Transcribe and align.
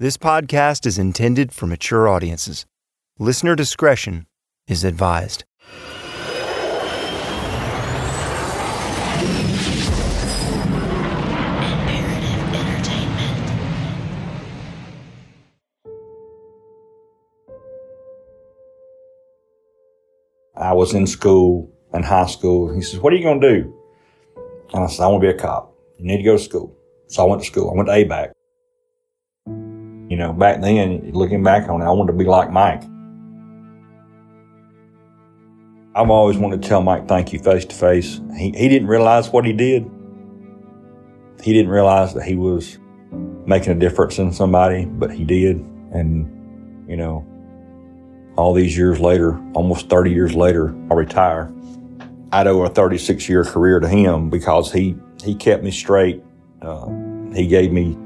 This 0.00 0.16
podcast 0.16 0.86
is 0.86 0.96
intended 0.96 1.52
for 1.52 1.66
mature 1.66 2.06
audiences. 2.08 2.66
Listener 3.18 3.56
discretion 3.56 4.28
is 4.68 4.84
advised. 4.84 5.42
I 20.54 20.74
was 20.74 20.94
in 20.94 21.08
school, 21.08 21.72
in 21.92 22.04
high 22.04 22.26
school. 22.26 22.72
He 22.72 22.82
says, 22.82 23.00
What 23.00 23.12
are 23.12 23.16
you 23.16 23.24
going 23.24 23.40
to 23.40 23.62
do? 23.62 23.74
And 24.74 24.84
I 24.84 24.86
said, 24.86 25.02
I 25.02 25.08
want 25.08 25.24
to 25.24 25.32
be 25.32 25.36
a 25.36 25.36
cop. 25.36 25.74
You 25.98 26.04
need 26.04 26.18
to 26.18 26.22
go 26.22 26.36
to 26.36 26.38
school. 26.38 26.72
So 27.08 27.24
I 27.24 27.28
went 27.28 27.42
to 27.42 27.48
school. 27.48 27.72
I 27.72 27.74
went 27.74 27.88
to 27.88 27.94
ABAC. 27.94 28.37
You 30.08 30.16
know, 30.16 30.32
back 30.32 30.60
then, 30.62 31.10
looking 31.12 31.42
back 31.42 31.68
on 31.68 31.82
it, 31.82 31.84
I 31.84 31.90
wanted 31.90 32.12
to 32.12 32.18
be 32.18 32.24
like 32.24 32.50
Mike. 32.50 32.82
I've 35.94 36.10
always 36.10 36.38
wanted 36.38 36.62
to 36.62 36.68
tell 36.68 36.80
Mike 36.80 37.08
thank 37.08 37.32
you 37.32 37.38
face 37.38 37.64
to 37.66 37.74
face. 37.74 38.20
He, 38.36 38.50
he 38.52 38.68
didn't 38.68 38.88
realize 38.88 39.28
what 39.30 39.44
he 39.44 39.52
did. 39.52 39.90
He 41.42 41.52
didn't 41.52 41.70
realize 41.70 42.14
that 42.14 42.24
he 42.24 42.36
was 42.36 42.78
making 43.46 43.72
a 43.72 43.74
difference 43.74 44.18
in 44.18 44.32
somebody, 44.32 44.86
but 44.86 45.10
he 45.10 45.24
did. 45.24 45.56
And, 45.92 46.86
you 46.88 46.96
know, 46.96 47.26
all 48.36 48.54
these 48.54 48.78
years 48.78 49.00
later, 49.00 49.38
almost 49.54 49.90
30 49.90 50.12
years 50.12 50.34
later, 50.34 50.74
I 50.90 50.94
retire. 50.94 51.52
I'd 52.32 52.46
owe 52.46 52.62
a 52.62 52.68
36 52.68 53.28
year 53.28 53.44
career 53.44 53.80
to 53.80 53.88
him 53.88 54.30
because 54.30 54.72
he, 54.72 54.96
he 55.22 55.34
kept 55.34 55.62
me 55.62 55.70
straight. 55.70 56.22
Uh, 56.62 56.88
he 57.34 57.46
gave 57.46 57.72
me 57.72 57.96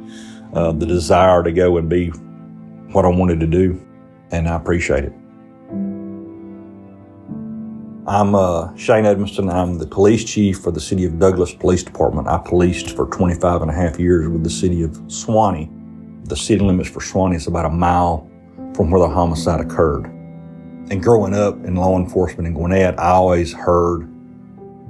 uh, 0.52 0.72
the 0.72 0.86
desire 0.86 1.42
to 1.42 1.52
go 1.52 1.76
and 1.78 1.88
be 1.88 2.08
what 2.92 3.04
I 3.04 3.08
wanted 3.08 3.40
to 3.40 3.46
do, 3.46 3.80
and 4.30 4.48
I 4.48 4.56
appreciate 4.56 5.04
it. 5.04 5.12
I'm 8.04 8.34
uh, 8.34 8.74
Shane 8.76 9.04
Edmiston. 9.04 9.52
I'm 9.52 9.78
the 9.78 9.86
police 9.86 10.24
chief 10.24 10.58
for 10.58 10.72
the 10.72 10.80
City 10.80 11.04
of 11.04 11.18
Douglas 11.18 11.54
Police 11.54 11.84
Department. 11.84 12.26
I 12.26 12.38
policed 12.38 12.96
for 12.96 13.06
25 13.06 13.62
and 13.62 13.70
a 13.70 13.74
half 13.74 13.98
years 13.98 14.28
with 14.28 14.42
the 14.42 14.50
City 14.50 14.82
of 14.82 14.90
Suwanee. 15.06 15.70
The 16.28 16.36
city 16.36 16.64
limits 16.64 16.90
for 16.90 17.00
Suwanee 17.00 17.36
is 17.36 17.46
about 17.46 17.64
a 17.64 17.70
mile 17.70 18.28
from 18.74 18.90
where 18.90 19.00
the 19.00 19.08
homicide 19.08 19.60
occurred. 19.60 20.06
And 20.90 21.02
growing 21.02 21.32
up 21.34 21.54
in 21.64 21.76
law 21.76 21.96
enforcement 21.96 22.46
in 22.48 22.54
Gwinnett, 22.54 22.98
I 22.98 23.10
always 23.10 23.52
heard 23.52 24.08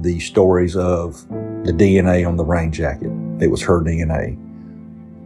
the 0.01 0.19
stories 0.19 0.75
of 0.75 1.29
the 1.65 1.73
DNA 1.73 2.27
on 2.27 2.37
the 2.37 2.45
rain 2.45 2.73
jacket. 2.73 3.13
It 3.41 3.49
was 3.49 3.63
her 3.63 3.81
DNA. 3.81 4.39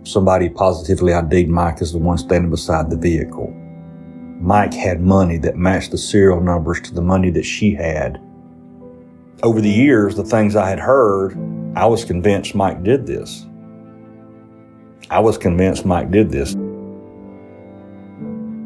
Somebody 0.07 0.49
positively 0.49 1.13
ID'd 1.13 1.49
Mike 1.49 1.83
as 1.83 1.91
the 1.91 1.99
one 1.99 2.17
standing 2.17 2.49
beside 2.49 2.91
the 2.91 2.97
vehicle. 2.97 3.53
Mike 4.41 4.73
had 4.73 5.01
money 5.01 5.37
that 5.39 5.57
matched 5.57 5.91
the 5.91 5.99
serial 5.99 6.41
numbers 6.41 6.81
to 6.83 6.95
the 6.95 7.03
money 7.03 7.29
that 7.31 7.43
she 7.43 7.75
had. 7.75 8.23
Over 9.43 9.61
the 9.61 9.69
years, 9.69 10.15
the 10.15 10.23
things 10.23 10.55
I 10.55 10.71
had 10.71 10.79
heard, 10.79 11.37
I 11.75 11.87
was 11.87 12.05
convinced 12.05 12.55
Mike 12.55 12.85
did 12.85 13.05
this. 13.05 13.47
I 15.11 15.19
was 15.19 15.37
convinced 15.37 15.85
Mike 15.85 16.13
did 16.13 16.31
this. 16.31 16.55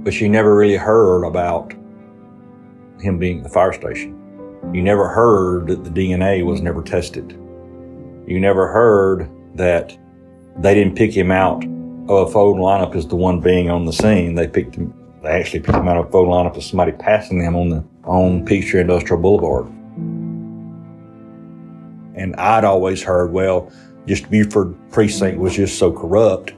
But 0.04 0.12
she 0.12 0.28
never 0.28 0.54
really 0.54 0.76
heard 0.76 1.24
about 1.24 1.72
him 3.00 3.18
being 3.18 3.38
at 3.38 3.44
the 3.44 3.48
fire 3.48 3.72
station. 3.72 4.14
You 4.74 4.82
never 4.82 5.08
heard 5.08 5.68
that 5.68 5.84
the 5.84 5.90
DNA 5.90 6.44
was 6.44 6.60
never 6.60 6.82
tested. 6.82 7.32
You 8.26 8.38
never 8.40 8.70
heard 8.70 9.30
that 9.54 9.96
they 10.60 10.74
didn't 10.74 10.94
pick 10.94 11.12
him 11.12 11.30
out 11.30 11.64
of 12.08 12.28
a 12.28 12.30
photo 12.30 12.60
lineup 12.60 12.94
as 12.94 13.06
the 13.06 13.16
one 13.16 13.40
being 13.40 13.70
on 13.70 13.86
the 13.86 13.92
scene. 13.92 14.34
They 14.34 14.46
picked 14.46 14.74
him, 14.74 14.92
they 15.22 15.30
actually 15.30 15.60
picked 15.60 15.78
him 15.78 15.88
out 15.88 15.96
of 15.96 16.06
a 16.06 16.10
photo 16.10 16.30
lineup 16.30 16.56
as 16.56 16.66
somebody 16.66 16.92
passing 16.92 17.38
them 17.38 17.56
on 17.56 17.70
the, 17.70 17.84
on 18.04 18.44
Peachtree 18.44 18.80
Industrial 18.80 19.20
Boulevard. 19.20 19.66
And 22.14 22.36
I'd 22.36 22.64
always 22.64 23.02
heard, 23.02 23.32
well, 23.32 23.72
just 24.06 24.30
Buford 24.30 24.74
precinct 24.90 25.38
was 25.38 25.56
just 25.56 25.78
so 25.78 25.90
corrupt 25.92 26.52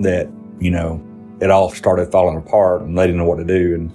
that, 0.00 0.28
you 0.58 0.70
know, 0.70 1.02
it 1.40 1.50
all 1.50 1.70
started 1.70 2.10
falling 2.10 2.36
apart 2.36 2.82
and 2.82 2.98
they 2.98 3.06
didn't 3.06 3.18
know 3.18 3.24
what 3.24 3.38
to 3.38 3.44
do. 3.44 3.74
And 3.74 3.90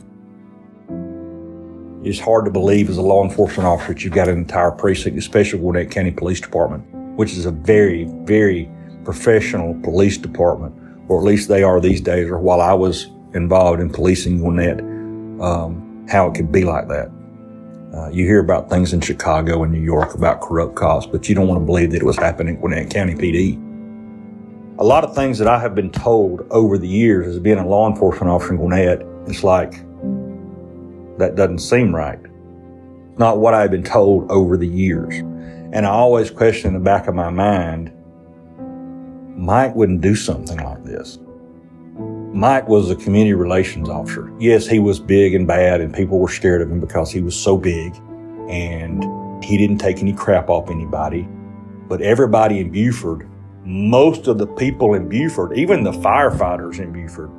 it's 2.08 2.20
hard 2.20 2.46
to 2.46 2.52
believe 2.52 2.90
as 2.90 2.98
a 2.98 3.02
law 3.02 3.24
enforcement 3.24 3.68
officer 3.68 3.94
that 3.94 4.04
you've 4.04 4.14
got 4.14 4.30
an 4.30 4.38
entire 4.38 4.72
precinct, 4.72 5.18
especially 5.18 5.60
Gwinnett 5.60 5.92
County 5.92 6.12
Police 6.12 6.42
Department, 6.42 6.84
which 7.18 7.34
is 7.34 7.46
a 7.46 7.52
very, 7.52 8.06
very 8.24 8.68
professional 9.04 9.74
police 9.82 10.18
department, 10.18 10.76
or 11.08 11.20
at 11.20 11.26
least 11.26 11.50
they 11.50 11.64
are 11.64 11.80
these 11.80 12.02
days, 12.02 12.30
or 12.30 12.40
while 12.40 12.62
I 12.62 12.74
was 12.74 13.08
involved 13.34 13.82
in 13.82 13.90
policing 13.90 14.40
Gwinnett, 14.40 14.80
um, 15.42 16.06
how 16.10 16.28
it 16.28 16.36
could 16.36 16.52
be 16.52 16.64
like 16.64 16.88
that. 16.88 17.12
Uh, 17.94 18.10
you 18.10 18.26
hear 18.26 18.40
about 18.40 18.70
things 18.70 18.92
in 18.92 19.02
Chicago 19.02 19.64
and 19.64 19.72
New 19.72 19.82
York 19.82 20.16
about 20.16 20.42
corrupt 20.42 20.76
cops, 20.76 21.06
but 21.06 21.30
you 21.30 21.36
don't 21.36 21.48
want 21.48 21.62
to 21.62 21.66
believe 21.66 21.92
that 21.92 22.02
it 22.02 22.06
was 22.06 22.18
happening 22.18 22.56
in 22.56 22.62
Gwinnett 22.62 22.90
County 22.90 23.14
PD. 23.14 23.60
A 24.80 24.84
lot 24.84 25.04
of 25.04 25.14
things 25.14 25.38
that 25.38 25.48
I 25.48 25.60
have 25.60 25.76
been 25.76 25.92
told 25.92 26.48
over 26.50 26.80
the 26.80 26.88
years 26.88 27.28
as 27.28 27.40
being 27.40 27.60
a 27.60 27.68
law 27.68 27.88
enforcement 27.88 28.32
officer 28.32 28.54
in 28.54 28.58
Gwinnett, 28.58 29.06
it's 29.28 29.44
like, 29.44 29.74
that 31.20 31.36
doesn't 31.36 31.60
seem 31.60 31.96
right. 31.96 32.20
Not 33.20 33.38
what 33.38 33.54
I've 33.54 33.70
been 33.70 33.84
told 33.84 34.32
over 34.32 34.58
the 34.58 34.68
years. 34.68 35.14
And 35.72 35.86
I 35.86 35.90
always 35.90 36.32
question 36.32 36.70
in 36.70 36.74
the 36.74 36.80
back 36.80 37.08
of 37.08 37.14
my 37.14 37.30
mind, 37.30 37.92
Mike 39.36 39.76
wouldn't 39.76 40.02
do 40.02 40.16
something 40.16 40.58
like 40.58 40.84
this. 40.84 41.20
Mike 42.34 42.68
was 42.68 42.90
a 42.90 42.96
community 42.96 43.34
relations 43.34 43.90
officer. 43.90 44.32
Yes, 44.40 44.66
he 44.66 44.80
was 44.80 45.00
big 45.00 45.36
and 45.36 45.48
bad, 45.48 45.82
and 45.82 45.94
people 45.94 46.20
were 46.20 46.30
scared 46.30 46.62
of 46.62 46.72
him 46.72 46.80
because 46.80 47.12
he 47.12 47.22
was 47.22 47.36
so 47.36 47.58
big 47.58 47.96
and 48.50 49.04
he 49.44 49.58
didn't 49.58 49.78
take 49.78 50.00
any 50.00 50.14
crap 50.14 50.50
off 50.50 50.70
anybody. 50.70 51.28
But 51.88 52.02
everybody 52.02 52.60
in 52.60 52.72
Buford, 52.72 53.30
most 53.64 54.28
of 54.28 54.38
the 54.38 54.48
people 54.48 54.94
in 54.94 55.08
Buford, 55.08 55.58
even 55.58 55.84
the 55.84 55.92
firefighters 55.92 56.80
in 56.80 56.92
Buford, 56.92 57.32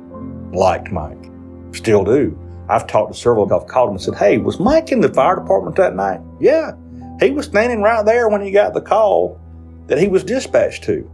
liked 0.53 0.91
Mike. 0.91 1.31
Still 1.73 2.03
do. 2.03 2.37
I've 2.69 2.87
talked 2.87 3.13
to 3.13 3.19
several, 3.19 3.53
I've 3.53 3.67
called 3.67 3.89
them 3.89 3.95
and 3.95 4.01
said, 4.01 4.15
Hey, 4.15 4.37
was 4.37 4.59
Mike 4.59 4.91
in 4.91 5.01
the 5.01 5.13
fire 5.13 5.35
department 5.35 5.75
that 5.75 5.95
night? 5.95 6.21
Yeah. 6.39 6.71
He 7.19 7.31
was 7.31 7.45
standing 7.45 7.81
right 7.81 8.05
there 8.05 8.27
when 8.27 8.41
he 8.41 8.51
got 8.51 8.73
the 8.73 8.81
call 8.81 9.39
that 9.87 9.99
he 9.99 10.07
was 10.07 10.23
dispatched 10.23 10.83
to 10.85 11.09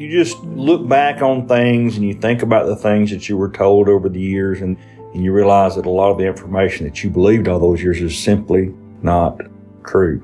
you 0.00 0.08
just 0.10 0.42
look 0.44 0.88
back 0.88 1.20
on 1.20 1.46
things 1.46 1.98
and 1.98 2.08
you 2.08 2.14
think 2.14 2.40
about 2.40 2.64
the 2.64 2.74
things 2.74 3.10
that 3.10 3.28
you 3.28 3.36
were 3.36 3.50
told 3.50 3.86
over 3.86 4.08
the 4.08 4.20
years 4.20 4.62
and, 4.62 4.78
and 5.12 5.22
you 5.22 5.30
realize 5.30 5.76
that 5.76 5.84
a 5.84 5.90
lot 5.90 6.10
of 6.10 6.16
the 6.16 6.24
information 6.24 6.86
that 6.86 7.04
you 7.04 7.10
believed 7.10 7.46
all 7.48 7.58
those 7.58 7.82
years 7.82 8.00
is 8.00 8.18
simply 8.18 8.74
not 9.02 9.38
true. 9.84 10.20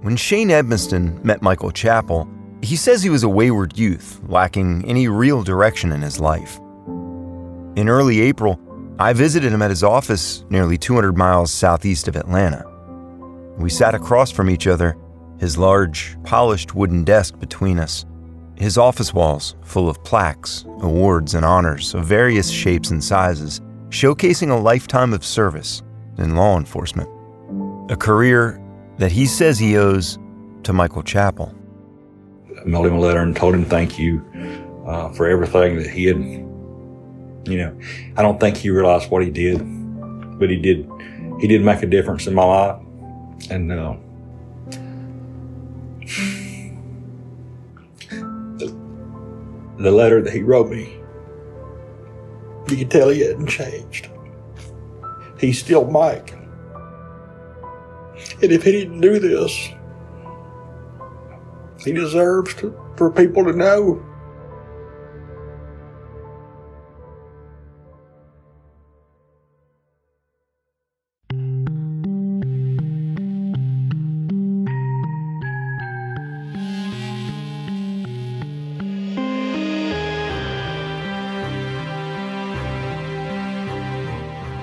When 0.00 0.16
Shane 0.16 0.48
Edmiston 0.48 1.22
met 1.22 1.42
Michael 1.42 1.70
Chappell, 1.70 2.26
he 2.62 2.76
says 2.76 3.02
he 3.02 3.10
was 3.10 3.24
a 3.24 3.28
wayward 3.28 3.76
youth, 3.76 4.18
lacking 4.26 4.86
any 4.86 5.06
real 5.06 5.42
direction 5.42 5.92
in 5.92 6.00
his 6.00 6.18
life. 6.18 6.56
In 7.76 7.90
early 7.90 8.22
April, 8.22 8.58
I 8.98 9.12
visited 9.12 9.52
him 9.52 9.60
at 9.60 9.68
his 9.68 9.84
office 9.84 10.46
nearly 10.48 10.78
200 10.78 11.14
miles 11.14 11.52
southeast 11.52 12.08
of 12.08 12.16
Atlanta. 12.16 12.64
We 13.58 13.68
sat 13.68 13.94
across 13.94 14.30
from 14.30 14.48
each 14.48 14.66
other, 14.66 14.96
his 15.38 15.58
large, 15.58 16.16
polished 16.22 16.74
wooden 16.74 17.04
desk 17.04 17.38
between 17.38 17.78
us 17.78 18.06
his 18.60 18.76
office 18.76 19.14
walls 19.14 19.56
full 19.62 19.88
of 19.88 20.04
plaques, 20.04 20.66
awards, 20.82 21.32
and 21.32 21.46
honors 21.46 21.94
of 21.94 22.04
various 22.04 22.50
shapes 22.50 22.90
and 22.90 23.02
sizes, 23.02 23.62
showcasing 23.88 24.50
a 24.50 24.54
lifetime 24.54 25.14
of 25.14 25.24
service 25.24 25.82
in 26.18 26.36
law 26.36 26.58
enforcement. 26.58 27.08
A 27.90 27.96
career 27.96 28.62
that 28.98 29.10
he 29.10 29.24
says 29.24 29.58
he 29.58 29.78
owes 29.78 30.18
to 30.64 30.74
Michael 30.74 31.02
Chappell. 31.02 31.54
I 32.60 32.64
mailed 32.64 32.84
him 32.84 32.96
a 32.96 33.00
letter 33.00 33.20
and 33.20 33.34
told 33.34 33.54
him 33.54 33.64
thank 33.64 33.98
you 33.98 34.22
uh, 34.86 35.10
for 35.12 35.26
everything 35.26 35.76
that 35.78 35.88
he 35.88 36.04
had. 36.04 36.18
You 36.18 37.56
know, 37.56 37.80
I 38.18 38.22
don't 38.22 38.38
think 38.38 38.58
he 38.58 38.68
realized 38.68 39.10
what 39.10 39.24
he 39.24 39.30
did, 39.30 39.58
but 40.38 40.50
he 40.50 40.56
did. 40.56 40.86
He 41.40 41.48
did 41.48 41.62
make 41.62 41.82
a 41.82 41.86
difference 41.86 42.26
in 42.26 42.34
my 42.34 42.44
life, 42.44 42.82
and 43.48 43.72
uh, 43.72 43.96
the 49.80 49.90
letter 49.90 50.22
that 50.22 50.32
he 50.32 50.42
wrote 50.42 50.70
me, 50.70 51.00
you 52.68 52.76
can 52.76 52.88
tell 52.88 53.08
he 53.08 53.20
hadn't 53.20 53.46
changed. 53.46 54.08
He's 55.38 55.58
still 55.58 55.90
Mike. 55.90 56.32
And 58.42 58.52
if 58.52 58.62
he 58.62 58.72
didn't 58.72 59.00
do 59.00 59.18
this, 59.18 59.68
he 61.82 61.92
deserves 61.92 62.54
to, 62.56 62.78
for 62.96 63.10
people 63.10 63.44
to 63.44 63.52
know. 63.52 64.04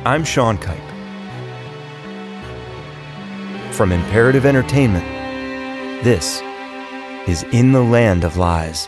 I'm 0.07 0.23
Sean 0.23 0.57
Kipe. 0.57 0.79
From 3.73 3.91
Imperative 3.91 4.45
Entertainment, 4.45 5.03
this 6.01 6.41
is 7.27 7.43
In 7.51 7.73
the 7.73 7.81
Land 7.81 8.23
of 8.23 8.37
Lies. 8.37 8.87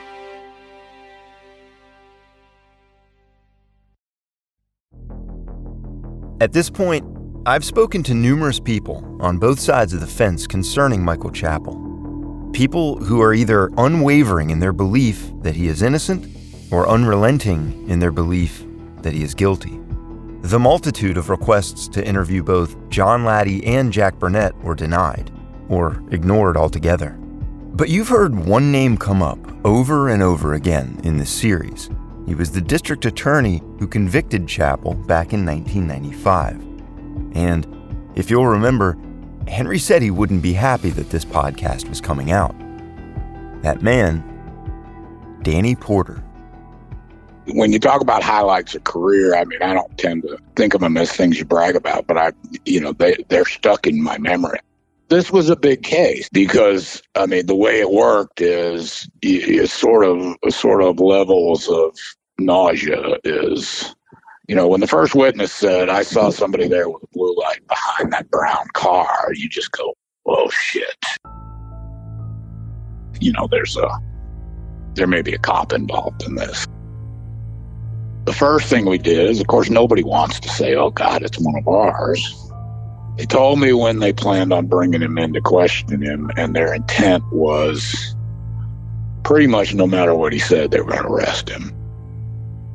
At 6.40 6.54
this 6.54 6.70
point, 6.70 7.06
I've 7.46 7.66
spoken 7.66 8.02
to 8.04 8.14
numerous 8.14 8.62
people 8.62 9.18
on 9.20 9.40
both 9.40 9.60
sides 9.60 9.92
of 9.92 10.00
the 10.00 10.08
fence 10.08 10.48
concerning 10.48 11.04
Michael 11.04 11.32
Chappell. 11.32 12.50
People 12.54 12.96
who 12.96 13.20
are 13.20 13.34
either 13.34 13.70
unwavering 13.78 14.52
in 14.52 14.60
their 14.60 14.72
belief 14.72 15.34
that 15.42 15.58
he 15.58 15.68
is 15.68 15.82
innocent 15.82 16.26
or 16.72 16.88
unrelenting 16.88 17.90
in 17.90 18.00
their 18.00 18.14
belief 18.14 18.64
that 19.02 19.12
he 19.12 19.22
is 19.22 19.36
guilty. 19.36 19.82
The 20.42 20.58
multitude 20.58 21.18
of 21.18 21.30
requests 21.30 21.90
to 21.90 22.06
interview 22.06 22.44
both 22.44 22.78
John 22.90 23.26
Laddie 23.26 23.66
and 23.66 23.92
Jack 23.92 24.18
Burnett 24.18 24.56
were 24.64 24.74
denied, 24.74 25.32
or 25.68 26.02
ignored 26.12 26.56
altogether. 26.56 27.18
But 27.20 27.90
you've 27.90 28.08
heard 28.08 28.34
one 28.34 28.72
name 28.72 28.98
come 28.98 29.22
up 29.22 29.38
over 29.66 30.08
and 30.08 30.24
over 30.24 30.54
again 30.54 31.00
in 31.04 31.18
this 31.18 31.30
series. 31.30 31.90
He 32.26 32.36
was 32.36 32.52
the 32.52 32.62
district 32.62 33.06
attorney 33.06 33.62
who 33.80 33.88
convicted 33.88 34.48
Chappell 34.48 34.94
back 34.94 35.34
in 35.34 35.46
1995. 35.46 36.56
And 37.36 37.68
if 38.16 38.30
you'll 38.30 38.48
remember, 38.48 38.98
Henry 39.48 39.78
said 39.78 40.02
he 40.02 40.12
wouldn't 40.12 40.42
be 40.42 40.54
happy 40.54 40.90
that 40.92 41.10
this 41.10 41.26
podcast 41.26 41.90
was 41.90 42.00
coming 42.00 42.32
out. 42.32 42.56
That 43.62 43.82
man, 43.82 44.24
Danny 45.44 45.76
Porter 45.76 46.24
when 47.54 47.72
you 47.72 47.80
talk 47.80 48.02
about 48.02 48.24
highlights 48.24 48.76
of 48.76 48.84
career, 48.84 49.36
I 49.36 49.46
mean, 49.46 49.62
I 49.62 49.74
don't 49.74 49.98
tend 49.98 50.24
to 50.24 50.38
think 50.56 50.74
of 50.74 50.82
them 50.82 50.98
as 50.98 51.12
things 51.12 51.38
you 51.38 51.46
brag 51.46 51.76
about, 51.76 52.08
but 52.08 52.18
I, 52.18 52.32
you 52.66 52.80
know, 52.80 52.94
they, 52.94 53.16
they're 53.30 53.46
stuck 53.46 53.88
in 53.88 54.02
my 54.02 54.18
memory. 54.18 54.60
This 55.10 55.32
was 55.32 55.50
a 55.50 55.56
big 55.56 55.82
case 55.82 56.30
because, 56.30 57.02
I 57.16 57.26
mean, 57.26 57.48
the 57.48 57.56
way 57.56 57.80
it 57.80 57.92
worked 57.92 58.42
is, 58.42 59.10
is 59.22 59.74
sort 59.74 60.06
of, 60.06 60.36
sort 60.50 60.84
of 60.84 61.00
levels 61.00 61.68
of 61.68 61.98
nausea 62.38 63.18
is, 63.24 63.96
you 64.48 64.56
know, 64.56 64.68
when 64.68 64.82
the 64.82 64.88
first 64.88 65.16
witness 65.16 65.52
said, 65.52 65.90
I 65.90 66.04
saw 66.04 66.26
mm-hmm. 66.26 66.32
somebody 66.32 66.68
there 66.68 66.90
with 66.90 67.04
a 67.04 67.08
blue 67.14 67.36
light 67.38 67.68
behind 67.68 68.14
that 68.14 68.30
brown 68.30 68.68
car, 68.74 69.30
you 69.34 69.50
just 69.50 69.72
go, 69.72 69.96
oh 70.28 70.50
shit. 70.52 71.04
You 73.20 73.32
know, 73.34 73.48
there's 73.50 73.76
a, 73.78 73.90
there 74.94 75.08
may 75.08 75.22
be 75.22 75.34
a 75.34 75.40
cop 75.40 75.74
involved 75.74 76.24
in 76.24 76.36
this 76.36 76.68
the 78.30 78.36
first 78.36 78.70
thing 78.70 78.86
we 78.86 79.00
did 79.00 79.28
is, 79.28 79.42
of 79.42 79.48
course, 79.48 79.72
nobody 79.72 80.04
wants 80.04 80.40
to 80.40 80.50
say, 80.50 80.76
oh, 80.76 80.92
God, 80.92 81.24
it's 81.24 81.40
one 81.40 81.56
of 81.58 81.68
ours. 81.68 82.52
They 83.18 83.26
told 83.26 83.60
me 83.60 83.74
when 83.74 83.98
they 83.98 84.14
planned 84.14 84.54
on 84.54 84.68
bringing 84.68 85.02
him 85.02 85.18
in 85.18 85.34
to 85.34 85.42
question 85.42 86.04
him, 86.04 86.30
and 86.38 86.56
their 86.56 86.72
intent 86.72 87.24
was 87.32 88.16
pretty 89.24 89.48
much 89.48 89.74
no 89.74 89.88
matter 89.88 90.14
what 90.14 90.32
he 90.32 90.38
said, 90.38 90.70
they 90.70 90.80
were 90.80 90.92
going 90.92 91.02
to 91.02 91.08
arrest 91.08 91.50
him. 91.50 91.74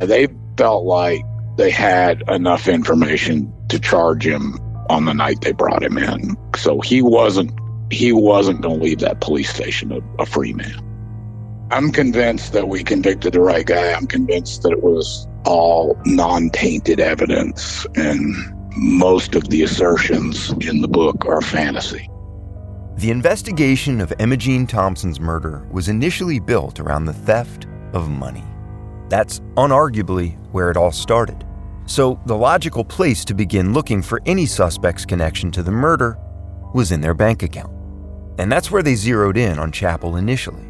They 0.01 0.27
felt 0.59 0.87
like 0.87 1.23
they 1.57 1.71
had 1.71 2.25
enough 2.29 2.67
information 2.67 3.53
to 3.69 3.79
charge 3.79 4.27
him 4.27 4.59
on 4.91 5.05
the 5.05 5.15
night 5.15 5.43
they 5.43 5.53
brought 5.53 5.85
him 5.85 5.99
in. 5.99 6.37
So 6.57 6.81
he 6.81 7.01
wasn't 7.01 7.53
he 7.93 8.11
wasn't 8.11 8.61
going 8.61 8.81
to 8.81 8.85
leave 8.85 8.99
that 8.99 9.21
police 9.21 9.55
station 9.55 9.93
a, 9.93 10.01
a 10.21 10.27
free 10.27 10.53
man. 10.53 10.94
I'm 11.75 11.91
convinced 11.91 12.53
that 12.53 12.69
we 12.69 12.85
convicted 12.85 13.33
the 13.33 13.41
right 13.41 13.67
guy. 13.67 13.95
I'm 13.95 14.07
convinced 14.07 14.63
that 14.63 14.71
it 14.71 14.85
was 14.85 15.27
all 15.45 15.99
non 16.05 16.51
tainted 16.51 17.01
evidence, 17.01 17.85
and 17.97 18.33
most 18.77 19.35
of 19.35 19.49
the 19.49 19.65
assertions 19.65 20.53
in 20.61 20.83
the 20.83 20.87
book 20.87 21.27
are 21.27 21.41
fantasy. 21.41 22.09
The 22.99 23.11
investigation 23.11 24.01
of 24.01 24.15
Jean 24.39 24.69
Thompson's 24.69 25.19
murder 25.19 25.67
was 25.73 25.89
initially 25.89 26.39
built 26.39 26.79
around 26.79 27.07
the 27.07 27.13
theft 27.13 27.67
of 27.93 28.09
money. 28.09 28.45
That's 29.09 29.41
unarguably 29.57 30.39
where 30.53 30.71
it 30.71 30.77
all 30.77 30.93
started. 30.93 31.45
So, 31.87 32.21
the 32.27 32.37
logical 32.37 32.85
place 32.85 33.25
to 33.25 33.35
begin 33.35 33.73
looking 33.73 34.01
for 34.01 34.23
any 34.27 34.47
suspect's 34.47 35.05
connection 35.05 35.51
to 35.51 35.63
the 35.65 35.73
murder 35.73 36.19
was 36.73 36.93
in 36.93 37.01
their 37.01 37.15
bank 37.15 37.43
account. 37.43 37.73
And 38.39 38.51
that's 38.51 38.71
where 38.71 38.85
they 38.85 38.95
zeroed 38.95 39.37
in 39.37 39.59
on 39.59 39.73
Chappell 39.73 40.15
initially. 40.15 40.69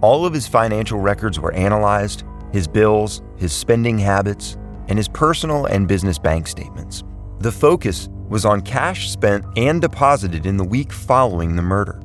All 0.00 0.24
of 0.24 0.32
his 0.32 0.46
financial 0.46 1.00
records 1.00 1.40
were 1.40 1.52
analyzed, 1.52 2.24
his 2.52 2.68
bills, 2.68 3.22
his 3.36 3.52
spending 3.52 3.98
habits, 3.98 4.56
and 4.88 4.96
his 4.96 5.08
personal 5.08 5.66
and 5.66 5.88
business 5.88 6.18
bank 6.18 6.46
statements. 6.46 7.02
The 7.40 7.52
focus 7.52 8.08
was 8.28 8.44
on 8.44 8.62
cash 8.62 9.10
spent 9.10 9.44
and 9.56 9.80
deposited 9.80 10.46
in 10.46 10.56
the 10.56 10.64
week 10.64 10.92
following 10.92 11.56
the 11.56 11.62
murder. 11.62 12.00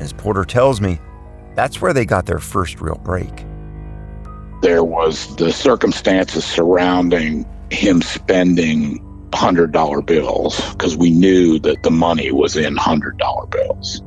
As 0.00 0.12
Porter 0.12 0.44
tells 0.44 0.80
me, 0.80 0.98
that's 1.54 1.80
where 1.80 1.92
they 1.92 2.04
got 2.04 2.26
their 2.26 2.38
first 2.38 2.80
real 2.80 3.00
break. 3.04 3.44
There 4.62 4.84
was 4.84 5.36
the 5.36 5.52
circumstances 5.52 6.44
surrounding 6.44 7.46
him 7.70 8.02
spending 8.02 8.98
$100 9.30 10.04
bills 10.06 10.72
because 10.72 10.96
we 10.96 11.10
knew 11.10 11.58
that 11.60 11.82
the 11.82 11.90
money 11.90 12.32
was 12.32 12.56
in 12.56 12.76
$100 12.76 13.50
bills. 13.50 14.02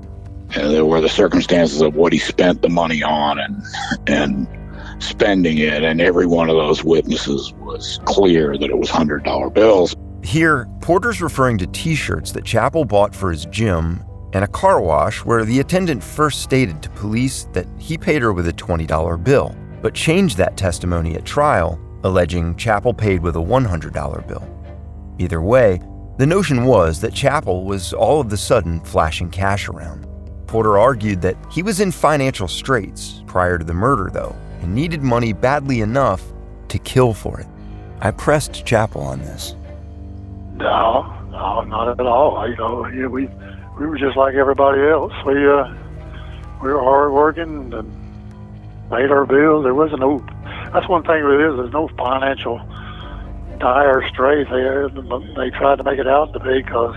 And 0.55 0.71
there 0.73 0.85
were 0.85 1.01
the 1.01 1.09
circumstances 1.09 1.81
of 1.81 1.95
what 1.95 2.13
he 2.13 2.19
spent 2.19 2.61
the 2.61 2.69
money 2.69 3.01
on 3.03 3.39
and 3.39 3.63
and 4.07 4.47
spending 4.99 5.57
it, 5.57 5.83
and 5.83 5.99
every 5.99 6.25
one 6.25 6.49
of 6.49 6.55
those 6.55 6.83
witnesses 6.83 7.53
was 7.59 7.99
clear 8.05 8.57
that 8.57 8.69
it 8.69 8.77
was 8.77 8.89
$100 8.89 9.53
bills. 9.53 9.95
Here, 10.23 10.67
Porter's 10.81 11.21
referring 11.21 11.57
to 11.57 11.67
t 11.67 11.95
shirts 11.95 12.31
that 12.31 12.45
Chappell 12.45 12.85
bought 12.85 13.13
for 13.13 13.31
his 13.31 13.45
gym 13.47 14.03
and 14.33 14.43
a 14.43 14.47
car 14.47 14.81
wash 14.81 15.23
where 15.25 15.45
the 15.45 15.59
attendant 15.59 16.03
first 16.03 16.41
stated 16.41 16.81
to 16.81 16.89
police 16.91 17.47
that 17.53 17.67
he 17.77 17.97
paid 17.97 18.21
her 18.21 18.33
with 18.33 18.47
a 18.47 18.53
$20 18.53 19.23
bill, 19.23 19.55
but 19.81 19.93
changed 19.93 20.37
that 20.37 20.57
testimony 20.57 21.15
at 21.15 21.25
trial, 21.25 21.79
alleging 22.03 22.55
Chappell 22.55 22.93
paid 22.93 23.21
with 23.21 23.35
a 23.35 23.39
$100 23.39 24.27
bill. 24.27 24.49
Either 25.19 25.41
way, 25.41 25.81
the 26.17 26.25
notion 26.25 26.65
was 26.65 27.01
that 27.01 27.13
Chappell 27.13 27.65
was 27.65 27.93
all 27.93 28.21
of 28.21 28.29
the 28.29 28.37
sudden 28.37 28.79
flashing 28.81 29.29
cash 29.29 29.67
around. 29.67 30.07
Porter 30.53 30.77
argued 30.77 31.19
that 31.23 31.35
he 31.49 31.63
was 31.63 31.79
in 31.79 31.91
financial 31.91 32.47
straits 32.47 33.23
prior 33.25 33.57
to 33.57 33.65
the 33.65 33.73
murder, 33.73 34.11
though, 34.13 34.35
and 34.61 34.75
needed 34.75 35.01
money 35.01 35.33
badly 35.33 35.81
enough 35.81 36.21
to 36.67 36.77
kill 36.77 37.11
for 37.11 37.39
it. 37.39 37.47
I 38.01 38.11
pressed 38.11 38.63
Chappell 38.63 39.01
on 39.01 39.17
this. 39.21 39.55
No, 40.53 41.11
no, 41.31 41.61
not 41.63 41.99
at 41.99 42.05
all. 42.05 42.47
You 42.47 42.55
know, 42.57 42.87
we 43.09 43.25
we 43.79 43.87
were 43.87 43.97
just 43.97 44.15
like 44.15 44.35
everybody 44.35 44.83
else. 44.83 45.11
We 45.25 45.33
uh, 45.33 45.73
we 46.61 46.71
were 46.71 46.83
hardworking 46.83 47.73
and 47.73 47.91
paid 48.91 49.09
our 49.09 49.25
bills. 49.25 49.63
There 49.63 49.73
wasn't 49.73 50.01
no. 50.01 50.23
That's 50.71 50.87
one 50.87 51.01
thing 51.01 51.17
it 51.17 51.49
is 51.49 51.57
there's 51.57 51.73
no 51.73 51.87
financial 51.97 52.59
dire 53.57 54.07
straits. 54.07 54.51
They 54.51 54.61
they 55.35 55.49
tried 55.57 55.77
to 55.77 55.83
make 55.83 55.97
it 55.97 56.07
out 56.07 56.31
to 56.33 56.39
be 56.39 56.61
because 56.61 56.95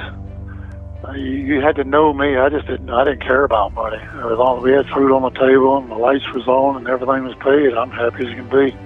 you 1.14 1.60
had 1.60 1.76
to 1.76 1.84
know 1.84 2.12
me. 2.12 2.36
I 2.36 2.48
just 2.48 2.66
didn't. 2.66 2.90
I 2.90 3.04
didn't 3.04 3.22
care 3.22 3.44
about 3.44 3.74
money. 3.74 3.98
As 3.98 4.38
long 4.38 4.58
as 4.58 4.64
we 4.64 4.72
had 4.72 4.86
food 4.88 5.12
on 5.12 5.22
the 5.22 5.38
table 5.38 5.78
and 5.78 5.90
the 5.90 5.96
lights 5.96 6.24
was 6.32 6.46
on 6.48 6.76
and 6.76 6.88
everything 6.88 7.24
was 7.24 7.34
paid, 7.36 7.74
I'm 7.74 7.90
happy 7.90 8.26
as 8.26 8.34
can 8.34 8.48
be. 8.48 8.76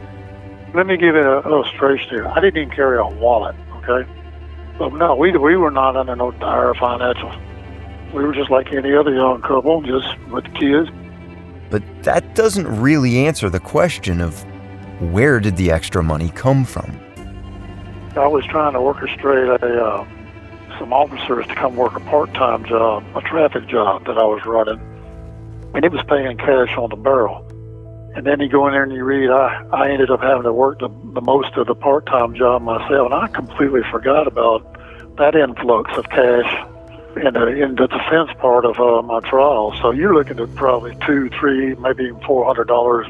Let 0.75 0.87
me 0.87 0.97
give 0.97 1.15
you 1.15 1.21
an 1.21 1.45
illustration 1.45 2.11
here. 2.11 2.29
I 2.29 2.41
didn't 2.41 2.59
even 2.59 2.75
carry 2.75 2.99
a 2.99 3.07
wallet. 3.07 3.57
Okay, 3.77 4.09
but 4.79 4.93
no, 4.95 5.15
we 5.17 5.37
we 5.37 5.57
were 5.57 5.71
not 5.71 5.97
under 5.97 6.15
no 6.15 6.31
dire 6.33 6.75
financial. 6.75 7.33
We 8.13 8.25
were 8.25 8.35
just 8.35 8.51
like 8.51 8.73
any 8.73 8.95
other 8.95 9.15
young 9.15 9.41
couple, 9.43 9.83
just 9.83 10.19
with 10.29 10.45
kids. 10.55 10.91
But 11.71 11.83
that 12.03 12.35
doesn't 12.35 12.67
really 12.67 13.25
answer 13.25 13.49
the 13.49 13.61
question 13.61 14.21
of 14.21 14.45
where 15.13 15.41
did 15.41 15.57
the 15.57 15.71
extra 15.71 16.03
money 16.03 16.31
come 16.31 16.65
from. 16.65 16.99
I 18.17 18.27
was 18.27 18.45
trying 18.47 18.75
to 18.75 18.81
orchestrate 18.81 19.63
a. 19.63 19.85
Uh, 19.85 20.07
some 20.81 20.93
officers 20.93 21.47
to 21.47 21.55
come 21.55 21.77
work 21.77 21.95
a 21.95 22.01
part-time 22.01 22.65
job, 22.65 23.05
a 23.15 23.21
traffic 23.21 23.69
job 23.69 24.07
that 24.07 24.17
I 24.17 24.25
was 24.25 24.45
running, 24.47 24.81
and 25.75 25.85
it 25.85 25.93
was 25.93 26.03
paying 26.09 26.37
cash 26.39 26.77
on 26.77 26.89
the 26.91 26.97
barrel. 26.97 27.47
And 28.17 28.27
then 28.27 28.41
you 28.41 28.49
go 28.49 28.67
in 28.67 28.73
there 28.73 28.83
and 28.83 28.93
you 28.93 29.05
read. 29.05 29.31
I, 29.31 29.63
I 29.73 29.91
ended 29.91 30.11
up 30.11 30.21
having 30.21 30.43
to 30.43 30.53
work 30.53 30.81
the, 30.81 30.89
the 30.89 31.21
most 31.21 31.55
of 31.55 31.69
the 31.69 31.77
part 31.77 32.07
time 32.07 32.35
job 32.35 32.63
myself, 32.63 33.13
and 33.13 33.15
I 33.15 33.29
completely 33.29 33.83
forgot 33.93 34.27
about 34.27 34.67
that 35.17 35.37
influx 35.37 35.93
of 35.97 36.09
cash 36.09 36.51
in 37.17 37.35
the, 37.35 37.47
in 37.47 37.77
the 37.77 37.87
defense 37.87 38.31
part 38.41 38.65
of 38.65 38.81
uh, 38.81 39.03
my 39.03 39.21
trial. 39.21 39.77
So 39.81 39.93
you're 39.93 40.15
looking 40.15 40.41
at 40.41 40.53
probably 40.57 40.97
two, 41.07 41.29
three, 41.39 41.75
maybe 41.77 42.05
even 42.05 42.21
four 42.23 42.45
hundred 42.45 42.67
dollars 42.67 43.07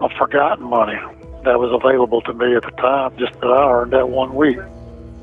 of 0.00 0.12
forgotten 0.12 0.64
money 0.64 0.98
that 1.44 1.58
was 1.58 1.70
available 1.72 2.22
to 2.22 2.32
me 2.32 2.54
at 2.54 2.62
the 2.62 2.70
time, 2.70 3.18
just 3.18 3.34
that 3.40 3.50
I 3.50 3.70
earned 3.70 3.92
that 3.92 4.08
one 4.08 4.34
week. 4.34 4.58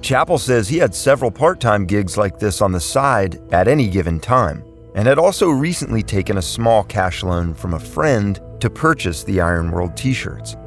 Chappell 0.06 0.38
says 0.38 0.70
he 0.70 0.78
had 0.78 0.94
several 0.94 1.32
part 1.32 1.60
time 1.60 1.84
gigs 1.84 2.16
like 2.16 2.38
this 2.38 2.62
on 2.62 2.72
the 2.72 2.80
side 2.80 3.42
at 3.52 3.68
any 3.68 3.88
given 3.88 4.20
time, 4.20 4.64
and 4.94 5.08
had 5.08 5.18
also 5.18 5.50
recently 5.50 6.04
taken 6.04 6.38
a 6.38 6.44
small 6.44 6.84
cash 6.84 7.24
loan 7.24 7.56
from 7.56 7.74
a 7.74 7.80
friend 7.80 8.40
to 8.60 8.70
purchase 8.70 9.24
the 9.24 9.42
Iron 9.42 9.72
World 9.72 9.98
t 9.98 10.14
shirts. 10.14 10.58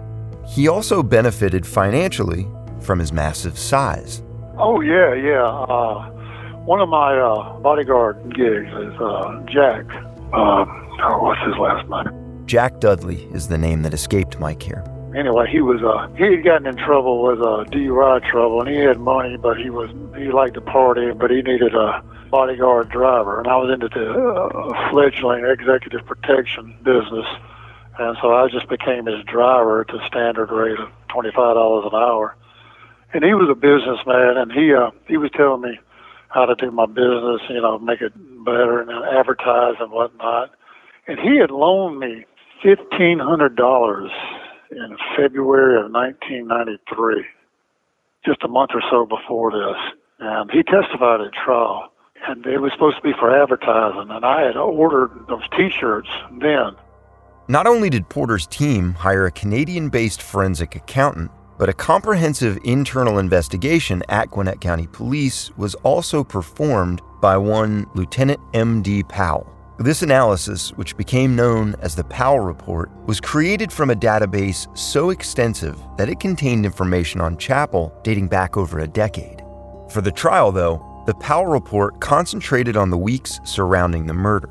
He 0.45 0.67
also 0.67 1.05
benefited 1.05 1.65
financially 1.65 2.49
from 2.81 2.99
his 2.99 3.13
massive 3.13 3.57
size. 3.57 4.25
Oh, 4.59 4.81
yeah, 4.81 5.15
yeah. 5.15 5.45
Uh, 5.45 6.11
one 6.65 6.81
of 6.81 6.89
my 6.89 7.17
uh, 7.17 7.61
bodyguard 7.61 8.35
gigs 8.35 8.67
is 8.67 9.01
uh, 9.01 9.41
Jack. 9.47 9.85
Uh, 10.33 10.65
oh, 10.67 11.19
what's 11.23 11.41
his 11.47 11.57
last 11.59 11.89
name? 11.89 12.45
Jack 12.47 12.81
Dudley 12.81 13.29
is 13.33 13.47
the 13.47 13.59
name 13.59 13.83
that 13.83 13.95
escaped 13.95 14.41
Mike 14.41 14.65
here. 14.65 14.83
Anyway, 15.17 15.49
he 15.51 15.61
was 15.61 15.81
uh, 15.83 16.07
he 16.17 16.37
had 16.37 16.45
gotten 16.45 16.67
in 16.67 16.77
trouble 16.77 17.23
with 17.23 17.41
uh, 17.41 17.65
DUI 17.73 18.23
trouble, 18.29 18.61
and 18.61 18.69
he 18.69 18.77
had 18.77 19.01
money, 19.01 19.37
but 19.39 19.57
he 19.57 19.71
was 19.71 19.89
he 20.17 20.29
liked 20.31 20.55
to 20.55 20.61
party, 20.61 21.13
but 21.13 21.31
he 21.31 21.41
needed 21.41 21.75
a 21.75 22.03
bodyguard 22.31 22.91
driver, 22.91 23.39
and 23.39 23.49
I 23.49 23.57
was 23.57 23.73
into 23.73 23.89
the 23.89 24.05
uh, 24.13 24.91
fledgling 24.91 25.47
executive 25.47 26.05
protection 26.05 26.77
business, 26.85 27.25
and 27.99 28.19
so 28.21 28.35
I 28.35 28.49
just 28.49 28.69
became 28.69 29.07
his 29.07 29.25
driver 29.25 29.81
at 29.81 29.89
the 29.89 30.05
standard 30.07 30.51
rate 30.51 30.79
of 30.79 30.91
twenty 31.09 31.31
five 31.31 31.57
dollars 31.57 31.89
an 31.91 31.97
hour. 31.97 32.37
And 33.15 33.25
he 33.25 33.33
was 33.33 33.49
a 33.49 33.55
businessman, 33.57 34.37
and 34.37 34.53
he 34.53 34.75
uh, 34.75 34.91
he 35.09 35.17
was 35.17 35.31
telling 35.33 35.63
me 35.63 35.81
how 36.29 36.45
to 36.45 36.55
do 36.55 36.71
my 36.71 36.85
business, 36.85 37.41
you 37.49 37.63
know, 37.63 37.79
make 37.79 38.03
it 38.03 38.13
better 38.45 38.81
and 38.83 38.91
advertise 39.17 39.77
and 39.81 39.91
whatnot. 39.91 40.51
And 41.07 41.19
he 41.19 41.39
had 41.39 41.51
loaned 41.51 41.99
me 41.99 42.27
fifteen 42.63 43.19
hundred 43.19 43.57
dollars 43.57 44.11
in 44.71 44.97
February 45.17 45.77
of 45.77 45.91
1993, 45.91 47.25
just 48.25 48.43
a 48.43 48.49
month 48.49 48.71
or 48.75 48.83
so 48.91 49.07
before 49.07 49.51
this. 49.51 49.77
And 50.21 50.51
he 50.51 50.63
testified 50.63 51.21
at 51.21 51.33
trial, 51.33 51.93
and 52.27 52.45
it 52.47 52.59
was 52.59 52.73
supposed 52.73 52.97
to 52.97 53.03
be 53.03 53.13
for 53.19 53.31
advertising. 53.31 54.11
And 54.11 54.25
I 54.25 54.43
had 54.43 54.57
ordered 54.57 55.11
those 55.29 55.49
T-shirts 55.57 56.09
then. 56.41 56.77
Not 57.49 57.67
only 57.67 57.89
did 57.89 58.09
Porter's 58.09 58.47
team 58.47 58.93
hire 58.93 59.27
a 59.27 59.31
Canadian-based 59.31 60.21
forensic 60.21 60.75
accountant, 60.75 61.31
but 61.59 61.69
a 61.69 61.73
comprehensive 61.73 62.59
internal 62.63 63.19
investigation 63.19 64.03
at 64.09 64.31
Gwinnett 64.31 64.61
County 64.61 64.87
Police 64.87 65.51
was 65.57 65.75
also 65.77 66.23
performed 66.23 67.01
by 67.21 67.37
one 67.37 67.87
Lieutenant 67.95 68.39
M.D. 68.55 69.03
Powell. 69.05 69.58
This 69.81 70.03
analysis, 70.03 70.71
which 70.71 70.97
became 70.97 71.37
known 71.37 71.77
as 71.83 71.95
the 71.95 72.03
Powell 72.03 72.41
Report, 72.41 72.91
was 73.07 73.21
created 73.21 73.71
from 73.71 73.91
a 73.91 73.95
database 73.95 74.67
so 74.77 75.11
extensive 75.11 75.79
that 75.97 76.09
it 76.09 76.19
contained 76.19 76.67
information 76.67 77.21
on 77.21 77.37
Chappell 77.37 77.97
dating 78.03 78.27
back 78.27 78.57
over 78.57 78.81
a 78.81 78.89
decade. 78.89 79.41
For 79.91 80.01
the 80.01 80.11
trial, 80.11 80.51
though, 80.51 80.85
the 81.07 81.15
Powell 81.15 81.47
Report 81.47 82.01
concentrated 82.01 82.77
on 82.77 82.91
the 82.91 82.99
weeks 82.99 83.39
surrounding 83.45 84.05
the 84.05 84.15
murder. 84.15 84.51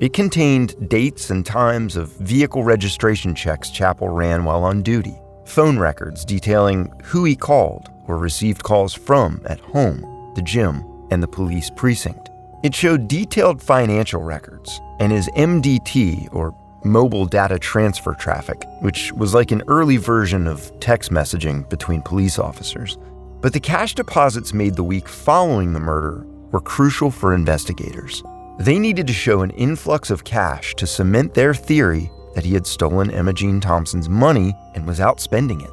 It 0.00 0.14
contained 0.14 0.88
dates 0.88 1.28
and 1.28 1.44
times 1.44 1.94
of 1.94 2.16
vehicle 2.16 2.64
registration 2.64 3.34
checks 3.34 3.68
Chappell 3.68 4.08
ran 4.08 4.42
while 4.46 4.64
on 4.64 4.80
duty, 4.80 5.20
phone 5.44 5.78
records 5.78 6.24
detailing 6.24 6.90
who 7.04 7.24
he 7.24 7.36
called 7.36 7.90
or 8.08 8.16
received 8.16 8.62
calls 8.62 8.94
from 8.94 9.42
at 9.44 9.60
home, 9.60 10.32
the 10.34 10.42
gym, 10.42 10.82
and 11.10 11.22
the 11.22 11.28
police 11.28 11.68
precinct. 11.76 12.31
It 12.62 12.74
showed 12.74 13.08
detailed 13.08 13.60
financial 13.60 14.22
records 14.22 14.80
and 15.00 15.10
his 15.10 15.28
MDT, 15.30 16.32
or 16.32 16.54
mobile 16.84 17.26
data 17.26 17.58
transfer 17.58 18.14
traffic, 18.14 18.64
which 18.80 19.12
was 19.12 19.34
like 19.34 19.50
an 19.50 19.62
early 19.66 19.96
version 19.96 20.46
of 20.46 20.72
text 20.78 21.10
messaging 21.10 21.68
between 21.68 22.02
police 22.02 22.38
officers. 22.38 22.98
But 23.40 23.52
the 23.52 23.60
cash 23.60 23.94
deposits 23.94 24.54
made 24.54 24.76
the 24.76 24.84
week 24.84 25.08
following 25.08 25.72
the 25.72 25.80
murder 25.80 26.24
were 26.52 26.60
crucial 26.60 27.10
for 27.10 27.34
investigators. 27.34 28.22
They 28.60 28.78
needed 28.78 29.08
to 29.08 29.12
show 29.12 29.42
an 29.42 29.50
influx 29.50 30.10
of 30.10 30.22
cash 30.22 30.74
to 30.76 30.86
cement 30.86 31.34
their 31.34 31.54
theory 31.54 32.10
that 32.34 32.44
he 32.44 32.54
had 32.54 32.66
stolen 32.66 33.10
Emma 33.10 33.32
Jean 33.32 33.60
Thompson's 33.60 34.08
money 34.08 34.54
and 34.74 34.86
was 34.86 35.00
out 35.00 35.20
spending 35.20 35.60
it. 35.62 35.70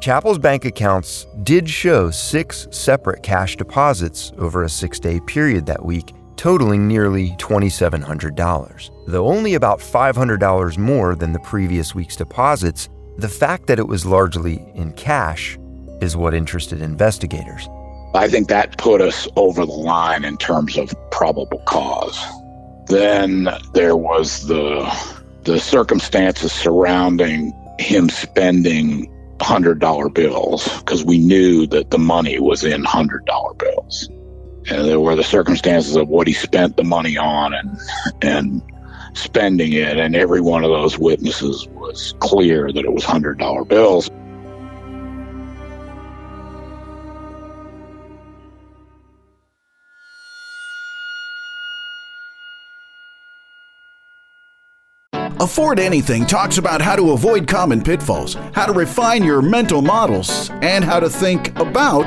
Chappell's 0.00 0.38
bank 0.38 0.64
accounts 0.64 1.26
did 1.44 1.68
show 1.68 2.10
six 2.10 2.66
separate 2.70 3.22
cash 3.22 3.56
deposits 3.56 4.32
over 4.38 4.64
a 4.64 4.68
six 4.68 4.98
day 4.98 5.20
period 5.20 5.66
that 5.66 5.84
week, 5.84 6.12
totaling 6.36 6.88
nearly 6.88 7.30
$2,700. 7.32 8.90
Though 9.06 9.28
only 9.28 9.54
about 9.54 9.80
$500 9.80 10.78
more 10.78 11.14
than 11.14 11.32
the 11.32 11.38
previous 11.40 11.94
week's 11.94 12.16
deposits, 12.16 12.88
the 13.18 13.28
fact 13.28 13.66
that 13.66 13.78
it 13.78 13.86
was 13.86 14.06
largely 14.06 14.64
in 14.74 14.92
cash 14.92 15.58
is 16.00 16.16
what 16.16 16.34
interested 16.34 16.80
investigators. 16.80 17.68
I 18.14 18.28
think 18.28 18.48
that 18.48 18.76
put 18.78 19.00
us 19.00 19.26
over 19.36 19.64
the 19.64 19.72
line 19.72 20.24
in 20.24 20.36
terms 20.36 20.76
of 20.76 20.94
probable 21.10 21.62
cause. 21.66 22.22
Then 22.86 23.48
there 23.72 23.96
was 23.96 24.46
the 24.46 24.84
the 25.44 25.58
circumstances 25.58 26.52
surrounding 26.52 27.52
him 27.78 28.08
spending 28.08 29.10
hundred 29.40 29.80
dollar 29.80 30.08
bills 30.08 30.68
because 30.78 31.04
we 31.04 31.18
knew 31.18 31.66
that 31.66 31.90
the 31.90 31.98
money 31.98 32.38
was 32.38 32.64
in 32.64 32.84
hundred 32.84 33.24
dollar 33.26 33.54
bills, 33.54 34.08
and 34.70 34.86
there 34.86 35.00
were 35.00 35.16
the 35.16 35.24
circumstances 35.24 35.96
of 35.96 36.08
what 36.08 36.26
he 36.26 36.32
spent 36.32 36.76
the 36.76 36.84
money 36.84 37.16
on 37.16 37.54
and 37.54 37.78
and 38.22 38.62
spending 39.14 39.72
it, 39.72 39.98
and 39.98 40.16
every 40.16 40.40
one 40.40 40.64
of 40.64 40.70
those 40.70 40.98
witnesses 40.98 41.66
was 41.72 42.14
clear 42.20 42.72
that 42.72 42.84
it 42.84 42.92
was 42.92 43.04
hundred 43.04 43.38
dollar 43.38 43.64
bills. 43.64 44.10
Afford 55.40 55.80
Anything 55.80 56.24
talks 56.24 56.58
about 56.58 56.80
how 56.80 56.94
to 56.94 57.10
avoid 57.10 57.48
common 57.48 57.82
pitfalls, 57.82 58.34
how 58.54 58.64
to 58.64 58.72
refine 58.72 59.24
your 59.24 59.42
mental 59.42 59.82
models, 59.82 60.50
and 60.62 60.84
how 60.84 61.00
to 61.00 61.10
think 61.10 61.58
about 61.58 62.06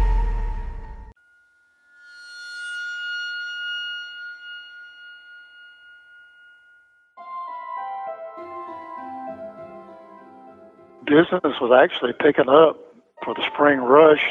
Business 11.11 11.59
was 11.59 11.71
actually 11.75 12.13
picking 12.13 12.47
up 12.47 12.79
for 13.23 13.33
the 13.33 13.45
spring 13.53 13.79
rush. 13.79 14.23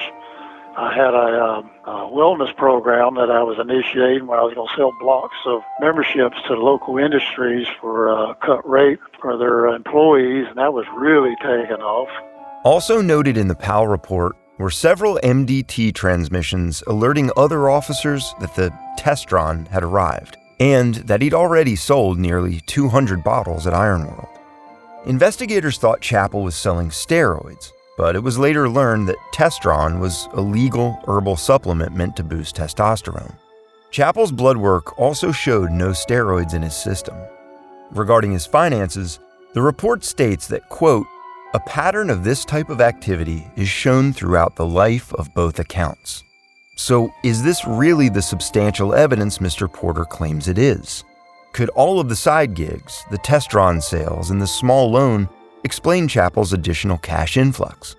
I 0.76 0.94
had 0.94 1.12
a, 1.12 1.44
um, 1.44 1.70
a 1.84 2.08
wellness 2.08 2.56
program 2.56 3.16
that 3.16 3.30
I 3.30 3.42
was 3.42 3.58
initiating 3.60 4.26
where 4.26 4.40
I 4.40 4.44
was 4.44 4.54
going 4.54 4.68
to 4.68 4.74
sell 4.76 4.92
blocks 4.98 5.36
of 5.44 5.60
memberships 5.80 6.38
to 6.46 6.54
local 6.54 6.96
industries 6.96 7.66
for 7.80 8.08
a 8.08 8.34
cut 8.36 8.66
rate 8.68 8.98
for 9.20 9.36
their 9.36 9.66
employees, 9.66 10.46
and 10.48 10.56
that 10.56 10.72
was 10.72 10.86
really 10.96 11.34
taking 11.42 11.82
off. 11.82 12.08
Also 12.64 13.02
noted 13.02 13.36
in 13.36 13.48
the 13.48 13.54
Powell 13.54 13.88
report 13.88 14.36
were 14.58 14.70
several 14.70 15.18
MDT 15.22 15.94
transmissions 15.94 16.82
alerting 16.86 17.30
other 17.36 17.68
officers 17.68 18.34
that 18.40 18.54
the 18.54 18.72
Testron 18.98 19.68
had 19.68 19.82
arrived 19.82 20.38
and 20.60 20.96
that 20.96 21.20
he'd 21.22 21.34
already 21.34 21.74
sold 21.74 22.18
nearly 22.18 22.60
200 22.66 23.24
bottles 23.24 23.66
at 23.66 23.72
Ironworld. 23.72 24.39
Investigators 25.06 25.78
thought 25.78 26.02
Chappell 26.02 26.42
was 26.42 26.54
selling 26.54 26.90
steroids, 26.90 27.72
but 27.96 28.14
it 28.14 28.22
was 28.22 28.38
later 28.38 28.68
learned 28.68 29.08
that 29.08 29.16
Testron 29.32 29.98
was 29.98 30.28
a 30.34 30.40
legal 30.42 31.00
herbal 31.06 31.36
supplement 31.36 31.96
meant 31.96 32.16
to 32.16 32.22
boost 32.22 32.56
testosterone. 32.56 33.34
Chappell's 33.90 34.30
blood 34.30 34.58
work 34.58 34.98
also 34.98 35.32
showed 35.32 35.70
no 35.70 35.88
steroids 35.90 36.52
in 36.52 36.60
his 36.60 36.76
system. 36.76 37.16
Regarding 37.92 38.30
his 38.30 38.46
finances, 38.46 39.20
the 39.54 39.62
report 39.62 40.04
states 40.04 40.46
that, 40.48 40.68
quote, 40.68 41.06
a 41.54 41.60
pattern 41.60 42.10
of 42.10 42.22
this 42.22 42.44
type 42.44 42.68
of 42.68 42.82
activity 42.82 43.50
is 43.56 43.68
shown 43.68 44.12
throughout 44.12 44.54
the 44.54 44.66
life 44.66 45.14
of 45.14 45.34
both 45.34 45.58
accounts. 45.58 46.22
So, 46.76 47.10
is 47.24 47.42
this 47.42 47.66
really 47.66 48.10
the 48.10 48.22
substantial 48.22 48.94
evidence 48.94 49.38
Mr. 49.38 49.70
Porter 49.70 50.04
claims 50.04 50.46
it 50.46 50.58
is? 50.58 51.04
Could 51.52 51.68
all 51.70 52.00
of 52.00 52.08
the 52.08 52.16
side 52.16 52.54
gigs, 52.54 53.04
the 53.10 53.18
Testron 53.18 53.82
sales, 53.82 54.30
and 54.30 54.40
the 54.40 54.46
small 54.46 54.90
loan 54.90 55.28
explain 55.64 56.08
Chappell's 56.08 56.52
additional 56.52 56.98
cash 56.98 57.36
influx? 57.36 57.96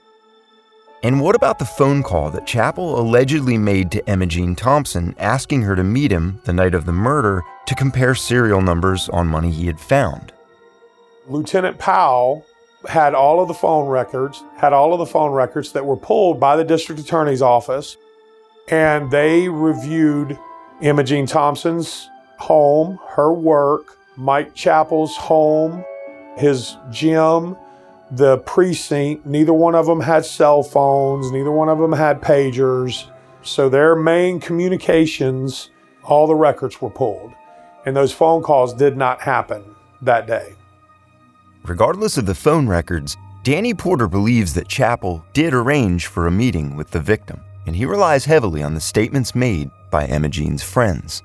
And 1.04 1.20
what 1.20 1.36
about 1.36 1.60
the 1.60 1.66
phone 1.66 2.04
call 2.04 2.30
that 2.32 2.46
Chappell 2.46 3.00
allegedly 3.00 3.58
made 3.58 3.92
to 3.92 4.10
Emma 4.10 4.28
Thompson 4.56 5.16
asking 5.18 5.64
her 5.64 5.76
to 5.76 5.84
meet 5.84 6.12
him 6.12 6.42
the 6.46 6.54
night 6.54 6.76
of 6.76 6.86
the 6.86 6.92
murder 6.92 7.44
to 7.66 7.76
compare 7.76 8.14
serial 8.14 8.62
numbers 8.62 9.10
on 9.10 9.28
money 9.28 9.52
he 9.52 9.66
had 9.66 9.80
found? 9.80 10.32
Lieutenant 11.28 11.80
Powell 11.80 12.46
had 12.88 13.14
all 13.14 13.42
of 13.42 13.48
the 13.48 13.54
phone 13.54 13.88
records, 13.88 14.44
had 14.58 14.74
all 14.74 14.94
of 14.94 15.00
the 15.00 15.06
phone 15.06 15.32
records 15.32 15.72
that 15.74 15.86
were 15.86 15.98
pulled 15.98 16.40
by 16.40 16.56
the 16.56 16.64
district 16.64 17.02
attorney's 17.02 17.42
office 17.42 17.98
and 18.68 19.12
they 19.12 19.50
reviewed 19.50 20.40
Emma 20.82 21.04
Thompson's 21.04 22.10
home, 22.42 23.00
her 23.10 23.32
work, 23.32 23.98
Mike 24.18 24.54
Chappell's 24.54 25.16
home, 25.16 25.84
his 26.38 26.78
gym, 26.90 27.56
the 28.12 28.40
precinct. 28.40 29.26
Neither 29.26 29.54
one 29.54 29.76
of 29.76 29.86
them 29.86 30.02
had 30.02 30.26
cell 30.26 30.64
phones, 30.64 31.32
neither 31.32 31.52
one 31.52 31.70
of 31.70 31.80
them 31.80 31.94
had 31.94 32.22
pagers. 32.22 33.10
So 33.42 33.70
their 33.70 33.96
main 33.96 34.40
communications, 34.40 35.70
all 36.04 36.28
the 36.28 36.36
records 36.36 36.82
were 36.82 36.90
pulled. 36.90 37.32
And 37.86 37.96
those 37.96 38.12
phone 38.12 38.44
calls 38.44 38.74
did 38.74 38.98
not 38.98 39.22
happen 39.22 39.64
that 40.02 40.28
day. 40.28 40.54
Regardless 41.64 42.18
of 42.18 42.26
the 42.26 42.36
phone 42.36 42.68
records, 42.68 43.18
Danny 43.44 43.74
Porter 43.74 44.08
believes 44.08 44.54
that 44.54 44.68
Chappell 44.68 45.26
did 45.34 45.54
arrange 45.54 46.08
for 46.08 46.28
a 46.28 46.32
meeting 46.32 46.76
with 46.76 46.92
the 46.92 47.00
victim 47.00 47.40
and 47.66 47.76
he 47.76 47.86
relies 47.86 48.26
heavily 48.26 48.64
on 48.64 48.74
the 48.74 48.82
statements 48.82 49.36
made 49.36 49.70
by 49.90 50.06
Emma 50.06 50.30
Jean's 50.30 50.64
friends. 50.64 51.24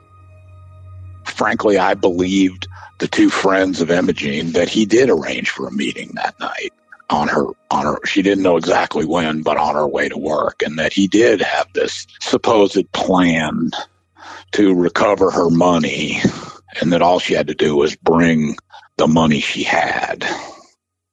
Frankly, 1.27 1.79
I 1.79 1.95
believed 1.95 2.69
the 2.99 3.09
two 3.09 3.31
friends 3.31 3.81
of 3.81 4.15
Jean 4.15 4.53
that 4.53 4.69
he 4.69 4.87
did 4.87 5.11
arrange 5.11 5.51
for 5.51 5.67
a 5.67 5.73
meeting 5.73 6.13
that 6.15 6.39
night 6.41 6.73
on 7.09 7.29
her 7.29 7.47
on 7.71 7.85
her 7.85 7.99
she 8.05 8.21
didn't 8.21 8.43
know 8.43 8.57
exactly 8.57 9.05
when 9.05 9.43
but 9.43 9.57
on 9.57 9.77
her 9.77 9.87
way 9.87 10.09
to 10.09 10.19
work 10.19 10.61
and 10.65 10.77
that 10.77 10.93
he 10.93 11.07
did 11.07 11.41
have 11.41 11.73
this 11.73 12.05
supposed 12.21 12.91
plan 12.93 13.71
to 14.51 14.75
recover 14.75 15.31
her 15.31 15.49
money 15.49 16.21
and 16.81 16.93
that 16.93 17.03
all 17.03 17.21
she 17.21 17.33
had 17.33 17.47
to 17.47 17.55
do 17.55 17.77
was 17.77 17.95
bring 17.95 18.57
the 18.97 19.07
money 19.07 19.39
she 19.39 19.63
had 19.63 20.27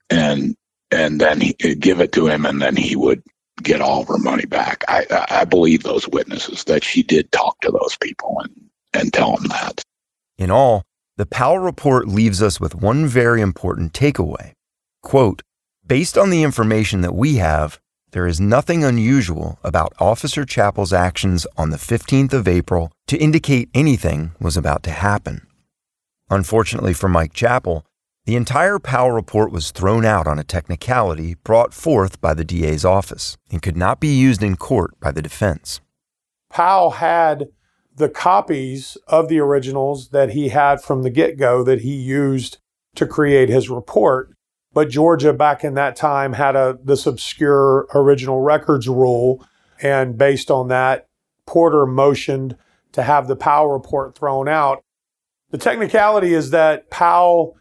and 0.10 0.56
and 0.90 1.20
then 1.22 1.42
he, 1.42 1.54
give 1.54 2.00
it 2.00 2.12
to 2.12 2.28
him 2.28 2.46
and 2.46 2.60
then 2.60 2.76
he 2.76 2.96
would 2.96 3.22
get 3.62 3.82
all 3.82 4.02
of 4.02 4.08
her 4.08 4.18
money 4.18 4.46
back. 4.46 4.84
I, 4.88 5.26
I 5.30 5.46
believe 5.46 5.84
those 5.84 6.08
witnesses 6.08 6.64
that 6.66 6.84
she 6.84 7.04
did 7.04 7.32
talk 7.32 7.60
to 7.62 7.72
those 7.72 7.98
people 8.00 8.42
and, 8.44 8.70
and 8.94 9.14
tell 9.14 9.36
them 9.36 9.48
that. 9.48 9.84
In 10.44 10.52
all, 10.52 10.84
the 11.16 11.26
Powell 11.26 11.60
report 11.60 12.06
leaves 12.06 12.42
us 12.42 12.60
with 12.60 12.76
one 12.76 13.08
very 13.08 13.40
important 13.40 13.94
takeaway. 13.94 14.52
Quote, 15.02 15.42
based 15.88 16.18
on 16.18 16.32
the 16.32 16.44
information 16.44 17.00
that 17.00 17.16
we 17.16 17.36
have, 17.36 17.80
there 18.12 18.28
is 18.28 18.42
nothing 18.42 18.84
unusual 18.84 19.58
about 19.64 19.94
Officer 20.02 20.44
Chappell's 20.44 20.92
actions 20.92 21.48
on 21.56 21.70
the 21.70 21.78
15th 21.78 22.34
of 22.34 22.46
April 22.46 22.92
to 23.08 23.18
indicate 23.18 23.70
anything 23.74 24.34
was 24.42 24.58
about 24.58 24.84
to 24.84 24.92
happen. 24.92 25.48
Unfortunately 26.30 26.94
for 26.94 27.08
Mike 27.08 27.32
Chappell, 27.32 27.86
the 28.26 28.36
entire 28.36 28.80
Powell 28.80 29.12
report 29.12 29.50
was 29.50 29.72
thrown 29.72 30.04
out 30.04 30.28
on 30.28 30.40
a 30.40 30.44
technicality 30.44 31.36
brought 31.46 31.74
forth 31.74 32.20
by 32.20 32.34
the 32.34 32.44
DA's 32.44 32.84
office 32.84 33.38
and 33.50 33.62
could 33.62 33.78
not 33.78 34.02
be 34.02 34.14
used 34.14 34.44
in 34.44 34.58
court 34.58 34.92
by 35.00 35.12
the 35.14 35.22
defense. 35.22 35.80
Powell 36.50 36.92
had 36.92 37.48
the 37.96 38.10
copies 38.10 38.98
of 39.08 39.28
the 39.28 39.40
originals 39.40 40.10
that 40.10 40.32
he 40.32 40.50
had 40.50 40.82
from 40.82 41.04
the 41.04 41.10
get 41.10 41.38
go 41.38 41.64
that 41.64 41.82
he 41.82 41.94
used 41.94 42.58
to 42.96 43.06
create 43.06 43.50
his 43.50 43.70
report. 43.70 44.36
But 44.74 44.90
Georgia 44.90 45.34
back 45.34 45.64
in 45.64 45.76
that 45.76 45.96
time 45.96 46.34
had 46.34 46.56
a 46.56 46.80
this 46.84 47.06
obscure 47.06 47.88
original 47.94 48.42
records 48.42 48.88
rule, 48.88 49.46
and 49.82 50.18
based 50.18 50.50
on 50.50 50.70
that, 50.70 51.08
Porter 51.46 51.86
motioned 51.86 52.58
to 52.94 53.04
have 53.04 53.28
the 53.28 53.36
Powell 53.36 53.72
report 53.72 54.16
thrown 54.18 54.48
out. 54.48 54.84
The 55.52 55.58
technicality 55.58 56.34
is 56.34 56.50
that 56.50 56.90
Powell 56.90 57.56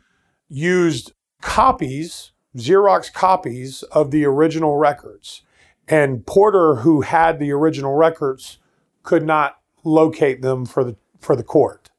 used 0.48 1.12
copies, 1.42 2.33
Xerox 2.57 3.12
copies 3.12 3.83
of 3.85 4.11
the 4.11 4.24
original 4.24 4.76
records. 4.76 5.42
And 5.88 6.24
Porter, 6.24 6.76
who 6.76 7.02
had 7.02 7.38
the 7.38 7.50
original 7.50 7.94
records, 7.94 8.59
could 9.02 9.26
not 9.26 9.57
locate 9.85 10.42
them 10.42 10.66
for 10.66 10.85
the, 10.85 10.97
for 11.18 11.37
the 11.37 11.42
court. 11.42 11.90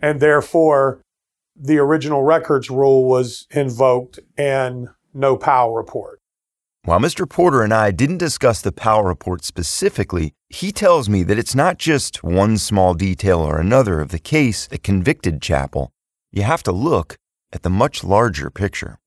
And 0.00 0.20
therefore, 0.20 1.00
the 1.56 1.78
original 1.78 2.22
records 2.22 2.70
rule 2.70 3.04
was 3.04 3.46
invoked 3.50 4.20
and 4.36 4.88
no 5.12 5.36
Powell 5.36 5.74
report. 5.74 6.20
While 6.84 7.00
Mr. 7.00 7.28
Porter 7.28 7.62
and 7.62 7.74
I 7.74 7.90
didn't 7.90 8.18
discuss 8.18 8.62
the 8.62 8.72
Powell 8.72 9.02
report 9.02 9.44
specifically, 9.44 10.32
he 10.48 10.72
tells 10.72 11.08
me 11.08 11.22
that 11.24 11.38
it's 11.38 11.54
not 11.54 11.76
just 11.76 12.22
one 12.22 12.56
small 12.56 12.94
detail 12.94 13.40
or 13.40 13.58
another 13.58 14.00
of 14.00 14.10
the 14.10 14.18
case 14.18 14.66
that 14.68 14.82
convicted 14.82 15.42
Chappell. 15.42 15.90
You 16.30 16.42
have 16.42 16.62
to 16.62 16.72
look 16.72 17.16
at 17.52 17.62
the 17.62 17.70
much 17.70 18.04
larger 18.04 18.50
picture? 18.50 18.98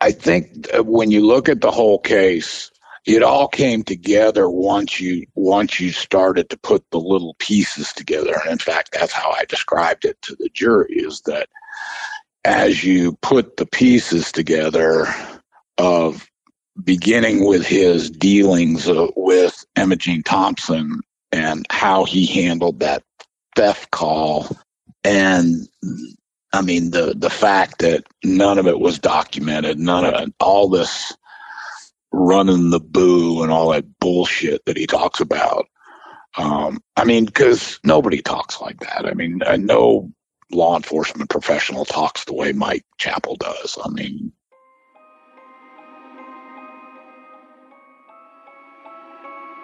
I 0.00 0.10
think 0.12 0.68
when 0.80 1.10
you 1.10 1.24
look 1.26 1.48
at 1.48 1.60
the 1.60 1.70
whole 1.70 1.98
case, 1.98 2.70
it 3.06 3.22
all 3.22 3.48
came 3.48 3.82
together 3.82 4.48
once 4.48 5.00
you 5.00 5.26
once 5.34 5.78
you 5.78 5.90
started 5.90 6.48
to 6.50 6.58
put 6.58 6.84
the 6.90 6.98
little 6.98 7.34
pieces 7.38 7.92
together. 7.92 8.34
And 8.42 8.52
in 8.52 8.58
fact, 8.58 8.90
that's 8.92 9.12
how 9.12 9.30
I 9.30 9.44
described 9.44 10.04
it 10.04 10.20
to 10.22 10.36
the 10.36 10.48
jury: 10.50 10.94
is 10.94 11.20
that 11.22 11.48
as 12.44 12.84
you 12.84 13.16
put 13.22 13.56
the 13.56 13.66
pieces 13.66 14.32
together 14.32 15.06
of 15.78 16.28
beginning 16.82 17.46
with 17.46 17.66
his 17.66 18.10
dealings 18.10 18.88
uh, 18.88 19.08
with 19.16 19.64
Jean 19.98 20.22
Thompson 20.22 21.00
and 21.30 21.66
how 21.70 22.04
he 22.04 22.26
handled 22.26 22.80
that 22.80 23.02
theft 23.54 23.90
call 23.90 24.48
and 25.04 25.68
I 26.54 26.62
mean, 26.62 26.92
the 26.92 27.14
the 27.16 27.30
fact 27.30 27.80
that 27.80 28.04
none 28.22 28.58
of 28.58 28.66
it 28.68 28.78
was 28.78 28.98
documented, 28.98 29.78
none 29.78 30.04
of 30.04 30.14
it, 30.14 30.32
all 30.38 30.68
this 30.68 31.12
running 32.14 32.70
the 32.70 32.80
boo 32.80 33.42
and 33.42 33.52
all 33.52 33.70
that 33.70 33.84
bullshit 34.00 34.64
that 34.66 34.76
he 34.76 34.86
talks 34.86 35.20
about. 35.20 35.66
Um, 36.36 36.80
I 36.96 37.04
mean, 37.04 37.26
because 37.26 37.78
nobody 37.84 38.22
talks 38.22 38.60
like 38.60 38.80
that. 38.80 39.06
I 39.06 39.14
mean, 39.14 39.40
no 39.58 40.10
law 40.50 40.76
enforcement 40.76 41.30
professional 41.30 41.84
talks 41.84 42.24
the 42.24 42.34
way 42.34 42.52
Mike 42.52 42.84
Chappell 42.98 43.36
does. 43.36 43.78
I 43.84 43.88
mean, 43.90 44.32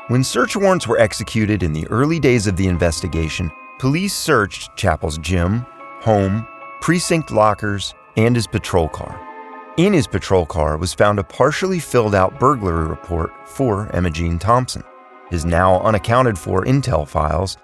When 0.08 0.24
search 0.24 0.56
warrants 0.56 0.88
were 0.88 0.98
executed 0.98 1.62
in 1.62 1.72
the 1.72 1.86
early 1.86 2.18
days 2.18 2.48
of 2.48 2.56
the 2.56 2.66
investigation, 2.66 3.48
police 3.78 4.12
searched 4.12 4.76
Chappell's 4.76 5.18
gym, 5.18 5.64
home, 6.00 6.44
precinct 6.80 7.30
lockers, 7.30 7.94
and 8.16 8.34
his 8.34 8.48
patrol 8.48 8.88
car. 8.88 9.29
In 9.76 9.92
his 9.92 10.08
patrol 10.08 10.46
car 10.46 10.76
was 10.76 10.92
found 10.92 11.20
a 11.20 11.24
partially 11.24 11.78
filled 11.78 12.14
out 12.14 12.40
burglary 12.40 12.88
report 12.88 13.30
for 13.48 13.88
Emma 13.94 14.10
Jean 14.10 14.36
Thompson, 14.36 14.82
his 15.30 15.44
now 15.44 15.80
unaccounted 15.82 16.36
for 16.36 16.64
intel 16.64 17.06
files, 17.06 17.56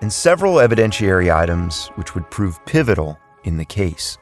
and 0.00 0.12
several 0.12 0.54
evidentiary 0.54 1.34
items 1.34 1.86
which 1.94 2.16
would 2.16 2.28
prove 2.32 2.62
pivotal 2.66 3.16
in 3.44 3.58
the 3.58 3.64
case. 3.64 4.18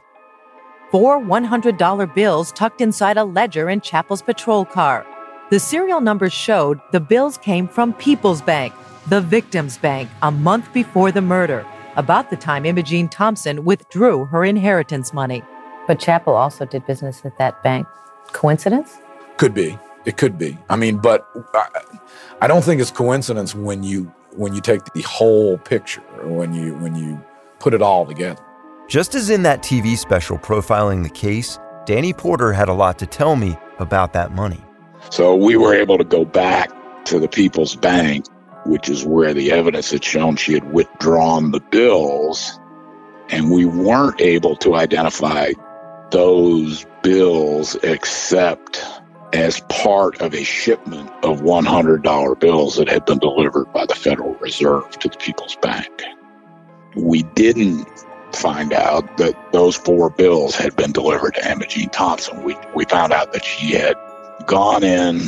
Four 0.91 1.19
$100 1.19 2.13
bills 2.13 2.51
tucked 2.51 2.79
inside 2.79 3.17
a 3.17 3.23
ledger 3.23 3.71
in 3.71 3.81
Chappell's 3.81 4.21
patrol 4.21 4.63
car. 4.63 5.05
The 5.49 5.59
serial 5.59 5.99
numbers 5.99 6.33
showed 6.33 6.79
the 6.91 6.99
bills 6.99 7.39
came 7.39 7.67
from 7.67 7.93
People's 7.93 8.43
Bank, 8.43 8.73
the 9.07 9.19
victim's 9.19 9.79
bank, 9.79 10.11
a 10.21 10.29
month 10.31 10.71
before 10.73 11.11
the 11.11 11.21
murder 11.21 11.65
about 11.95 12.29
the 12.29 12.37
time 12.37 12.67
Emma 12.67 12.83
Jean 12.83 13.09
Thompson 13.09 13.65
withdrew 13.65 14.25
her 14.25 14.45
inheritance 14.45 15.11
money. 15.11 15.41
But 15.91 15.99
Chappell 15.99 16.37
also 16.37 16.63
did 16.63 16.85
business 16.85 17.25
at 17.25 17.37
that 17.37 17.61
bank. 17.63 17.85
Coincidence? 18.31 18.99
Could 19.35 19.53
be. 19.53 19.77
It 20.05 20.15
could 20.15 20.37
be. 20.37 20.57
I 20.69 20.77
mean, 20.77 20.99
but 20.99 21.27
I, 21.53 21.67
I 22.39 22.47
don't 22.47 22.63
think 22.63 22.79
it's 22.79 22.91
coincidence 22.91 23.53
when 23.53 23.83
you 23.83 24.03
when 24.37 24.55
you 24.55 24.61
take 24.61 24.85
the 24.93 25.01
whole 25.01 25.57
picture, 25.57 25.99
when 26.23 26.53
you 26.53 26.75
when 26.75 26.95
you 26.95 27.21
put 27.59 27.73
it 27.73 27.81
all 27.81 28.05
together. 28.05 28.41
Just 28.87 29.15
as 29.15 29.29
in 29.29 29.43
that 29.43 29.63
TV 29.63 29.97
special 29.97 30.37
profiling 30.37 31.03
the 31.03 31.09
case, 31.09 31.59
Danny 31.85 32.13
Porter 32.13 32.53
had 32.53 32.69
a 32.69 32.73
lot 32.73 32.97
to 32.99 33.05
tell 33.05 33.35
me 33.35 33.57
about 33.79 34.13
that 34.13 34.31
money. 34.31 34.63
So 35.09 35.35
we 35.35 35.57
were 35.57 35.73
able 35.73 35.97
to 35.97 36.05
go 36.05 36.23
back 36.23 36.71
to 37.03 37.19
the 37.19 37.27
People's 37.27 37.75
Bank 37.75 38.25
which 38.65 38.87
is 38.87 39.03
where 39.03 39.33
the 39.33 39.51
evidence 39.51 39.91
had 39.91 40.05
shown 40.05 40.37
she 40.37 40.53
had 40.53 40.71
withdrawn 40.71 41.51
the 41.51 41.59
bills. 41.59 42.59
And 43.29 43.51
we 43.51 43.65
weren't 43.65 44.21
able 44.21 44.55
to 44.57 44.75
identify 44.75 45.51
those 46.11 46.85
bills 47.03 47.75
except 47.83 48.83
as 49.33 49.61
part 49.69 50.21
of 50.21 50.33
a 50.33 50.43
shipment 50.43 51.09
of 51.23 51.41
$100 51.41 52.39
bills 52.39 52.75
that 52.75 52.89
had 52.89 53.05
been 53.05 53.19
delivered 53.19 53.71
by 53.73 53.85
the 53.85 53.95
Federal 53.95 54.35
Reserve 54.35 54.89
to 54.99 55.07
the 55.07 55.17
People's 55.17 55.55
Bank. 55.61 55.89
We 56.95 57.23
didn't 57.23 57.87
find 58.33 58.73
out 58.73 59.17
that 59.17 59.35
those 59.53 59.75
four 59.77 60.09
bills 60.09 60.55
had 60.55 60.75
been 60.75 60.91
delivered 60.91 61.35
to 61.35 61.49
Emma 61.49 61.65
Thompson. 61.91 62.43
We, 62.43 62.57
we 62.75 62.85
found 62.85 63.13
out 63.13 63.31
that 63.33 63.45
she 63.45 63.71
had 63.71 63.95
gone 64.45 64.83
in, 64.83 65.21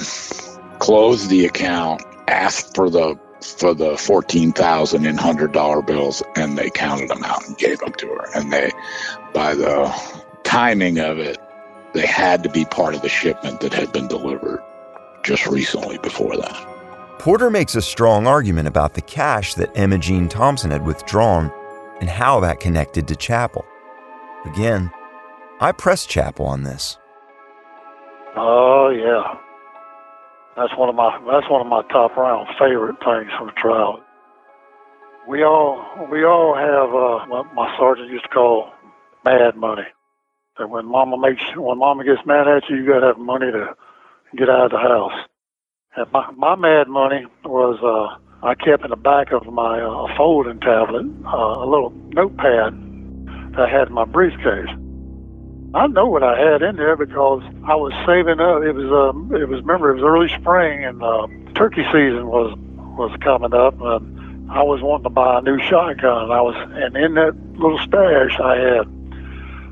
closed 0.80 1.30
the 1.30 1.46
account, 1.46 2.02
asked 2.28 2.76
for 2.76 2.90
the 2.90 3.18
for 3.42 3.74
the 3.74 3.98
fourteen 3.98 4.54
thousand 4.54 5.06
in 5.06 5.18
hundred 5.18 5.52
dollar 5.52 5.82
bills, 5.82 6.24
and 6.38 6.58
they 6.58 6.70
counted 6.70 7.10
them 7.10 7.24
out 7.24 7.46
and 7.46 7.58
gave 7.58 7.80
them 7.80 7.92
to 7.94 8.08
her. 8.08 8.28
And 8.36 8.54
they, 8.54 8.72
by 9.34 9.54
the 9.54 10.23
timing 10.44 11.00
of 11.00 11.20
it, 11.20 11.40
they 11.94 12.06
had 12.06 12.44
to 12.44 12.50
be 12.50 12.66
part 12.66 12.96
of 12.96 13.02
the 13.02 13.10
shipment 13.10 13.62
that 13.62 13.74
had 13.74 13.92
been 13.92 14.08
delivered 14.08 14.62
just 15.24 15.48
recently 15.48 15.98
before 16.00 16.36
that. 16.38 16.70
Porter 17.20 17.50
makes 17.50 17.76
a 17.76 17.82
strong 17.82 18.28
argument 18.28 18.68
about 18.68 18.96
the 18.96 19.02
cash 19.02 19.54
that 19.56 19.72
Emma 19.78 19.98
Jean 19.98 20.28
Thompson 20.28 20.72
had 20.72 20.86
withdrawn 20.86 21.52
and 22.02 22.10
how 22.10 22.40
that 22.42 22.60
connected 22.60 23.08
to 23.08 23.16
Chappell. 23.16 23.66
Again, 24.46 24.92
I 25.62 25.72
pressed 25.72 26.10
Chappell 26.10 26.46
on 26.46 26.64
this. 26.64 26.98
Oh 28.36 28.90
yeah, 28.90 29.38
that's 30.58 30.78
one 30.78 30.90
of 30.90 30.96
my 30.96 31.18
that's 31.32 31.50
one 31.50 31.62
of 31.62 31.68
my 31.68 31.84
top 31.84 32.18
round 32.18 32.48
favorite 32.60 32.98
things 33.06 33.32
from 33.38 33.48
the 33.48 33.54
trial. 33.54 34.02
We 35.28 35.44
all 35.44 36.08
we 36.12 36.26
all 36.26 36.56
have 36.56 36.90
uh, 36.90 37.26
what 37.28 37.54
my 37.54 37.74
sergeant 37.78 38.10
used 38.10 38.26
to 38.26 38.30
call 38.30 38.72
mad 39.24 39.56
money. 39.56 39.84
That 40.60 40.70
when 40.70 40.86
mama 40.86 41.18
makes 41.18 41.42
when 41.56 41.80
mama 41.80 42.04
gets 42.04 42.24
mad 42.28 42.48
at 42.48 42.70
you, 42.70 42.76
you 42.78 42.88
gotta 42.88 43.08
have 43.08 43.18
money 43.18 43.52
to 43.52 43.76
get 44.38 44.50
out 44.50 44.66
of 44.66 44.72
the 44.72 44.78
house. 44.78 45.28
And 45.96 46.12
my 46.12 46.30
my 46.32 46.56
mad 46.56 46.88
money 46.88 47.26
was 47.44 47.80
uh, 47.82 48.46
I 48.46 48.54
kept 48.54 48.84
in 48.84 48.92
the 48.92 48.96
back 48.96 49.32
of 49.32 49.48
my 49.48 49.82
uh, 49.82 50.16
folding 50.16 50.60
tablet 50.60 51.08
uh, 51.26 51.58
a 51.58 51.66
little 51.66 51.90
notepad 52.10 52.74
that 53.54 53.62
I 53.62 53.68
had 53.68 53.88
in 53.88 53.94
my 53.96 54.06
briefcase. 54.06 54.70
I 55.74 55.88
know 55.88 56.06
what 56.06 56.22
I 56.22 56.38
had 56.40 56.62
in 56.62 56.76
there 56.76 56.96
because 56.96 57.42
I 57.66 57.74
was 57.74 57.92
saving 58.06 58.40
up. 58.40 58.62
It 58.62 58.74
was 58.74 58.94
um, 58.94 59.34
it 59.34 59.50
was 59.50 59.62
remember 59.62 59.90
it 59.90 59.96
was 59.96 60.04
early 60.04 60.30
spring 60.40 60.86
and 60.86 61.02
uh, 61.02 61.26
turkey 61.56 61.84
season 61.86 62.28
was 62.28 62.56
was 62.96 63.12
coming 63.22 63.56
up 63.56 63.74
and 63.82 64.52
I 64.52 64.62
was 64.62 64.84
wanting 64.84 65.06
to 65.06 65.10
buy 65.10 65.40
a 65.40 65.42
new 65.42 65.58
shotgun. 65.64 66.30
I 66.30 66.42
was 66.42 66.54
and 66.74 66.96
in 66.96 67.16
that 67.16 67.34
little 67.58 67.80
stash 67.80 68.40
I 68.40 68.56
had 68.58 68.86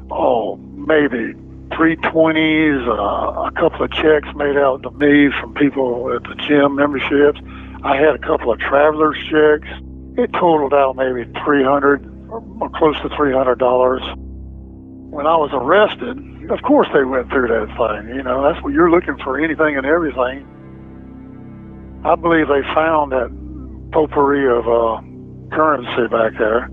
oh 0.09 0.57
maybe 0.85 1.33
three 1.75 1.95
twenties, 1.95 2.81
uh, 2.87 3.47
a 3.47 3.51
couple 3.55 3.83
of 3.83 3.91
checks 3.91 4.27
made 4.35 4.57
out 4.57 4.83
to 4.83 4.91
me 4.91 5.31
from 5.39 5.53
people 5.53 6.13
at 6.13 6.23
the 6.23 6.35
gym 6.47 6.75
memberships. 6.75 7.39
I 7.83 7.95
had 7.95 8.15
a 8.15 8.19
couple 8.19 8.51
of 8.51 8.59
travelers 8.59 9.17
checks. 9.29 9.67
It 10.17 10.31
totaled 10.33 10.73
out 10.73 10.95
maybe 10.95 11.25
three 11.43 11.63
hundred 11.63 12.05
or 12.29 12.69
close 12.75 12.99
to 13.01 13.09
three 13.15 13.33
hundred 13.33 13.59
dollars. 13.59 14.01
When 15.11 15.25
I 15.27 15.35
was 15.35 15.51
arrested, 15.53 16.51
of 16.51 16.61
course 16.63 16.87
they 16.93 17.03
went 17.03 17.29
through 17.29 17.47
that 17.47 17.67
thing. 17.75 18.15
You 18.15 18.23
know, 18.23 18.43
that's 18.43 18.61
what 18.63 18.73
you're 18.73 18.91
looking 18.91 19.17
for 19.23 19.39
anything 19.39 19.77
and 19.77 19.85
everything. 19.85 20.47
I 22.03 22.15
believe 22.15 22.47
they 22.47 22.61
found 22.73 23.11
that 23.11 23.29
potpourri 23.91 24.47
of 24.47 24.67
uh, 24.67 25.01
currency 25.55 26.07
back 26.07 26.33
there, 26.37 26.63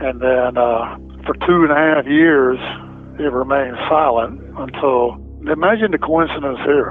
and 0.00 0.20
then 0.20 0.56
uh, 0.58 0.96
for 1.24 1.34
two 1.46 1.62
and 1.64 1.72
a 1.72 1.76
half 1.76 2.06
years 2.06 2.58
it 3.18 3.32
remained 3.32 3.76
silent 3.88 4.40
until. 4.58 5.22
Imagine 5.46 5.92
the 5.92 5.98
coincidence 5.98 6.58
here 6.66 6.90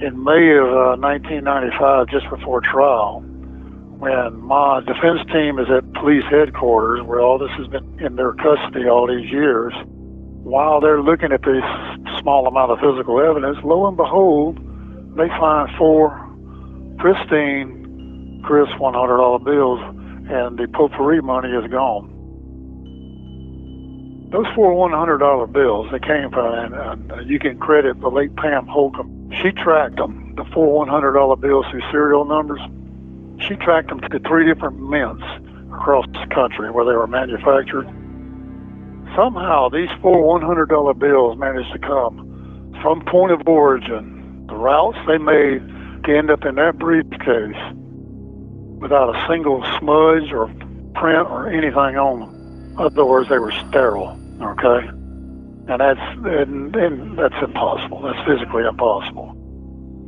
in 0.00 0.12
May 0.24 0.52
of 0.60 0.68
uh, 0.68 1.00
1995, 1.00 2.08
just 2.08 2.28
before 2.28 2.60
trial, 2.60 3.22
when 3.96 4.36
my 4.42 4.80
defense 4.80 5.24
team 5.32 5.58
is 5.58 5.68
at 5.72 5.86
police 5.94 6.24
headquarters, 6.28 7.00
where 7.06 7.20
all 7.20 7.38
this 7.38 7.54
has 7.56 7.66
been 7.68 7.86
in 8.04 8.16
their 8.16 8.34
custody 8.34 8.88
all 8.88 9.06
these 9.06 9.30
years, 9.30 9.72
while 10.44 10.80
they're 10.80 11.00
looking 11.00 11.32
at 11.32 11.40
this 11.42 11.64
small 12.20 12.46
amount 12.46 12.72
of 12.72 12.78
physical 12.78 13.20
evidence, 13.24 13.56
lo 13.64 13.86
and 13.88 13.96
behold, 13.96 14.58
they 15.16 15.28
find 15.40 15.70
four 15.78 16.12
pristine 16.98 18.42
Chris 18.44 18.68
$100 18.78 19.44
bills, 19.44 19.80
and 20.28 20.58
the 20.58 20.68
potpourri 20.74 21.22
money 21.22 21.48
is 21.48 21.70
gone. 21.70 22.15
Those 24.30 24.46
four 24.54 24.72
$100 24.72 25.52
bills, 25.52 25.88
they 25.92 26.00
came 26.00 26.30
from, 26.30 26.74
and 26.74 27.12
uh, 27.12 27.20
you 27.20 27.38
can 27.38 27.58
credit 27.58 28.00
the 28.00 28.08
late 28.08 28.34
Pam 28.36 28.66
Holcomb 28.66 29.16
she 29.42 29.50
tracked 29.50 29.96
them, 29.96 30.34
the 30.36 30.44
four 30.54 30.86
$100 30.86 31.40
bills 31.40 31.66
through 31.70 31.82
serial 31.90 32.24
numbers. 32.24 32.60
She 33.40 33.56
tracked 33.56 33.88
them 33.88 34.00
to 34.00 34.18
three 34.20 34.46
different 34.46 34.80
mints 34.80 35.24
across 35.72 36.06
the 36.12 36.26
country 36.32 36.70
where 36.70 36.84
they 36.84 36.92
were 36.92 37.06
manufactured. 37.06 37.86
Somehow, 39.14 39.68
these 39.68 39.90
four 40.00 40.40
$100 40.40 40.98
bills 40.98 41.38
managed 41.38 41.72
to 41.72 41.78
come 41.78 42.72
from 42.82 43.04
point 43.04 43.32
of 43.32 43.46
origin, 43.46 44.46
the 44.48 44.54
routes 44.54 44.98
they 45.06 45.18
made 45.18 45.60
to 46.04 46.16
end 46.16 46.30
up 46.30 46.44
in 46.44 46.54
that 46.54 46.78
briefcase 46.78 47.56
without 48.80 49.14
a 49.14 49.26
single 49.28 49.64
smudge 49.78 50.30
or 50.32 50.46
print 50.94 51.26
or 51.28 51.48
anything 51.48 51.96
on 51.98 52.20
them. 52.20 52.35
Other 52.78 53.04
words, 53.04 53.28
they 53.28 53.38
were 53.38 53.52
sterile, 53.52 54.18
okay? 54.40 54.88
and 55.68 55.80
that's 55.80 56.00
and, 56.24 56.74
and 56.76 57.18
that's 57.18 57.34
impossible. 57.42 58.00
That's 58.02 58.26
physically 58.26 58.64
impossible. 58.64 59.34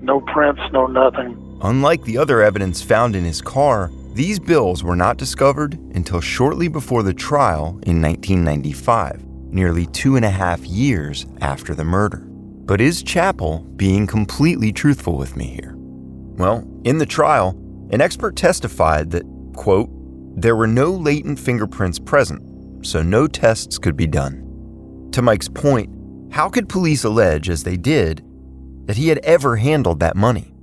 No 0.01 0.21
prints, 0.21 0.63
no 0.73 0.87
nothing. 0.87 1.59
Unlike 1.63 2.05
the 2.05 2.19
other 2.19 2.41
evidence 2.41 2.81
found 2.81 3.17
in 3.17 3.25
his 3.25 3.43
car, 3.43 3.91
these 4.13 4.39
bills 4.39 4.85
were 4.85 4.97
not 4.97 5.17
discovered 5.17 5.75
until 5.95 6.21
shortly 6.21 6.69
before 6.69 7.03
the 7.03 7.15
trial 7.15 7.81
in 7.83 8.01
1995, 8.01 9.25
nearly 9.53 9.87
two 9.87 10.15
and 10.17 10.25
a 10.25 10.31
half 10.31 10.65
years 10.65 11.27
after 11.41 11.75
the 11.75 11.85
murder. 11.85 12.19
But 12.19 12.81
is 12.81 13.03
Chappell 13.03 13.61
being 13.77 14.07
completely 14.07 14.73
truthful 14.73 15.17
with 15.17 15.37
me 15.37 15.47
here? 15.47 15.75
Well, 15.77 16.65
in 16.85 16.99
the 16.99 17.07
trial, 17.07 17.51
an 17.91 18.01
expert 18.01 18.37
testified 18.37 19.11
that, 19.11 19.25
quote, 19.57 19.91
there 20.41 20.55
were 20.55 20.69
no 20.69 20.93
latent 20.93 21.41
fingerprints 21.41 21.99
present, 21.99 22.43
so 22.83 23.03
no 23.03 23.27
tests 23.27 23.79
could 23.79 23.97
be 23.97 24.07
done. 24.07 25.09
To 25.13 25.23
Mike's 25.23 25.49
point, 25.49 25.91
how 26.33 26.49
could 26.49 26.69
police 26.69 27.05
allege, 27.05 27.49
as 27.49 27.65
they 27.65 27.77
did, 27.77 28.23
that 28.87 28.97
he 28.97 29.09
had 29.09 29.19
ever 29.19 29.57
handled 29.57 30.01
that 30.01 30.17
money? 30.17 30.55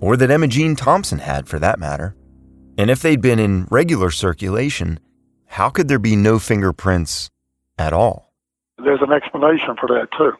Or 0.00 0.16
that 0.16 0.30
Emma 0.30 0.46
Jean 0.46 0.76
Thompson 0.76 1.18
had, 1.18 1.48
for 1.48 1.58
that 1.58 1.78
matter? 1.78 2.14
And 2.76 2.90
if 2.90 3.00
they'd 3.00 3.20
been 3.20 3.38
in 3.38 3.66
regular 3.70 4.10
circulation, 4.10 5.00
how 5.46 5.70
could 5.70 5.88
there 5.88 5.98
be 5.98 6.16
no 6.16 6.38
fingerprints 6.38 7.30
at 7.78 7.92
all? 7.92 8.32
There's 8.78 9.00
an 9.02 9.12
explanation 9.12 9.76
for 9.80 9.86
that, 9.88 10.08
too. 10.16 10.32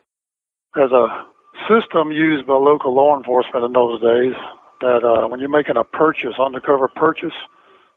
There's 0.74 0.92
a 0.92 1.24
system 1.68 2.10
used 2.10 2.46
by 2.46 2.54
local 2.54 2.94
law 2.94 3.16
enforcement 3.16 3.64
in 3.64 3.72
those 3.72 4.00
days 4.00 4.34
that 4.80 5.04
uh, 5.04 5.28
when 5.28 5.40
you're 5.40 5.48
making 5.48 5.76
a 5.76 5.84
purchase, 5.84 6.34
undercover 6.38 6.88
purchase, 6.88 7.32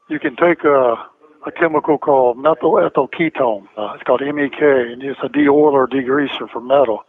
you 0.08 0.18
can 0.18 0.36
take 0.36 0.64
a 0.64 0.94
a 1.46 1.52
chemical 1.52 1.98
called 1.98 2.38
methyl 2.38 2.78
ethyl 2.78 3.08
ketone. 3.08 3.68
Uh, 3.76 3.92
it's 3.94 4.02
called 4.02 4.20
MEK, 4.20 4.60
and 4.60 5.02
it's 5.02 5.20
a 5.22 5.28
de-oiler, 5.28 5.86
degreaser 5.86 6.50
for 6.50 6.60
metal. 6.60 7.04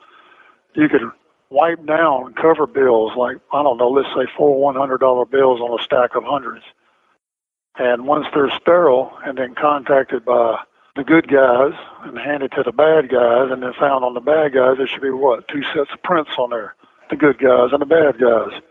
You 0.75 0.87
could 0.87 1.01
wipe 1.49 1.83
down 1.85 2.33
cover 2.35 2.67
bills 2.67 3.13
like 3.17 3.37
I 3.51 3.63
don't 3.63 3.77
know, 3.77 3.89
let's 3.89 4.09
say 4.09 4.31
four 4.37 4.59
one 4.61 4.75
hundred 4.75 4.99
dollar 4.99 5.25
bills 5.25 5.59
on 5.59 5.79
a 5.79 5.83
stack 5.83 6.15
of 6.15 6.23
hundreds. 6.23 6.63
And 7.77 8.05
once 8.05 8.27
they're 8.33 8.51
sterile 8.59 9.11
and 9.25 9.37
then 9.37 9.55
contacted 9.55 10.25
by 10.25 10.59
the 10.95 11.03
good 11.03 11.27
guys 11.27 11.73
and 12.03 12.17
handed 12.17 12.51
to 12.51 12.63
the 12.63 12.71
bad 12.71 13.09
guys, 13.09 13.51
and 13.51 13.63
then 13.63 13.73
found 13.79 14.03
on 14.03 14.13
the 14.13 14.19
bad 14.19 14.53
guys, 14.53 14.77
there 14.77 14.87
should 14.87 15.01
be 15.01 15.11
what 15.11 15.47
two 15.47 15.63
sets 15.73 15.91
of 15.93 16.03
prints 16.03 16.31
on 16.37 16.49
there, 16.49 16.75
the 17.09 17.15
good 17.15 17.39
guys 17.39 17.69
and 17.71 17.81
the 17.81 17.85
bad 17.85 18.19
guys. 18.19 18.61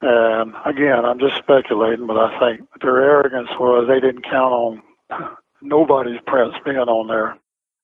And 0.00 0.54
again, 0.64 1.04
I'm 1.04 1.18
just 1.18 1.36
speculating, 1.36 2.06
but 2.06 2.16
I 2.16 2.38
think 2.38 2.68
their 2.80 3.00
arrogance 3.00 3.50
was 3.58 3.86
they 3.86 4.00
didn't 4.00 4.24
count 4.24 4.52
on 4.52 4.82
nobody's 5.62 6.20
prints 6.26 6.56
being 6.64 6.76
on 6.76 7.08
there. 7.08 7.38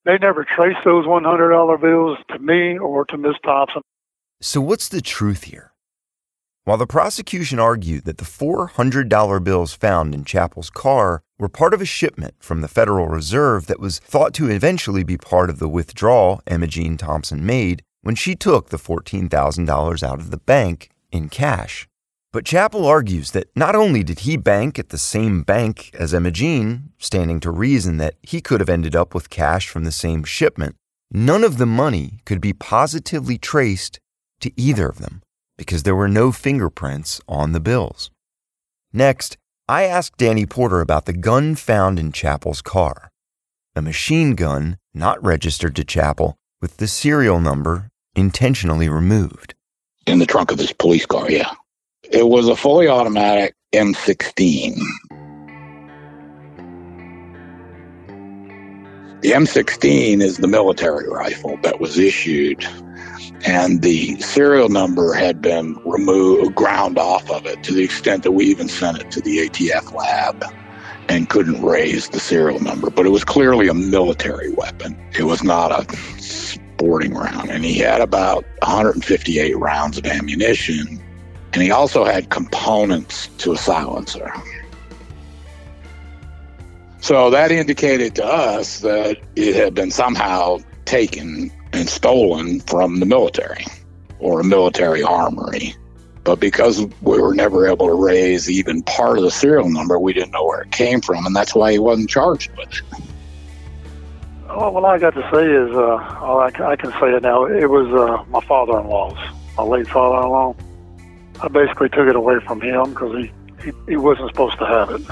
They 0.04 0.16
never 0.18 0.44
traced 0.44 0.80
those 0.84 1.06
$100 1.06 1.80
bills 1.80 2.18
to 2.30 2.38
me 2.38 2.78
or 2.78 3.04
to 3.06 3.18
Miss 3.18 3.36
Thompson. 3.44 3.82
So, 4.40 4.60
what's 4.60 4.88
the 4.88 5.02
truth 5.02 5.44
here? 5.44 5.72
While 6.64 6.78
the 6.78 6.86
prosecution 6.86 7.58
argued 7.58 8.04
that 8.04 8.18
the 8.18 8.24
$400 8.24 9.44
bills 9.44 9.72
found 9.74 10.14
in 10.14 10.24
Chappell's 10.24 10.70
car 10.70 11.22
were 11.38 11.48
part 11.48 11.74
of 11.74 11.80
a 11.80 11.86
shipment 11.86 12.34
from 12.38 12.60
the 12.60 12.68
Federal 12.68 13.08
Reserve 13.08 13.66
that 13.66 13.80
was 13.80 13.98
thought 13.98 14.34
to 14.34 14.48
eventually 14.48 15.02
be 15.02 15.16
part 15.16 15.50
of 15.50 15.58
the 15.58 15.68
withdrawal 15.68 16.42
Emma 16.46 16.66
Jean 16.66 16.96
Thompson 16.96 17.44
made 17.44 17.82
when 18.02 18.14
she 18.14 18.34
took 18.34 18.68
the 18.68 18.76
$14,000 18.78 20.02
out 20.02 20.20
of 20.20 20.30
the 20.30 20.36
bank 20.36 20.90
in 21.10 21.28
cash. 21.28 21.88
But 22.32 22.44
Chappell 22.44 22.86
argues 22.86 23.32
that 23.32 23.48
not 23.56 23.74
only 23.74 24.04
did 24.04 24.20
he 24.20 24.36
bank 24.36 24.78
at 24.78 24.90
the 24.90 24.98
same 24.98 25.42
bank 25.42 25.90
as 25.94 26.14
Jean, 26.32 26.90
standing 26.98 27.40
to 27.40 27.50
reason 27.50 27.96
that 27.96 28.14
he 28.22 28.40
could 28.40 28.60
have 28.60 28.68
ended 28.68 28.94
up 28.94 29.14
with 29.14 29.30
cash 29.30 29.68
from 29.68 29.82
the 29.82 29.90
same 29.90 30.22
shipment, 30.22 30.76
none 31.10 31.42
of 31.42 31.58
the 31.58 31.66
money 31.66 32.20
could 32.24 32.40
be 32.40 32.52
positively 32.52 33.36
traced 33.36 33.98
to 34.40 34.52
either 34.56 34.88
of 34.88 34.98
them 34.98 35.22
because 35.58 35.82
there 35.82 35.96
were 35.96 36.08
no 36.08 36.30
fingerprints 36.30 37.20
on 37.28 37.50
the 37.50 37.60
bills. 37.60 38.10
Next, 38.92 39.36
I 39.68 39.82
asked 39.82 40.16
Danny 40.16 40.46
Porter 40.46 40.80
about 40.80 41.06
the 41.06 41.12
gun 41.12 41.56
found 41.56 41.98
in 41.98 42.12
Chappell's 42.12 42.62
car 42.62 43.10
a 43.76 43.82
machine 43.82 44.34
gun 44.34 44.76
not 44.92 45.22
registered 45.22 45.76
to 45.76 45.84
Chappell 45.84 46.36
with 46.60 46.78
the 46.78 46.88
serial 46.88 47.40
number 47.40 47.88
intentionally 48.16 48.88
removed. 48.88 49.54
In 50.06 50.18
the 50.18 50.26
trunk 50.26 50.50
of 50.50 50.58
his 50.58 50.72
police 50.72 51.06
car, 51.06 51.30
yeah. 51.30 51.54
It 52.10 52.26
was 52.26 52.48
a 52.48 52.56
fully 52.56 52.88
automatic 52.88 53.54
M16. 53.72 54.74
The 59.20 59.30
M16 59.30 60.20
is 60.20 60.38
the 60.38 60.48
military 60.48 61.08
rifle 61.08 61.56
that 61.62 61.78
was 61.78 61.98
issued, 61.98 62.66
and 63.46 63.82
the 63.82 64.20
serial 64.20 64.68
number 64.70 65.12
had 65.12 65.40
been 65.40 65.76
removed, 65.84 66.56
ground 66.56 66.98
off 66.98 67.30
of 67.30 67.46
it 67.46 67.62
to 67.62 67.72
the 67.72 67.84
extent 67.84 68.24
that 68.24 68.32
we 68.32 68.44
even 68.46 68.68
sent 68.68 69.00
it 69.00 69.12
to 69.12 69.20
the 69.20 69.48
ATF 69.48 69.92
lab 69.94 70.42
and 71.08 71.28
couldn't 71.28 71.62
raise 71.62 72.08
the 72.08 72.18
serial 72.18 72.58
number. 72.58 72.90
But 72.90 73.06
it 73.06 73.10
was 73.10 73.22
clearly 73.22 73.68
a 73.68 73.74
military 73.74 74.50
weapon. 74.54 74.98
It 75.16 75.24
was 75.24 75.44
not 75.44 75.70
a 75.70 75.96
sporting 76.20 77.14
round. 77.14 77.50
And 77.50 77.64
he 77.64 77.78
had 77.78 78.00
about 78.00 78.44
158 78.62 79.56
rounds 79.56 79.96
of 79.96 80.06
ammunition. 80.06 81.00
And 81.52 81.62
he 81.62 81.70
also 81.70 82.04
had 82.04 82.30
components 82.30 83.28
to 83.38 83.52
a 83.52 83.56
silencer. 83.56 84.32
So 87.00 87.30
that 87.30 87.50
indicated 87.50 88.14
to 88.16 88.24
us 88.24 88.80
that 88.80 89.16
it 89.34 89.56
had 89.56 89.74
been 89.74 89.90
somehow 89.90 90.58
taken 90.84 91.50
and 91.72 91.88
stolen 91.88 92.60
from 92.60 93.00
the 93.00 93.06
military 93.06 93.64
or 94.18 94.40
a 94.40 94.44
military 94.44 95.02
armory. 95.02 95.74
But 96.22 96.38
because 96.40 96.82
we 97.00 97.20
were 97.20 97.34
never 97.34 97.66
able 97.66 97.86
to 97.86 97.94
raise 97.94 98.50
even 98.50 98.82
part 98.82 99.16
of 99.16 99.24
the 99.24 99.30
serial 99.30 99.70
number, 99.70 99.98
we 99.98 100.12
didn't 100.12 100.32
know 100.32 100.44
where 100.44 100.60
it 100.60 100.70
came 100.70 101.00
from, 101.00 101.24
and 101.24 101.34
that's 101.34 101.54
why 101.54 101.72
he 101.72 101.78
wasn't 101.78 102.10
charged 102.10 102.50
with 102.56 102.68
it. 102.68 102.82
Oh, 104.50 104.70
well, 104.70 104.84
all 104.84 104.86
I 104.86 104.98
got 104.98 105.14
to 105.14 105.22
say 105.32 105.46
is, 105.46 105.70
uh, 105.74 105.94
I, 105.94 106.72
I 106.72 106.76
can 106.76 106.90
say 107.00 107.14
it 107.14 107.22
now. 107.22 107.46
It 107.46 107.70
was 107.70 107.86
uh, 107.88 108.22
my 108.30 108.40
father-in-law's, 108.40 109.16
my 109.56 109.62
late 109.62 109.88
father-in-law. 109.88 110.54
I 111.42 111.48
basically 111.48 111.88
took 111.88 112.08
it 112.08 112.16
away 112.16 112.36
from 112.46 112.60
him 112.60 112.90
because 112.90 113.16
he, 113.16 113.32
he 113.64 113.72
he 113.88 113.96
wasn't 113.96 114.30
supposed 114.30 114.58
to 114.58 114.66
have 114.66 114.90
it. 114.90 115.02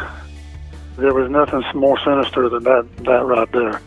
There 0.98 1.14
was 1.14 1.30
nothing 1.30 1.62
more 1.78 1.98
sinister 2.04 2.48
than 2.48 2.64
that, 2.64 2.88
that 3.04 3.24
right 3.24 3.50
there. 3.52 3.80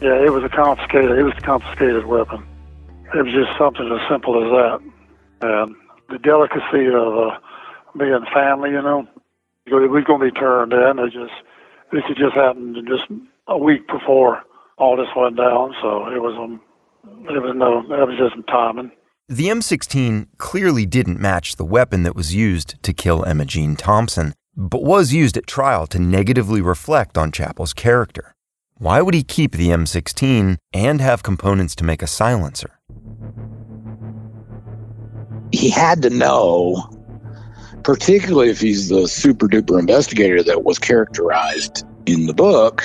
Yeah, 0.00 0.24
it 0.24 0.32
was 0.32 0.42
a 0.42 0.48
confiscated, 0.48 1.18
it 1.18 1.22
was 1.22 1.34
a 1.36 1.40
confiscated 1.42 2.06
weapon. 2.06 2.42
It 3.14 3.22
was 3.22 3.34
just 3.34 3.56
something 3.58 3.86
as 3.92 4.00
simple 4.08 4.40
as 4.42 4.48
that. 4.50 4.80
And 5.42 5.76
the 6.08 6.18
delicacy 6.18 6.88
of 6.88 7.12
uh, 7.12 7.38
being 7.98 8.24
family, 8.32 8.70
you 8.70 8.80
know, 8.80 9.06
it 9.66 9.90
was 9.90 10.04
going 10.04 10.20
to 10.20 10.32
be 10.32 10.40
turned 10.40 10.72
in. 10.72 10.98
It 10.98 11.12
just, 11.12 11.36
this 11.92 12.04
had 12.08 12.16
just 12.16 12.34
happened 12.34 12.78
just 12.88 13.04
a 13.46 13.58
week 13.58 13.86
before 13.86 14.42
all 14.78 14.96
this 14.96 15.12
went 15.14 15.36
down. 15.36 15.74
So 15.82 16.08
it 16.08 16.22
was, 16.22 16.34
um, 16.40 16.60
it 17.28 17.42
was 17.42 17.52
no, 17.54 17.80
it 17.80 18.08
was 18.08 18.16
just 18.16 18.34
timing. 18.48 18.92
The 19.30 19.46
M16 19.46 20.26
clearly 20.38 20.86
didn't 20.86 21.20
match 21.20 21.54
the 21.54 21.64
weapon 21.64 22.02
that 22.02 22.16
was 22.16 22.34
used 22.34 22.82
to 22.82 22.92
kill 22.92 23.24
Emma 23.24 23.44
Jean 23.44 23.76
Thompson 23.76 24.34
but 24.56 24.82
was 24.82 25.14
used 25.14 25.36
at 25.36 25.46
trial 25.46 25.86
to 25.86 26.00
negatively 26.00 26.60
reflect 26.60 27.16
on 27.16 27.30
Chappell's 27.30 27.72
character. 27.72 28.34
Why 28.78 29.00
would 29.00 29.14
he 29.14 29.22
keep 29.22 29.52
the 29.52 29.68
M16 29.68 30.56
and 30.72 31.00
have 31.00 31.22
components 31.22 31.76
to 31.76 31.84
make 31.84 32.02
a 32.02 32.08
silencer? 32.08 32.80
He 35.52 35.70
had 35.70 36.02
to 36.02 36.10
know, 36.10 36.90
particularly 37.84 38.50
if 38.50 38.60
he's 38.60 38.88
the 38.88 39.06
super 39.06 39.46
duper 39.46 39.78
investigator 39.78 40.42
that 40.42 40.64
was 40.64 40.80
characterized 40.80 41.84
in 42.06 42.26
the 42.26 42.34
book, 42.34 42.82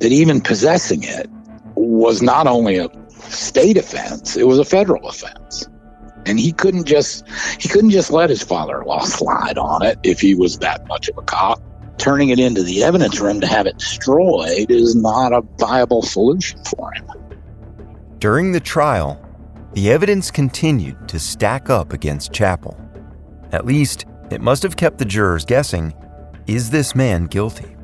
that 0.00 0.12
even 0.12 0.42
possessing 0.42 1.04
it 1.04 1.30
was 1.74 2.20
not 2.20 2.46
only 2.46 2.76
a 2.76 2.90
state 3.32 3.76
offense, 3.76 4.36
it 4.36 4.46
was 4.46 4.58
a 4.58 4.64
federal 4.64 5.08
offense. 5.08 5.68
And 6.24 6.38
he 6.38 6.52
couldn't 6.52 6.84
just 6.84 7.28
he 7.58 7.68
couldn't 7.68 7.90
just 7.90 8.10
let 8.10 8.30
his 8.30 8.42
father-in-law 8.42 9.00
slide 9.04 9.58
on 9.58 9.82
it 9.82 9.98
if 10.02 10.20
he 10.20 10.34
was 10.34 10.58
that 10.58 10.86
much 10.86 11.08
of 11.08 11.18
a 11.18 11.22
cop. 11.22 11.60
Turning 11.98 12.30
it 12.30 12.38
into 12.38 12.62
the 12.62 12.82
evidence 12.82 13.20
room 13.20 13.40
to 13.40 13.46
have 13.46 13.66
it 13.66 13.78
destroyed 13.78 14.70
is 14.70 14.94
not 14.94 15.32
a 15.32 15.42
viable 15.58 16.02
solution 16.02 16.62
for 16.64 16.92
him. 16.92 17.06
During 18.18 18.52
the 18.52 18.60
trial 18.60 19.20
the 19.74 19.90
evidence 19.90 20.30
continued 20.30 21.08
to 21.08 21.18
stack 21.18 21.70
up 21.70 21.92
against 21.92 22.32
Chappell. 22.32 22.78
at 23.52 23.66
least 23.66 24.04
it 24.30 24.40
must 24.40 24.62
have 24.62 24.76
kept 24.76 24.98
the 24.98 25.04
jurors 25.04 25.44
guessing 25.44 25.94
is 26.46 26.70
this 26.70 26.94
man 26.94 27.26
guilty? 27.26 27.76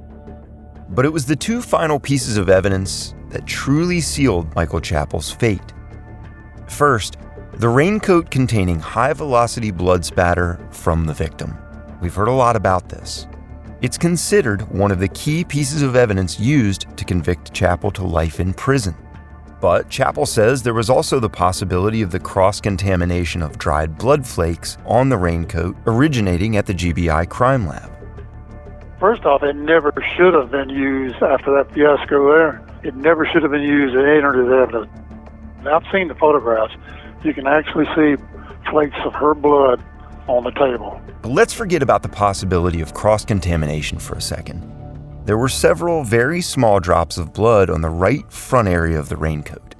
But 0.89 1.05
it 1.05 1.13
was 1.13 1.27
the 1.27 1.37
two 1.37 1.63
final 1.63 2.01
pieces 2.01 2.37
of 2.37 2.49
evidence 2.49 3.15
that 3.31 3.47
truly 3.47 4.01
sealed 4.01 4.55
michael 4.55 4.81
chappell's 4.81 5.31
fate 5.31 5.73
first 6.69 7.17
the 7.59 7.69
raincoat 7.69 8.31
containing 8.31 8.79
high 8.79 9.13
velocity 9.13 9.73
blood 9.73 10.05
spatter 10.05 10.61
from 10.71 11.07
the 11.07 11.13
victim. 11.13 11.59
We've 12.01 12.15
heard 12.15 12.29
a 12.29 12.33
lot 12.33 12.55
about 12.55 12.89
this. 12.89 13.27
It's 13.83 13.99
considered 13.99 14.63
one 14.71 14.93
of 14.93 15.01
the 15.01 15.09
key 15.09 15.43
pieces 15.43 15.83
of 15.83 15.97
evidence 15.97 16.39
used 16.39 16.87
to 16.97 17.05
convict 17.05 17.53
Chappell 17.53 17.91
to 17.91 18.05
life 18.05 18.39
in 18.39 18.55
prison. 18.55 18.95
But 19.61 19.89
Chappell 19.89 20.25
says 20.25 20.63
there 20.63 20.73
was 20.73 20.89
also 20.89 21.19
the 21.19 21.29
possibility 21.29 22.01
of 22.01 22.13
the 22.13 22.21
cross 22.21 22.61
contamination 22.61 23.43
of 23.43 23.59
dried 23.59 23.99
blood 23.99 24.25
flakes 24.25 24.79
on 24.87 25.09
the 25.09 25.19
raincoat 25.19 25.77
originating 25.89 26.57
at 26.59 26.67
the 26.67 26.75
GBI 26.75 27.29
crime 27.29 27.67
lab. 27.67 27.91
First 29.01 29.25
off, 29.25 29.43
it 29.43 29.57
never 29.57 29.93
should 30.17 30.35
have 30.35 30.53
been 30.53 30.71
used 30.71 31.17
after 31.17 31.53
that 31.57 31.75
fiasco 31.75 32.37
there. 32.37 32.68
It 32.83 32.95
never 32.95 33.27
should 33.27 33.43
have 33.43 33.51
been 33.51 33.63
used. 33.63 33.95
It 33.95 34.01
entered 34.01 34.45
as 34.47 34.69
evidence. 34.69 34.91
I've 35.67 35.85
seen 35.93 36.09
the 36.09 36.15
photographs 36.15 36.75
you 37.25 37.35
can 37.35 37.47
actually 37.47 37.87
see 37.97 38.23
flakes 38.71 38.97
of 39.05 39.13
her 39.15 39.35
blood 39.35 39.83
on 40.29 40.45
the 40.45 40.51
table. 40.53 41.01
But 41.23 41.31
let's 41.31 41.53
forget 41.53 41.83
about 41.83 42.03
the 42.03 42.09
possibility 42.09 42.81
of 42.81 42.95
cross 42.95 43.25
contamination 43.25 43.99
for 43.99 44.15
a 44.15 44.21
second. 44.21 44.63
There 45.25 45.39
were 45.39 45.49
several 45.49 46.05
very 46.05 46.41
small 46.41 46.81
drops 46.81 47.19
of 47.19 47.33
blood 47.33 47.71
on 47.71 47.81
the 47.81 47.91
right 47.91 48.31
front 48.33 48.69
area 48.69 48.99
of 48.99 49.09
the 49.09 49.17
raincoat. 49.17 49.75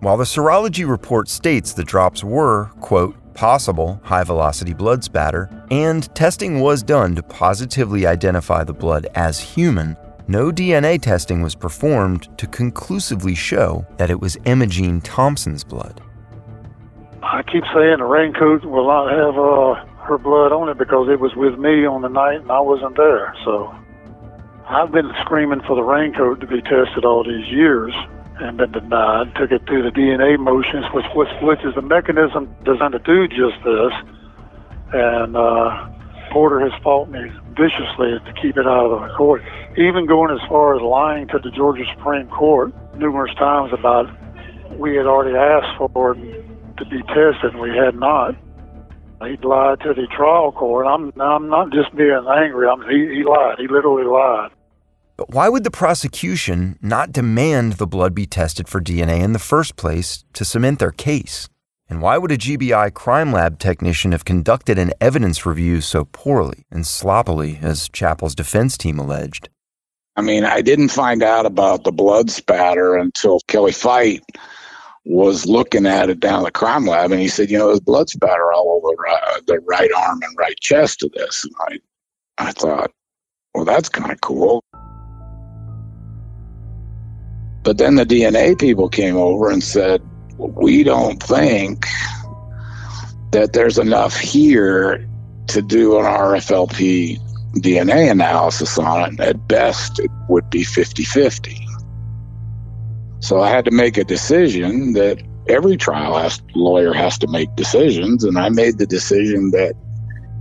While 0.00 0.16
the 0.16 0.24
serology 0.24 0.88
report 0.88 1.28
states 1.28 1.72
the 1.72 1.84
drops 1.84 2.22
were, 2.22 2.70
quote, 2.80 3.16
possible 3.34 4.00
high 4.04 4.24
velocity 4.24 4.72
blood 4.72 5.02
spatter, 5.02 5.50
and 5.70 6.14
testing 6.14 6.60
was 6.60 6.82
done 6.82 7.14
to 7.16 7.22
positively 7.22 8.06
identify 8.06 8.64
the 8.64 8.72
blood 8.72 9.06
as 9.14 9.40
human, 9.40 9.96
no 10.26 10.50
DNA 10.50 11.00
testing 11.00 11.42
was 11.42 11.54
performed 11.54 12.36
to 12.38 12.46
conclusively 12.46 13.34
show 13.34 13.86
that 13.98 14.10
it 14.10 14.20
was 14.20 14.38
Emma 14.46 14.66
Jean 14.66 15.00
Thompson's 15.00 15.64
blood. 15.64 16.00
I 17.22 17.42
keep 17.42 17.64
saying 17.74 17.98
the 17.98 18.04
raincoat 18.04 18.64
will 18.64 18.86
not 18.86 19.10
have 19.10 19.38
uh, 19.38 20.04
her 20.04 20.18
blood 20.18 20.52
on 20.52 20.68
it 20.68 20.78
because 20.78 21.08
it 21.08 21.20
was 21.20 21.34
with 21.34 21.58
me 21.58 21.86
on 21.86 22.02
the 22.02 22.08
night 22.08 22.40
and 22.40 22.50
I 22.50 22.60
wasn't 22.60 22.96
there. 22.96 23.34
So 23.44 23.74
I've 24.68 24.92
been 24.92 25.12
screaming 25.22 25.60
for 25.66 25.76
the 25.76 25.82
raincoat 25.82 26.40
to 26.40 26.46
be 26.46 26.60
tested 26.62 27.04
all 27.04 27.24
these 27.24 27.46
years 27.48 27.92
and 28.40 28.56
been 28.56 28.72
denied. 28.72 29.34
Took 29.36 29.52
it 29.52 29.66
through 29.66 29.82
the 29.82 29.90
DNA 29.90 30.38
motions, 30.38 30.86
which 30.92 31.06
which, 31.14 31.28
which 31.42 31.64
is 31.64 31.76
a 31.76 31.82
mechanism 31.82 32.54
designed 32.64 32.92
to 32.92 32.98
do 32.98 33.28
just 33.28 33.56
this. 33.64 33.92
And 34.92 35.36
uh, 35.36 35.88
Porter 36.34 36.58
has 36.68 36.72
fought 36.82 37.08
me 37.10 37.30
viciously 37.50 38.18
to 38.26 38.32
keep 38.42 38.56
it 38.56 38.66
out 38.66 38.90
of 38.90 39.08
the 39.08 39.14
court, 39.16 39.40
even 39.78 40.04
going 40.04 40.36
as 40.36 40.48
far 40.48 40.74
as 40.74 40.82
lying 40.82 41.28
to 41.28 41.38
the 41.38 41.48
Georgia 41.52 41.84
Supreme 41.96 42.26
Court 42.26 42.74
numerous 42.98 43.32
times 43.36 43.72
about 43.72 44.10
we 44.76 44.96
had 44.96 45.06
already 45.06 45.36
asked 45.36 45.78
for 45.78 46.16
it 46.16 46.76
to 46.78 46.84
be 46.86 47.00
tested, 47.02 47.54
and 47.54 47.60
we 47.60 47.70
had 47.70 47.94
not. 47.94 48.34
He 49.22 49.36
lied 49.46 49.78
to 49.82 49.94
the 49.94 50.08
trial 50.08 50.50
court. 50.50 50.88
I'm 50.88 51.12
I'm 51.20 51.48
not 51.48 51.72
just 51.72 51.94
being 51.94 52.26
angry. 52.28 52.66
I'm, 52.66 52.82
he, 52.90 53.14
he 53.14 53.22
lied. 53.22 53.60
He 53.60 53.68
literally 53.68 54.02
lied. 54.02 54.50
But 55.16 55.30
why 55.30 55.48
would 55.48 55.62
the 55.62 55.70
prosecution 55.70 56.80
not 56.82 57.12
demand 57.12 57.74
the 57.74 57.86
blood 57.86 58.12
be 58.12 58.26
tested 58.26 58.68
for 58.68 58.80
DNA 58.80 59.22
in 59.22 59.34
the 59.34 59.38
first 59.38 59.76
place 59.76 60.24
to 60.32 60.44
cement 60.44 60.80
their 60.80 60.90
case? 60.90 61.48
And 61.88 62.00
why 62.00 62.16
would 62.16 62.32
a 62.32 62.38
GBI 62.38 62.94
crime 62.94 63.30
lab 63.30 63.58
technician 63.58 64.12
have 64.12 64.24
conducted 64.24 64.78
an 64.78 64.92
evidence 65.00 65.44
review 65.44 65.80
so 65.80 66.06
poorly 66.06 66.64
and 66.70 66.86
sloppily 66.86 67.58
as 67.60 67.88
Chappell's 67.90 68.34
defense 68.34 68.78
team 68.78 68.98
alleged? 68.98 69.50
I 70.16 70.22
mean, 70.22 70.44
I 70.44 70.62
didn't 70.62 70.88
find 70.88 71.22
out 71.22 71.44
about 71.44 71.84
the 71.84 71.92
blood 71.92 72.30
spatter 72.30 72.96
until 72.96 73.40
Kelly 73.48 73.72
Fite 73.72 74.24
was 75.04 75.44
looking 75.44 75.86
at 75.86 76.08
it 76.08 76.20
down 76.20 76.44
the 76.44 76.50
crime 76.50 76.86
lab, 76.86 77.10
and 77.10 77.20
he 77.20 77.28
said, 77.28 77.50
"You 77.50 77.58
know, 77.58 77.66
there's 77.66 77.80
blood 77.80 78.08
spatter 78.08 78.52
all 78.52 78.80
over 78.82 79.06
uh, 79.06 79.40
the 79.46 79.60
right 79.60 79.90
arm 79.92 80.20
and 80.22 80.38
right 80.38 80.58
chest 80.60 81.02
of 81.02 81.12
this." 81.12 81.44
And 81.44 81.54
I, 82.38 82.48
I 82.48 82.52
thought, 82.52 82.90
well, 83.54 83.64
that's 83.64 83.88
kind 83.88 84.10
of 84.10 84.20
cool. 84.20 84.64
But 87.62 87.78
then 87.78 87.96
the 87.96 88.04
DNA 88.04 88.58
people 88.58 88.88
came 88.88 89.16
over 89.16 89.50
and 89.50 89.62
said, 89.62 90.02
"We 90.48 90.82
don't 90.82 91.22
think 91.22 91.86
that 93.32 93.52
there's 93.52 93.78
enough 93.78 94.16
here 94.16 95.06
to 95.48 95.62
do 95.62 95.98
an 95.98 96.04
RFLP 96.04 97.18
DNA 97.56 98.10
analysis 98.10 98.78
on 98.78 99.14
it. 99.14 99.20
At 99.20 99.48
best, 99.48 99.98
it 99.98 100.10
would 100.28 100.48
be 100.50 100.64
50 100.64 101.04
50. 101.04 101.66
So 103.20 103.40
I 103.40 103.48
had 103.48 103.64
to 103.64 103.70
make 103.70 103.96
a 103.96 104.04
decision 104.04 104.92
that 104.94 105.22
every 105.48 105.76
trial 105.76 106.16
has, 106.16 106.42
lawyer 106.54 106.92
has 106.92 107.18
to 107.18 107.26
make 107.28 107.54
decisions. 107.56 108.24
And 108.24 108.38
I 108.38 108.48
made 108.48 108.78
the 108.78 108.86
decision 108.86 109.50
that, 109.50 109.74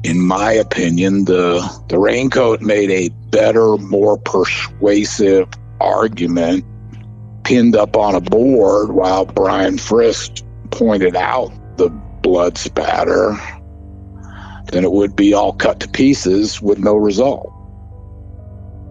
in 0.04 0.20
my 0.22 0.52
opinion, 0.52 1.26
the, 1.26 1.62
the 1.90 1.98
raincoat 1.98 2.62
made 2.62 2.92
a 2.92 3.10
better, 3.30 3.78
more 3.78 4.18
persuasive 4.18 5.48
argument 5.80 6.66
pinned 7.44 7.76
up 7.76 7.96
on 7.98 8.16
a 8.16 8.22
board 8.22 8.92
while 8.92 9.26
Brian 9.26 9.78
Frist 9.78 10.44
pointed 10.72 11.16
out 11.16 11.52
the 11.78 11.90
blood 11.90 12.58
spatter 12.58 13.38
than 14.72 14.84
it 14.84 14.92
would 14.92 15.16
be 15.16 15.34
all 15.34 15.54
cut 15.54 15.80
to 15.82 15.88
pieces 15.88 16.62
with 16.62 16.80
no 16.80 16.96
result. 16.96 17.52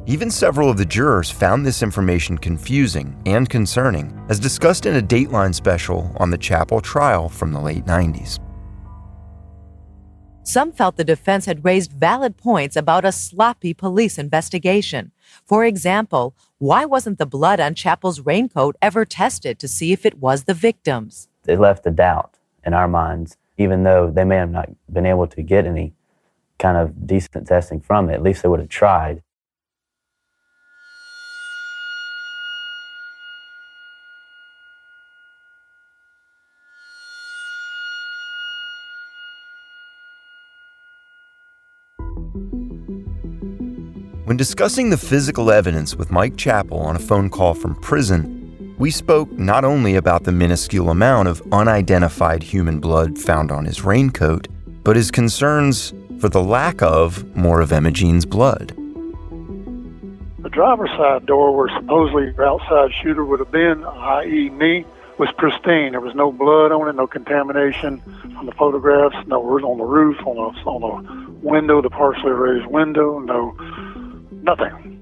Even 0.07 0.31
several 0.31 0.69
of 0.69 0.79
the 0.79 0.85
jurors 0.85 1.31
found 1.31 1.65
this 1.65 1.83
information 1.83 2.37
confusing 2.37 3.17
and 3.25 3.49
concerning, 3.49 4.21
as 4.29 4.41
discussed 4.41 4.85
in 4.85 4.97
a 4.97 5.03
Dateline 5.03 5.55
special 5.55 6.13
on 6.17 6.31
the 6.31 6.39
Chappell 6.39 6.81
trial 6.81 7.29
from 7.29 7.53
the 7.53 7.61
late 7.61 7.85
90s. 7.87 8.41
Some 10.45 10.73
felt 10.73 10.97
the 10.97 11.05
defense 11.05 11.47
had 11.47 11.65
raised 11.65 11.93
valid 11.93 12.37
points 12.37 12.75
about 12.75 13.05
a 13.05 13.13
sloppy 13.13 13.73
police 13.73 14.19
investigation. 14.19 15.13
For 15.47 15.65
example, 15.65 16.35
why 16.59 16.85
wasn't 16.85 17.19
the 17.19 17.27
blood 17.27 17.61
on 17.61 17.77
Chappell's 17.77 18.21
raincoat 18.21 18.77
ever 18.83 19.05
tested 19.05 19.61
to 19.61 19.69
see 19.69 19.93
if 19.93 20.05
it 20.05 20.19
was 20.19 20.45
the 20.45 20.55
victim's? 20.55 21.29
It 21.47 21.61
left 21.61 21.87
a 21.87 21.91
doubt 21.93 22.39
in 22.67 22.75
our 22.75 22.89
minds, 22.89 23.37
even 23.57 23.85
though 23.85 24.11
they 24.11 24.25
may 24.25 24.37
have 24.37 24.51
not 24.51 24.69
been 24.93 25.07
able 25.07 25.29
to 25.29 25.43
get 25.43 25.65
any 25.65 25.95
kind 26.59 26.77
of 26.77 27.07
decent 27.07 27.47
testing 27.47 27.81
from 27.81 28.11
it. 28.11 28.15
At 28.15 28.23
least 28.23 28.43
they 28.43 28.49
would 28.49 28.61
have 28.61 28.69
tried. 28.69 29.23
When 44.33 44.39
discussing 44.39 44.89
the 44.89 44.97
physical 44.97 45.51
evidence 45.51 45.95
with 45.95 46.11
Mike 46.11 46.39
Chappell 46.39 46.79
on 46.79 46.97
a 46.97 46.99
phone 46.99 47.29
call 47.29 47.53
from 47.53 47.75
prison, 47.75 48.75
we 48.79 48.91
spoke 48.91 49.31
not 49.33 49.63
only 49.63 49.97
about 49.97 50.25
the 50.25 50.33
minuscule 50.33 50.89
amount 50.89 51.29
of 51.29 51.43
unidentified 51.53 52.43
human 52.43 52.81
blood 52.81 53.19
found 53.19 53.53
on 53.53 53.67
his 53.67 53.85
raincoat, 53.85 54.49
but 54.85 54.97
his 54.97 55.11
concerns 55.11 55.93
for 56.19 56.31
the 56.31 56.43
lack 56.43 56.81
of 56.81 57.37
more 57.37 57.61
of 57.61 57.73
Emma 57.73 57.91
Jean's 57.91 58.25
blood. 58.25 58.69
The 60.39 60.49
driver's 60.49 60.89
side 60.97 61.27
door 61.27 61.55
where 61.55 61.69
supposedly 61.79 62.31
the 62.31 62.43
outside 62.43 62.91
shooter 63.03 63.27
would 63.27 63.39
have 63.39 63.53
been, 63.53 63.85
i.e., 63.85 64.49
me, 64.49 64.87
was 65.19 65.29
pristine. 65.37 65.93
There 65.93 66.01
was 66.01 66.15
no 66.15 66.33
blood 66.33 66.73
on 66.73 66.89
it, 66.89 66.95
no 66.95 67.07
contamination 67.07 68.01
on 68.39 68.47
the 68.47 68.53
photographs, 68.53 69.27
no 69.27 69.43
on 69.43 69.77
the 69.77 69.85
roof, 69.85 70.17
on 70.27 70.37
the, 70.37 70.71
on 70.71 70.81
the 70.81 71.31
window, 71.47 71.83
the 71.83 71.91
partially 71.91 72.33
raised 72.33 72.67
window, 72.69 73.19
no 73.19 73.55
nothing. 74.43 74.99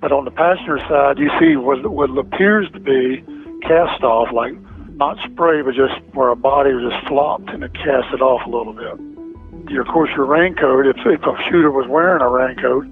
But 0.00 0.12
on 0.12 0.24
the 0.24 0.30
passenger 0.30 0.78
side, 0.88 1.18
you 1.18 1.30
see 1.38 1.56
what, 1.56 1.86
what 1.90 2.10
appears 2.18 2.70
to 2.72 2.80
be 2.80 3.24
cast 3.62 4.02
off, 4.02 4.32
like 4.32 4.52
not 4.96 5.16
spray, 5.30 5.62
but 5.62 5.74
just 5.74 5.94
where 6.14 6.28
a 6.28 6.36
body 6.36 6.72
was 6.74 6.92
just 6.92 7.06
flopped 7.06 7.50
and 7.50 7.62
it 7.62 7.72
cast 7.74 8.12
it 8.12 8.20
off 8.20 8.46
a 8.46 8.50
little 8.50 8.72
bit. 8.72 9.70
Your, 9.70 9.82
of 9.82 9.88
course, 9.88 10.10
your 10.16 10.26
raincoat, 10.26 10.86
if, 10.86 10.96
if 11.06 11.22
a 11.22 11.36
shooter 11.48 11.70
was 11.70 11.86
wearing 11.88 12.20
a 12.20 12.28
raincoat, 12.28 12.86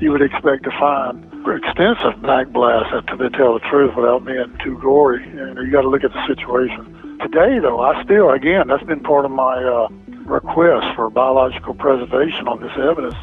you 0.00 0.10
would 0.10 0.22
expect 0.22 0.64
to 0.64 0.70
find 0.70 1.22
extensive 1.52 2.20
back 2.22 2.48
blasts, 2.48 2.92
to 3.06 3.30
tell 3.30 3.54
the 3.54 3.64
truth, 3.68 3.94
without 3.94 4.24
being 4.24 4.56
too 4.64 4.78
gory. 4.80 5.22
You, 5.28 5.54
know, 5.54 5.60
you 5.60 5.70
got 5.70 5.82
to 5.82 5.88
look 5.88 6.02
at 6.02 6.12
the 6.12 6.26
situation. 6.26 7.18
Today, 7.20 7.58
though, 7.60 7.80
I 7.80 8.02
still, 8.02 8.30
again, 8.30 8.68
that's 8.68 8.82
been 8.84 9.00
part 9.00 9.24
of 9.24 9.30
my 9.30 9.62
uh, 9.62 9.88
request 10.24 10.96
for 10.96 11.10
biological 11.10 11.74
preservation 11.74 12.48
on 12.48 12.60
this 12.60 12.72
evidence. 12.80 13.14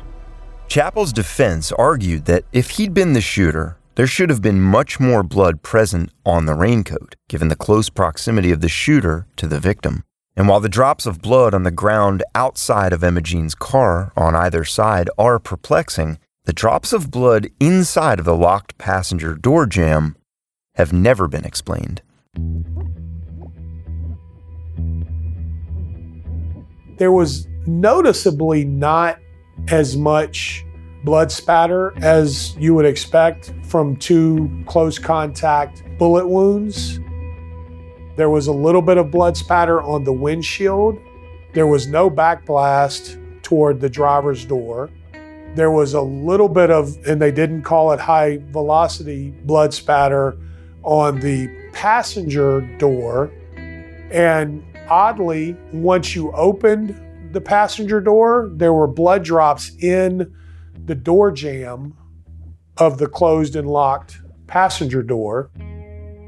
Chappell's 0.71 1.11
defense 1.11 1.73
argued 1.73 2.23
that 2.27 2.45
if 2.53 2.69
he'd 2.69 2.93
been 2.93 3.11
the 3.11 3.19
shooter, 3.19 3.75
there 3.95 4.07
should 4.07 4.29
have 4.29 4.41
been 4.41 4.61
much 4.61 5.01
more 5.01 5.21
blood 5.21 5.61
present 5.61 6.09
on 6.25 6.45
the 6.45 6.53
raincoat, 6.53 7.17
given 7.27 7.49
the 7.49 7.57
close 7.57 7.89
proximity 7.89 8.51
of 8.51 8.61
the 8.61 8.69
shooter 8.69 9.27
to 9.35 9.47
the 9.47 9.59
victim. 9.59 10.05
And 10.33 10.47
while 10.47 10.61
the 10.61 10.69
drops 10.69 11.05
of 11.05 11.21
blood 11.21 11.53
on 11.53 11.63
the 11.63 11.71
ground 11.71 12.23
outside 12.33 12.93
of 12.93 13.03
Emma 13.03 13.19
Jean's 13.19 13.53
car 13.53 14.13
on 14.15 14.33
either 14.33 14.63
side 14.63 15.09
are 15.17 15.39
perplexing, 15.39 16.19
the 16.45 16.53
drops 16.53 16.93
of 16.93 17.11
blood 17.11 17.49
inside 17.59 18.19
of 18.19 18.23
the 18.23 18.33
locked 18.33 18.77
passenger 18.77 19.35
door 19.35 19.65
jamb 19.65 20.15
have 20.75 20.93
never 20.93 21.27
been 21.27 21.43
explained. 21.43 22.01
There 26.97 27.11
was 27.11 27.45
noticeably 27.67 28.63
not 28.63 29.19
as 29.69 29.97
much 29.97 30.65
blood 31.03 31.31
spatter 31.31 31.93
as 31.97 32.55
you 32.57 32.75
would 32.75 32.85
expect 32.85 33.53
from 33.63 33.95
two 33.95 34.49
close 34.65 34.99
contact 34.99 35.83
bullet 35.97 36.27
wounds. 36.27 36.99
There 38.17 38.29
was 38.29 38.47
a 38.47 38.51
little 38.51 38.81
bit 38.81 38.97
of 38.97 39.09
blood 39.09 39.37
spatter 39.37 39.81
on 39.81 40.03
the 40.03 40.13
windshield. 40.13 40.99
There 41.53 41.67
was 41.67 41.87
no 41.87 42.09
backblast 42.09 43.41
toward 43.41 43.79
the 43.79 43.89
driver's 43.89 44.45
door. 44.45 44.89
There 45.55 45.71
was 45.71 45.93
a 45.93 46.01
little 46.01 46.47
bit 46.47 46.69
of, 46.71 46.97
and 47.07 47.21
they 47.21 47.31
didn't 47.31 47.63
call 47.63 47.91
it 47.91 47.99
high 47.99 48.39
velocity 48.51 49.31
blood 49.43 49.73
spatter 49.73 50.37
on 50.83 51.19
the 51.19 51.49
passenger 51.73 52.61
door. 52.77 53.31
And 54.11 54.63
oddly, 54.89 55.57
once 55.73 56.15
you 56.15 56.31
opened 56.33 56.99
the 57.31 57.41
passenger 57.41 58.01
door, 58.01 58.49
there 58.53 58.73
were 58.73 58.87
blood 58.87 59.23
drops 59.23 59.71
in 59.81 60.33
the 60.85 60.95
door 60.95 61.31
jamb 61.31 61.95
of 62.77 62.97
the 62.97 63.07
closed 63.07 63.55
and 63.55 63.69
locked 63.69 64.19
passenger 64.47 65.03
door. 65.03 65.49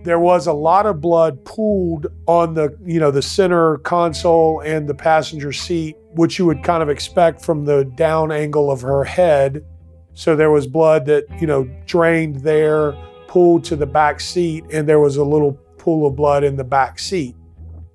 There 0.04 0.20
was 0.20 0.48
a 0.48 0.54
lot 0.54 0.86
of 0.86 1.00
blood 1.00 1.44
pooled 1.46 2.08
on 2.28 2.54
the, 2.54 2.78
you 2.86 3.00
know, 3.00 3.12
the 3.12 3.22
center 3.22 3.78
console 3.80 4.60
and 4.60 4.88
the 4.88 4.94
passenger 4.94 5.54
seat, 5.54 5.96
which 6.16 6.38
you 6.38 6.46
would 6.46 6.64
kind 6.64 6.84
of 6.84 6.90
expect 6.90 7.42
from 7.42 7.66
the 7.66 7.86
down 7.86 8.32
angle 8.32 8.70
of 8.70 8.82
her 8.82 9.04
head. 9.04 9.66
So 10.14 10.36
there 10.36 10.52
was 10.52 10.68
blood 10.68 11.06
that, 11.06 11.26
you 11.40 11.48
know, 11.48 11.64
drained 11.86 12.42
there, 12.42 12.94
pooled 13.28 13.64
to 13.66 13.76
the 13.76 13.86
back 13.86 14.20
seat, 14.20 14.66
and 14.72 14.88
there 14.88 15.00
was 15.00 15.16
a 15.16 15.24
little 15.24 15.54
pool 15.78 16.06
of 16.06 16.16
blood 16.16 16.44
in 16.44 16.58
the 16.58 16.64
back 16.64 17.00
seat. 17.00 17.36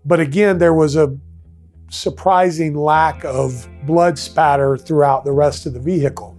But 0.05 0.19
again, 0.19 0.59
there 0.59 0.75
was 0.75 0.97
a 0.97 1.17
surprising 1.91 2.75
lack 2.75 3.25
of 3.25 3.69
blood 3.85 4.19
spatter 4.19 4.77
throughout 4.77 5.25
the 5.25 5.33
rest 5.33 5.67
of 5.67 5.75
the 5.75 5.81
vehicle. 5.81 6.37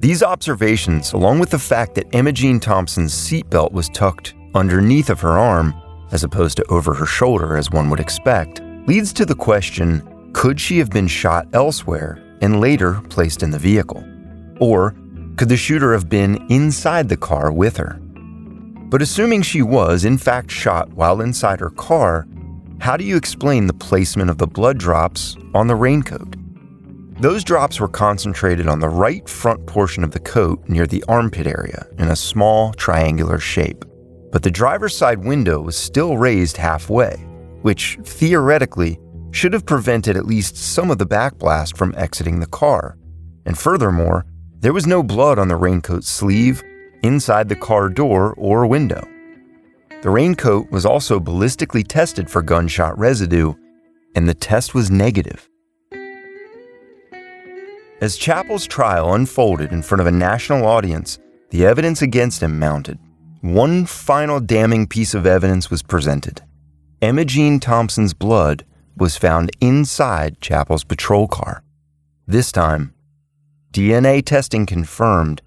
These 0.00 0.22
observations, 0.22 1.12
along 1.12 1.40
with 1.40 1.50
the 1.50 1.58
fact 1.58 1.94
that 1.96 2.14
Emma 2.14 2.32
Jean 2.32 2.60
Thompson's 2.60 3.12
seatbelt 3.12 3.72
was 3.72 3.88
tucked 3.88 4.34
underneath 4.54 5.10
of 5.10 5.20
her 5.20 5.38
arm, 5.38 5.74
as 6.12 6.24
opposed 6.24 6.56
to 6.56 6.64
over 6.70 6.94
her 6.94 7.06
shoulder 7.06 7.56
as 7.56 7.70
one 7.70 7.90
would 7.90 8.00
expect, 8.00 8.60
leads 8.86 9.12
to 9.12 9.26
the 9.26 9.34
question 9.34 10.30
could 10.32 10.60
she 10.60 10.78
have 10.78 10.90
been 10.90 11.08
shot 11.08 11.48
elsewhere 11.52 12.22
and 12.40 12.60
later 12.60 13.00
placed 13.08 13.42
in 13.42 13.50
the 13.50 13.58
vehicle? 13.58 14.04
Or 14.60 14.94
could 15.36 15.48
the 15.48 15.56
shooter 15.56 15.92
have 15.92 16.08
been 16.08 16.46
inside 16.48 17.08
the 17.08 17.16
car 17.16 17.50
with 17.50 17.76
her? 17.76 17.98
But 18.88 19.02
assuming 19.02 19.42
she 19.42 19.62
was, 19.62 20.04
in 20.04 20.16
fact, 20.16 20.50
shot 20.50 20.90
while 20.90 21.20
inside 21.20 21.60
her 21.60 21.70
car, 21.70 22.26
how 22.80 22.96
do 22.96 23.04
you 23.04 23.16
explain 23.16 23.66
the 23.66 23.74
placement 23.74 24.30
of 24.30 24.38
the 24.38 24.46
blood 24.46 24.78
drops 24.78 25.36
on 25.54 25.66
the 25.66 25.74
raincoat? 25.74 26.36
Those 27.20 27.42
drops 27.42 27.80
were 27.80 27.88
concentrated 27.88 28.68
on 28.68 28.78
the 28.78 28.88
right 28.88 29.28
front 29.28 29.66
portion 29.66 30.04
of 30.04 30.12
the 30.12 30.20
coat 30.20 30.68
near 30.68 30.86
the 30.86 31.04
armpit 31.08 31.48
area 31.48 31.86
in 31.98 32.08
a 32.08 32.16
small 32.16 32.72
triangular 32.72 33.40
shape. 33.40 33.84
But 34.30 34.44
the 34.44 34.50
driver's 34.50 34.96
side 34.96 35.24
window 35.24 35.60
was 35.60 35.76
still 35.76 36.16
raised 36.16 36.56
halfway, 36.56 37.16
which 37.62 37.98
theoretically 38.04 39.00
should 39.32 39.52
have 39.52 39.66
prevented 39.66 40.16
at 40.16 40.26
least 40.26 40.56
some 40.56 40.90
of 40.90 40.98
the 40.98 41.06
backblast 41.06 41.76
from 41.76 41.94
exiting 41.96 42.38
the 42.38 42.46
car. 42.46 42.96
And 43.46 43.58
furthermore, 43.58 44.24
there 44.60 44.72
was 44.72 44.86
no 44.86 45.02
blood 45.02 45.38
on 45.38 45.48
the 45.48 45.56
raincoat 45.56 46.04
sleeve, 46.04 46.62
inside 47.02 47.48
the 47.48 47.56
car 47.56 47.88
door, 47.88 48.34
or 48.38 48.66
window. 48.66 49.06
The 50.00 50.10
raincoat 50.10 50.70
was 50.70 50.86
also 50.86 51.18
ballistically 51.18 51.84
tested 51.86 52.30
for 52.30 52.40
gunshot 52.40 52.96
residue, 52.96 53.54
and 54.14 54.28
the 54.28 54.34
test 54.34 54.72
was 54.72 54.92
negative. 54.92 55.48
As 58.00 58.16
Chappell's 58.16 58.66
trial 58.66 59.14
unfolded 59.14 59.72
in 59.72 59.82
front 59.82 60.00
of 60.00 60.06
a 60.06 60.12
national 60.12 60.64
audience, 60.64 61.18
the 61.50 61.66
evidence 61.66 62.00
against 62.00 62.44
him 62.44 62.60
mounted. 62.60 62.96
One 63.40 63.86
final 63.86 64.38
damning 64.38 64.86
piece 64.86 65.14
of 65.14 65.26
evidence 65.26 65.68
was 65.68 65.82
presented. 65.82 66.42
Emma 67.02 67.24
Jean 67.24 67.58
Thompson's 67.58 68.14
blood 68.14 68.64
was 68.96 69.16
found 69.16 69.50
inside 69.60 70.40
Chappell's 70.40 70.84
patrol 70.84 71.26
car. 71.26 71.64
This 72.26 72.52
time, 72.52 72.94
DNA 73.72 74.24
testing 74.24 74.64
confirmed 74.64 75.42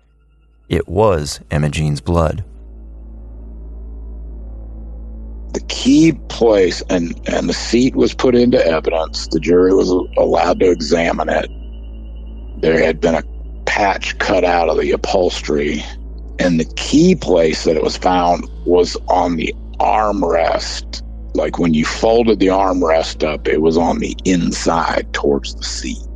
it 0.68 0.90
was 0.90 1.40
Emma 1.50 1.70
Jean's 1.70 2.02
blood. 2.02 2.44
The 5.82 5.86
key 5.86 6.12
place 6.30 6.84
and, 6.92 7.20
and 7.28 7.50
the 7.50 7.56
seat 7.56 7.96
was 7.96 8.14
put 8.14 8.36
into 8.36 8.64
evidence. 8.64 9.28
The 9.30 9.40
jury 9.40 9.74
was 9.74 9.90
allowed 10.16 10.60
to 10.60 10.70
examine 10.70 11.28
it. 11.28 11.50
There 12.62 12.80
had 12.80 13.02
been 13.02 13.16
a 13.16 13.24
patch 13.66 14.16
cut 14.20 14.44
out 14.44 14.70
of 14.70 14.78
the 14.78 14.92
upholstery, 14.92 15.84
and 16.38 16.60
the 16.60 16.72
key 16.76 17.16
place 17.16 17.64
that 17.64 17.76
it 17.76 17.82
was 17.82 17.98
found 17.98 18.48
was 18.64 18.96
on 19.08 19.38
the 19.38 19.56
armrest. 19.80 21.02
Like 21.34 21.58
when 21.58 21.74
you 21.74 21.84
folded 21.84 22.38
the 22.40 22.48
armrest 22.48 23.28
up, 23.28 23.48
it 23.48 23.64
was 23.64 23.76
on 23.76 23.98
the 23.98 24.16
inside 24.24 25.12
towards 25.14 25.56
the 25.56 25.64
seat. 25.64 26.08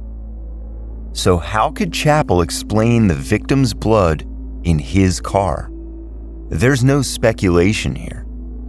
So, 1.13 1.37
how 1.37 1.71
could 1.71 1.91
Chappell 1.91 2.43
explain 2.43 3.07
the 3.07 3.15
victim's 3.15 3.73
blood 3.73 4.27
in 4.63 4.77
his 4.77 5.19
car? 5.19 5.71
There's 6.49 6.83
no 6.83 7.01
speculation 7.01 7.95
here. 7.95 8.24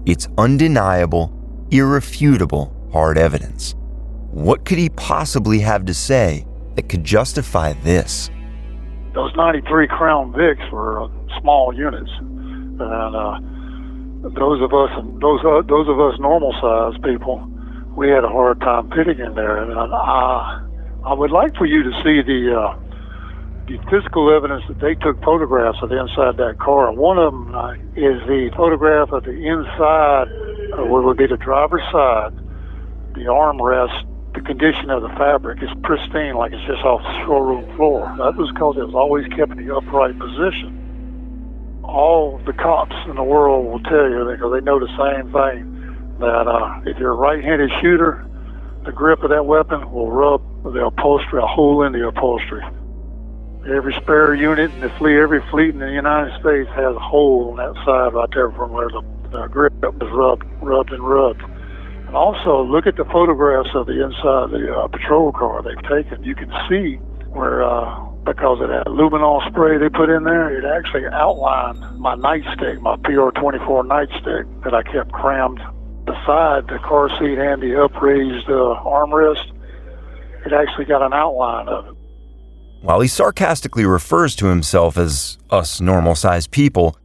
It's 0.07 0.29
undeniable, 0.39 1.33
irrefutable 1.73 2.73
hard 2.93 3.19
evidence. 3.19 3.75
What 4.31 4.65
could 4.65 4.79
he 4.79 4.89
possibly 4.91 5.59
have 5.59 5.85
to 5.87 5.95
say 5.95 6.47
that 6.77 6.89
could 6.89 7.03
justify 7.03 7.73
this? 7.73 8.31
Those 9.15 9.35
93 9.35 9.89
Crown 9.89 10.33
Vics 10.33 10.71
were 10.71 11.03
uh, 11.03 11.09
small 11.41 11.75
units, 11.75 12.11
and 12.21 12.81
uh, 12.81 13.41
those 14.39 14.63
of 14.63 14.73
us 14.73 14.91
those 15.21 15.41
uh, 15.45 15.63
those 15.67 15.89
of 15.89 15.99
us 15.99 16.15
normal 16.21 16.55
sized 16.61 17.03
people, 17.03 17.45
we 17.97 18.09
had 18.09 18.23
a 18.23 18.29
hard 18.29 18.61
time 18.61 18.89
fitting 18.91 19.19
in 19.19 19.35
there. 19.35 19.59
And 19.59 19.73
I, 19.73 20.63
I 21.05 21.15
would 21.15 21.33
like 21.33 21.57
for 21.57 21.67
you 21.67 21.83
to 21.83 21.91
see 22.05 22.23
the 22.23 22.55
uh, 22.55 22.86
physical 23.91 24.31
evidence 24.35 24.63
that 24.69 24.79
they 24.81 24.95
took 24.95 25.23
photographs 25.23 25.79
of 25.83 25.91
the 25.91 26.01
inside 26.01 26.37
that 26.39 26.59
car. 26.59 26.93
One 26.93 27.19
of 27.19 27.33
them 27.33 27.55
uh, 27.55 27.73
is 27.95 28.23
the 28.27 28.51
photograph 28.57 29.11
of 29.13 29.25
the 29.25 29.35
inside, 29.35 30.29
uh, 30.73 30.87
what 30.87 31.05
would 31.05 31.17
be 31.17 31.27
the 31.27 31.37
driver's 31.37 31.85
side, 31.91 32.35
the 33.15 33.27
armrest. 33.27 34.07
The 34.35 34.43
condition 34.43 34.91
of 34.91 35.01
the 35.01 35.09
fabric 35.17 35.63
is 35.63 35.71
pristine, 35.83 36.37
like 36.37 36.53
it's 36.53 36.67
just 36.67 36.85
off 36.85 37.01
the 37.01 37.25
showroom 37.25 37.65
floor. 37.75 38.05
That 38.19 38.37
was 38.37 38.53
because 38.53 38.77
it 38.77 38.85
was 38.85 38.95
always 38.95 39.27
kept 39.33 39.53
in 39.53 39.67
the 39.67 39.75
upright 39.75 40.19
position 40.19 40.87
all 41.87 42.39
the 42.47 42.53
cops 42.53 42.97
in 43.09 43.15
the 43.15 43.23
world 43.23 43.67
will 43.67 43.81
tell 43.81 44.11
you 44.11 44.27
because 44.29 44.53
they 44.53 44.61
know 44.61 44.79
the 44.79 44.91
same 44.99 45.31
thing 45.33 46.19
that 46.19 46.47
uh, 46.49 46.81
if 46.85 46.99
you're 46.99 47.13
a 47.13 47.17
right-handed 47.17 47.71
shooter, 47.81 48.27
the 48.85 48.93
grip 48.93 49.23
of 49.23 49.31
that 49.31 49.47
weapon 49.47 49.91
will 49.93 50.11
rub 50.11 50.43
the 50.65 50.85
upholstery, 50.85 51.41
a 51.41 51.47
hole 51.47 51.83
in 51.83 51.93
the 51.93 52.07
upholstery. 52.07 52.65
Every 53.69 53.95
spare 53.95 54.33
unit 54.33 54.71
in 54.71 54.81
the 54.81 54.89
fleet, 54.91 55.19
every 55.19 55.43
fleet 55.51 55.71
in 55.71 55.81
the 55.81 55.91
United 55.91 56.39
States 56.39 56.71
has 56.71 56.95
a 56.95 57.01
hole 57.01 57.51
on 57.51 57.57
that 57.57 57.75
side 57.85 58.15
right 58.15 58.29
there 58.33 58.53
from 58.53 58.71
where 58.71 58.89
the, 58.89 59.03
the 59.33 59.49
grip 59.49 59.75
is 59.83 60.11
rubbed, 60.13 60.47
rubbed 60.63 60.93
and 60.93 61.03
rubbed. 61.03 61.43
And 61.43 62.15
also, 62.15 62.63
look 62.63 62.87
at 62.87 62.95
the 62.95 63.05
photographs 63.07 63.71
of 63.75 63.87
the 63.87 64.05
inside 64.05 64.45
of 64.45 64.51
the 64.53 64.73
uh, 64.73 64.87
patrol 64.87 65.33
car 65.33 65.63
they've 65.63 65.83
taken. 65.83 66.23
You 66.23 66.37
can 66.37 66.53
see 66.71 66.95
where 67.35 67.65
uh, 67.65 68.07
because 68.23 68.61
of 68.61 68.69
that 68.69 68.87
luminol 68.87 69.43
spray 69.51 69.79
they 69.79 69.89
put 69.89 70.11
in 70.11 70.23
there, 70.23 70.47
it 70.47 70.65
actually 70.65 71.07
outlined 71.11 71.81
my 71.99 72.15
nightstick, 72.15 72.81
my 72.83 72.95
PR24 73.03 73.83
nightstick 73.83 74.63
that 74.63 74.75
I 74.75 74.85
kept 74.85 75.11
crammed 75.11 75.59
beside 76.05 76.69
the 76.69 76.79
car 76.87 77.09
seat 77.19 77.39
and 77.39 77.61
the 77.61 77.83
upraised 77.83 78.47
uh, 78.47 78.79
armrest. 78.87 79.51
It 80.47 80.53
actually 80.53 80.85
got 80.85 81.03
an 81.03 81.13
outline 81.13 81.67
of 81.67 81.87
it. 81.89 81.96
While 82.87 83.01
he 83.01 83.09
sarcastically 83.09 83.85
refers 83.85 84.37
to 84.37 84.47
himself 84.47 84.97
as 84.97 85.39
us 85.51 85.81
normal 85.81 86.15
sized 86.15 86.53
people, 86.53 86.97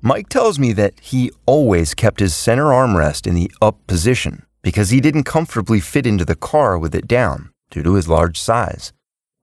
Mike 0.00 0.30
tells 0.30 0.58
me 0.58 0.72
that 0.72 0.98
he 0.98 1.30
always 1.44 1.92
kept 1.92 2.20
his 2.20 2.34
center 2.34 2.68
armrest 2.68 3.26
in 3.26 3.34
the 3.34 3.52
up 3.60 3.86
position 3.86 4.46
because 4.62 4.88
he 4.88 4.98
didn't 4.98 5.24
comfortably 5.24 5.78
fit 5.78 6.06
into 6.06 6.24
the 6.24 6.36
car 6.36 6.78
with 6.78 6.94
it 6.94 7.06
down 7.06 7.50
due 7.70 7.82
to 7.82 7.96
his 7.96 8.08
large 8.08 8.40
size. 8.40 8.94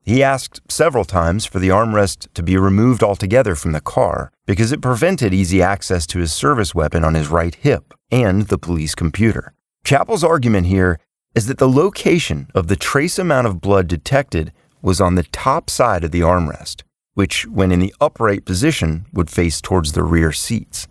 He 0.01 0.23
asked 0.23 0.61
several 0.67 1.05
times 1.05 1.45
for 1.45 1.59
the 1.59 1.69
armrest 1.69 2.27
to 2.33 2.41
be 2.41 2.57
removed 2.57 3.03
altogether 3.03 3.53
from 3.53 3.73
the 3.73 3.79
car 3.79 4.31
because 4.47 4.71
it 4.71 4.81
prevented 4.81 5.31
easy 5.31 5.61
access 5.61 6.07
to 6.07 6.17
his 6.17 6.33
service 6.33 6.73
weapon 6.73 7.03
on 7.03 7.13
his 7.13 7.27
right 7.27 7.53
hip 7.53 7.93
and 8.09 8.47
the 8.47 8.57
police 8.57 8.95
computer. 8.95 9.53
Chappell's 9.83 10.23
argument 10.23 10.65
here 10.65 10.99
is 11.35 11.45
that 11.45 11.59
the 11.59 11.69
location 11.69 12.47
of 12.55 12.65
the 12.65 12.75
trace 12.75 13.19
amount 13.19 13.45
of 13.45 13.61
blood 13.61 13.87
detected 13.87 14.51
was 14.83 15.01
on 15.01 15.15
the 15.15 15.23
top 15.23 15.71
side 15.71 16.03
of 16.03 16.11
the 16.11 16.21
armrest, 16.21 16.83
which, 17.15 17.47
when 17.47 17.71
in 17.71 17.79
the 17.79 17.95
upright 17.99 18.45
position, 18.45 19.07
would 19.11 19.31
face 19.31 19.61
towards 19.61 19.93
the 19.93 20.03
rear 20.03 20.31
seats. 20.31 20.87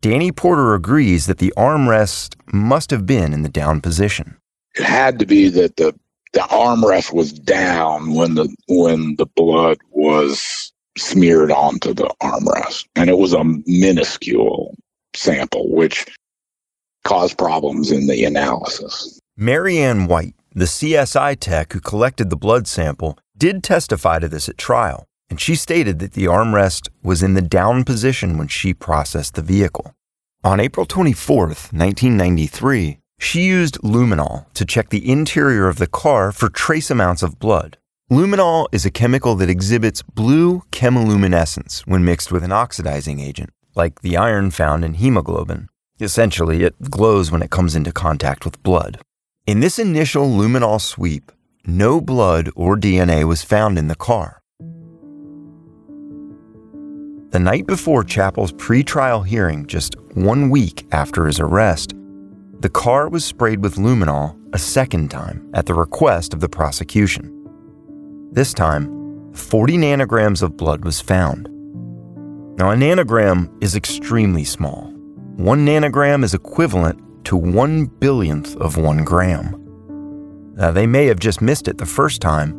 Danny 0.00 0.32
Porter 0.32 0.74
agrees 0.74 1.26
that 1.26 1.38
the 1.38 1.52
armrest 1.56 2.36
must 2.52 2.90
have 2.90 3.04
been 3.04 3.34
in 3.34 3.42
the 3.42 3.48
down 3.48 3.80
position. 3.80 4.38
It 4.74 4.84
had 4.84 5.18
to 5.18 5.26
be 5.26 5.48
that 5.50 5.76
the 5.76 5.94
the 6.32 6.40
armrest 6.40 7.12
was 7.12 7.32
down 7.32 8.14
when 8.14 8.34
the 8.34 8.48
when 8.66 9.16
the 9.16 9.26
blood 9.26 9.76
was 9.90 10.72
smeared 10.96 11.50
onto 11.50 11.92
the 11.92 12.10
armrest, 12.22 12.86
and 12.96 13.10
it 13.10 13.18
was 13.18 13.32
a 13.32 13.44
minuscule 13.66 14.74
sample, 15.14 15.70
which 15.70 16.06
caused 17.04 17.36
problems 17.36 17.90
in 17.90 18.06
the 18.06 18.24
analysis. 18.24 19.18
Marianne 19.36 20.06
White, 20.06 20.34
the 20.54 20.64
CSI 20.64 21.36
tech 21.38 21.72
who 21.72 21.80
collected 21.80 22.30
the 22.30 22.36
blood 22.36 22.66
sample, 22.66 23.18
did 23.42 23.64
testify 23.64 24.20
to 24.20 24.28
this 24.28 24.48
at 24.48 24.56
trial, 24.56 25.04
and 25.28 25.40
she 25.40 25.56
stated 25.56 25.98
that 25.98 26.12
the 26.12 26.26
armrest 26.26 26.88
was 27.02 27.24
in 27.24 27.34
the 27.34 27.42
down 27.42 27.82
position 27.82 28.38
when 28.38 28.46
she 28.46 28.72
processed 28.72 29.34
the 29.34 29.42
vehicle. 29.42 29.96
On 30.44 30.60
April 30.60 30.86
24, 30.86 31.46
1993, 31.46 33.00
she 33.18 33.42
used 33.42 33.80
luminol 33.80 34.46
to 34.54 34.64
check 34.64 34.90
the 34.90 35.10
interior 35.10 35.66
of 35.66 35.78
the 35.78 35.88
car 35.88 36.30
for 36.30 36.48
trace 36.48 36.88
amounts 36.88 37.20
of 37.20 37.40
blood. 37.40 37.78
Luminol 38.08 38.68
is 38.70 38.86
a 38.86 38.92
chemical 38.92 39.34
that 39.34 39.50
exhibits 39.50 40.02
blue 40.02 40.62
chemiluminescence 40.70 41.80
when 41.80 42.04
mixed 42.04 42.30
with 42.30 42.44
an 42.44 42.52
oxidizing 42.52 43.18
agent, 43.18 43.50
like 43.74 44.02
the 44.02 44.16
iron 44.16 44.52
found 44.52 44.84
in 44.84 44.94
hemoglobin. 44.94 45.66
Essentially, 45.98 46.62
it 46.62 46.80
glows 46.92 47.32
when 47.32 47.42
it 47.42 47.50
comes 47.50 47.74
into 47.74 47.90
contact 47.90 48.44
with 48.44 48.62
blood. 48.62 49.00
In 49.48 49.58
this 49.58 49.80
initial 49.80 50.28
luminol 50.28 50.80
sweep, 50.80 51.32
no 51.66 52.00
blood 52.00 52.50
or 52.56 52.76
DNA 52.76 53.24
was 53.24 53.42
found 53.42 53.78
in 53.78 53.88
the 53.88 53.94
car. 53.94 54.42
The 57.30 57.38
night 57.38 57.66
before 57.66 58.04
Chappell's 58.04 58.52
pretrial 58.52 59.26
hearing, 59.26 59.66
just 59.66 59.94
one 60.14 60.50
week 60.50 60.86
after 60.92 61.26
his 61.26 61.40
arrest, 61.40 61.94
the 62.60 62.68
car 62.68 63.08
was 63.08 63.24
sprayed 63.24 63.62
with 63.62 63.76
luminol 63.76 64.38
a 64.54 64.58
second 64.58 65.10
time 65.10 65.50
at 65.54 65.66
the 65.66 65.74
request 65.74 66.34
of 66.34 66.40
the 66.40 66.48
prosecution. 66.48 67.30
This 68.32 68.52
time, 68.52 69.32
40 69.32 69.78
nanograms 69.78 70.42
of 70.42 70.56
blood 70.56 70.84
was 70.84 71.00
found. 71.00 71.48
Now, 72.58 72.70
a 72.70 72.74
nanogram 72.74 73.50
is 73.62 73.76
extremely 73.76 74.44
small. 74.44 74.92
One 75.36 75.64
nanogram 75.64 76.22
is 76.22 76.34
equivalent 76.34 77.24
to 77.24 77.36
one 77.36 77.86
billionth 77.86 78.56
of 78.56 78.76
one 78.76 79.04
gram. 79.04 79.61
Now, 80.54 80.70
they 80.70 80.86
may 80.86 81.06
have 81.06 81.18
just 81.18 81.40
missed 81.40 81.66
it 81.66 81.78
the 81.78 81.86
first 81.86 82.20
time, 82.20 82.52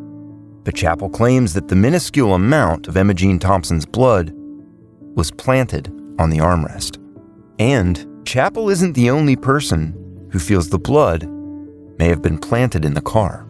but 0.64 0.74
Chappell 0.74 1.08
claims 1.08 1.54
that 1.54 1.68
the 1.68 1.76
minuscule 1.76 2.34
amount 2.34 2.88
of 2.88 2.96
Emma 2.96 3.14
Jean 3.14 3.38
Thompson's 3.38 3.86
blood 3.86 4.32
was 5.14 5.30
planted 5.30 5.88
on 6.18 6.30
the 6.30 6.38
armrest. 6.38 6.98
And 7.58 8.04
Chappell 8.26 8.68
isn't 8.70 8.94
the 8.94 9.10
only 9.10 9.36
person 9.36 10.28
who 10.32 10.38
feels 10.38 10.68
the 10.68 10.78
blood 10.78 11.28
may 11.98 12.08
have 12.08 12.22
been 12.22 12.38
planted 12.38 12.84
in 12.84 12.94
the 12.94 13.00
car. 13.00 13.46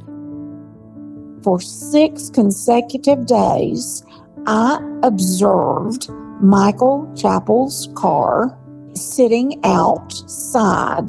For 1.42 1.61
six 1.61 2.28
consecutive 2.28 3.26
days, 3.26 4.05
I 4.47 4.78
observed 5.03 6.11
Michael 6.40 7.11
Chappell's 7.16 7.88
car 7.95 8.59
sitting 8.95 9.61
outside 9.64 11.09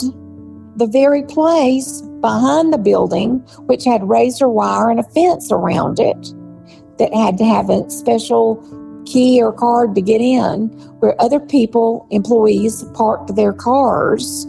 the 0.78 0.88
very 0.88 1.24
place 1.24 2.02
behind 2.26 2.74
the 2.74 2.80
building, 2.80 3.38
which 3.68 3.86
had 3.86 4.10
razor 4.10 4.50
wire 4.50 4.90
and 4.90 5.00
a 5.00 5.04
fence 5.04 5.52
around 5.52 6.00
it 6.00 6.34
that 6.98 7.14
had 7.14 7.38
to 7.38 7.46
have 7.46 7.70
a 7.70 7.88
special 7.88 8.56
key 9.06 9.40
or 9.40 9.54
card 9.54 9.94
to 9.94 10.02
get 10.02 10.22
in, 10.22 10.70
where 11.02 11.16
other 11.22 11.40
people, 11.40 12.08
employees, 12.10 12.84
parked 12.96 13.36
their 13.36 13.54
cars, 13.54 14.48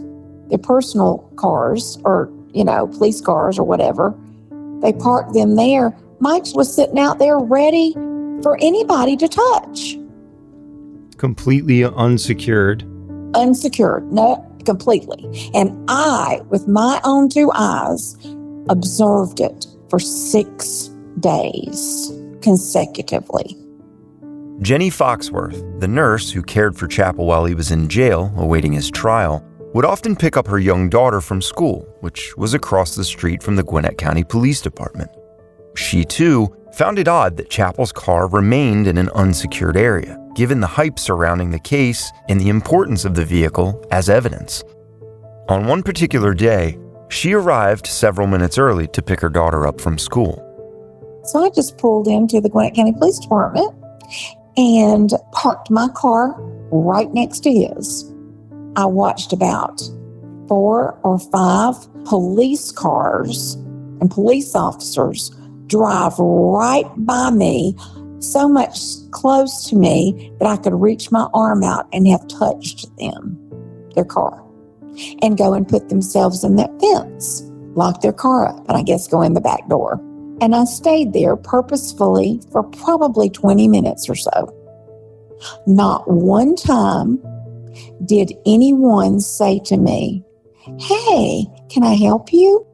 their 0.49 0.57
personal 0.57 1.19
cars, 1.35 1.99
or, 2.03 2.31
you 2.51 2.65
know, 2.65 2.87
police 2.87 3.21
cars 3.21 3.59
or 3.59 3.63
whatever. 3.63 4.15
They 4.81 4.93
parked 4.93 5.35
them 5.35 5.55
there. 5.55 5.95
Mike's 6.19 6.55
was 6.55 6.73
sitting 6.73 6.97
out 6.97 7.19
there 7.19 7.37
ready 7.37 7.93
for 8.41 8.57
anybody 8.59 9.15
to 9.17 9.27
touch. 9.27 9.99
Completely 11.17 11.83
unsecured. 11.83 12.81
Unsecured, 13.35 14.11
no, 14.11 14.46
completely. 14.67 15.49
And 15.55 15.71
I, 15.87 16.41
with 16.49 16.67
my 16.67 16.99
own 17.05 17.29
two 17.29 17.51
eyes, 17.55 18.15
observed 18.69 19.39
it 19.39 19.65
for 19.89 19.97
six 19.97 20.89
days 21.21 22.11
consecutively. 22.41 23.55
Jenny 24.61 24.89
Foxworth, 24.89 25.79
the 25.79 25.87
nurse 25.87 26.29
who 26.29 26.43
cared 26.43 26.75
for 26.75 26.87
Chappell 26.87 27.25
while 27.25 27.45
he 27.45 27.55
was 27.55 27.71
in 27.71 27.87
jail 27.87 28.33
awaiting 28.35 28.73
his 28.73 28.91
trial, 28.91 29.41
would 29.73 29.85
often 29.85 30.15
pick 30.15 30.35
up 30.35 30.47
her 30.47 30.59
young 30.59 30.89
daughter 30.89 31.21
from 31.21 31.41
school, 31.41 31.87
which 32.01 32.35
was 32.35 32.53
across 32.53 32.95
the 32.95 33.05
street 33.05 33.41
from 33.41 33.55
the 33.55 33.63
Gwinnett 33.63 33.97
County 33.97 34.23
Police 34.23 34.59
Department. 34.59 35.11
She, 35.75 36.03
too, 36.03 36.53
found 36.77 36.99
it 36.99 37.07
odd 37.07 37.35
that 37.35 37.49
Chappell's 37.49 37.91
car 37.91 38.27
remained 38.27 38.85
in 38.85 38.99
an 38.99 39.09
unsecured 39.15 39.75
area, 39.75 40.15
given 40.35 40.59
the 40.59 40.67
hype 40.67 40.99
surrounding 40.99 41.49
the 41.49 41.57
case 41.57 42.11
and 42.29 42.39
the 42.39 42.49
importance 42.49 43.03
of 43.03 43.15
the 43.15 43.25
vehicle 43.25 43.83
as 43.89 44.09
evidence. 44.09 44.63
On 45.49 45.65
one 45.65 45.81
particular 45.81 46.35
day, 46.35 46.77
she 47.09 47.33
arrived 47.33 47.87
several 47.87 48.27
minutes 48.27 48.59
early 48.59 48.87
to 48.89 49.01
pick 49.01 49.19
her 49.21 49.29
daughter 49.29 49.65
up 49.65 49.81
from 49.81 49.97
school. 49.97 50.43
So 51.23 51.43
I 51.43 51.49
just 51.49 51.79
pulled 51.79 52.07
into 52.07 52.39
the 52.39 52.49
Gwinnett 52.49 52.75
County 52.75 52.93
Police 52.93 53.17
Department 53.17 53.73
and 54.55 55.09
parked 55.31 55.71
my 55.71 55.87
car 55.95 56.35
right 56.69 57.11
next 57.11 57.39
to 57.39 57.51
his. 57.51 58.13
I 58.75 58.85
watched 58.85 59.33
about 59.33 59.81
four 60.47 60.99
or 61.01 61.17
five 61.17 61.73
police 62.05 62.71
cars 62.71 63.55
and 63.99 64.11
police 64.11 64.53
officers 64.53 65.31
drive 65.67 66.17
right 66.17 66.85
by 66.97 67.29
me, 67.29 67.75
so 68.19 68.47
much 68.47 68.79
close 69.11 69.69
to 69.69 69.75
me 69.75 70.31
that 70.39 70.47
I 70.47 70.57
could 70.57 70.73
reach 70.73 71.11
my 71.11 71.27
arm 71.33 71.63
out 71.63 71.87
and 71.93 72.07
have 72.07 72.27
touched 72.27 72.95
them, 72.97 73.37
their 73.95 74.05
car, 74.05 74.43
and 75.21 75.37
go 75.37 75.53
and 75.53 75.67
put 75.67 75.89
themselves 75.89 76.43
in 76.43 76.55
that 76.55 76.79
fence, 76.79 77.43
lock 77.75 78.01
their 78.01 78.13
car 78.13 78.47
up, 78.47 78.67
and 78.67 78.77
I 78.77 78.83
guess 78.83 79.07
go 79.07 79.21
in 79.21 79.33
the 79.33 79.41
back 79.41 79.67
door. 79.69 80.01
And 80.39 80.55
I 80.55 80.65
stayed 80.65 81.13
there 81.13 81.35
purposefully 81.35 82.41
for 82.51 82.63
probably 82.63 83.29
20 83.29 83.67
minutes 83.67 84.09
or 84.09 84.15
so. 84.15 84.53
Not 85.65 86.09
one 86.09 86.55
time 86.55 87.21
did 88.05 88.33
anyone 88.45 89.19
say 89.19 89.59
to 89.65 89.77
me, 89.77 90.23
Hey, 90.79 91.45
can 91.69 91.83
I 91.83 91.93
help 91.93 92.33
you? 92.33 92.65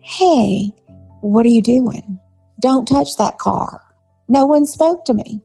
Hey, 0.00 0.72
what 1.20 1.46
are 1.46 1.50
you 1.50 1.62
doing? 1.62 2.18
Don't 2.66 2.88
touch 2.88 3.16
that 3.18 3.38
car. 3.38 3.80
No 4.26 4.44
one 4.44 4.66
spoke 4.66 5.04
to 5.04 5.14
me. 5.14 5.40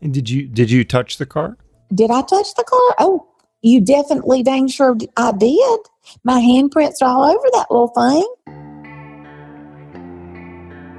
And 0.00 0.14
did 0.14 0.30
you 0.30 0.46
did 0.46 0.70
you 0.70 0.82
touch 0.82 1.18
the 1.18 1.26
car? 1.26 1.58
Did 1.94 2.10
I 2.10 2.22
touch 2.22 2.54
the 2.54 2.64
car? 2.64 2.94
Oh, 2.98 3.28
you 3.60 3.82
definitely 3.82 4.42
dang 4.42 4.68
sure 4.68 4.96
I 5.18 5.32
did. 5.32 5.80
My 6.24 6.40
handprints 6.40 7.02
are 7.02 7.10
all 7.10 7.24
over 7.24 7.46
that 7.52 7.66
little 7.70 7.88
thing. 7.88 8.26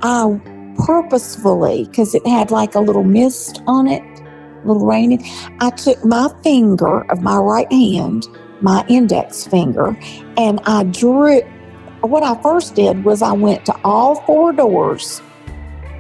I 0.03 0.39
purposefully, 0.85 1.85
because 1.85 2.13
it 2.13 2.27
had 2.27 2.51
like 2.51 2.75
a 2.75 2.79
little 2.79 3.03
mist 3.03 3.63
on 3.65 3.87
it, 3.87 4.03
little 4.65 4.85
rain. 4.85 5.19
I 5.61 5.71
took 5.71 6.05
my 6.05 6.29
finger 6.43 7.11
of 7.11 7.23
my 7.23 7.37
right 7.37 7.71
hand, 7.71 8.27
my 8.61 8.85
index 8.87 9.47
finger, 9.47 9.97
and 10.37 10.59
I 10.67 10.83
drew. 10.83 11.41
What 12.01 12.21
I 12.21 12.39
first 12.43 12.75
did 12.75 13.03
was 13.03 13.23
I 13.23 13.31
went 13.31 13.65
to 13.65 13.75
all 13.83 14.21
four 14.27 14.53
doors, 14.53 15.23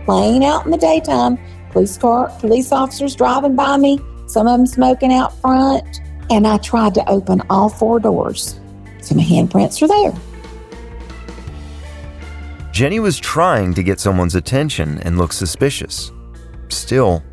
playing 0.05 0.45
out 0.45 0.65
in 0.65 0.71
the 0.71 0.77
daytime. 0.77 1.37
Police 1.71 1.97
car, 1.97 2.29
police 2.39 2.71
officers 2.71 3.15
driving 3.15 3.55
by 3.55 3.75
me, 3.77 3.99
some 4.27 4.47
of 4.47 4.57
them 4.57 4.65
smoking 4.65 5.11
out 5.11 5.37
front, 5.41 6.01
and 6.29 6.47
I 6.47 6.57
tried 6.57 6.93
to 6.95 7.09
open 7.09 7.41
all 7.49 7.69
four 7.69 7.99
doors. 7.99 8.59
So 9.01 9.15
my 9.15 9.23
handprints 9.23 9.81
are 9.81 9.87
there. 9.87 10.13
Jenny 12.71 12.99
was 12.99 13.19
trying 13.19 13.73
to 13.73 13.83
get 13.83 13.99
someone's 13.99 14.35
attention 14.35 14.99
and 15.03 15.17
look 15.17 15.31
suspicious. 15.31 16.11
Still, 16.69 17.23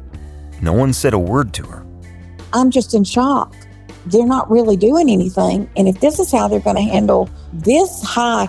no 0.60 0.72
one 0.72 0.92
said 0.92 1.14
a 1.14 1.18
word 1.18 1.52
to 1.54 1.64
her. 1.64 1.84
I'm 2.52 2.70
just 2.70 2.94
in 2.94 3.04
shock. 3.04 3.54
They're 4.06 4.26
not 4.26 4.50
really 4.50 4.76
doing 4.76 5.10
anything. 5.10 5.68
And 5.76 5.88
if 5.88 6.00
this 6.00 6.18
is 6.18 6.30
how 6.30 6.48
they're 6.48 6.60
going 6.60 6.76
to 6.76 6.82
handle 6.82 7.28
this 7.52 8.02
high, 8.02 8.48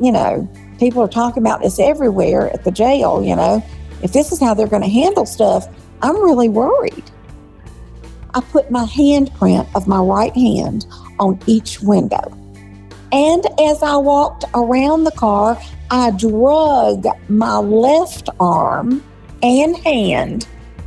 you 0.00 0.12
know, 0.12 0.48
people 0.84 1.02
are 1.02 1.08
talking 1.08 1.42
about 1.42 1.62
this 1.62 1.78
everywhere 1.78 2.50
at 2.52 2.62
the 2.64 2.70
jail, 2.70 3.24
you 3.24 3.34
know, 3.34 3.64
if 4.02 4.12
this 4.12 4.32
is 4.32 4.38
how 4.38 4.52
they're 4.52 4.68
going 4.68 4.82
to 4.82 4.88
handle 4.88 5.24
stuff, 5.24 5.66
I'm 6.02 6.22
really 6.22 6.50
worried. 6.50 7.10
I 8.34 8.42
put 8.42 8.70
my 8.70 8.84
handprint 8.84 9.66
of 9.74 9.88
my 9.88 9.98
right 9.98 10.34
hand 10.34 10.84
on 11.18 11.40
each 11.46 11.80
window. 11.80 12.36
And 13.12 13.46
as 13.58 13.82
I 13.82 13.96
walked 13.96 14.44
around 14.52 15.04
the 15.04 15.12
car, 15.12 15.58
I 15.90 16.10
drug 16.10 17.06
my 17.28 17.56
left 17.56 18.28
arm 18.38 19.02
and 19.42 19.76
hand 19.78 20.46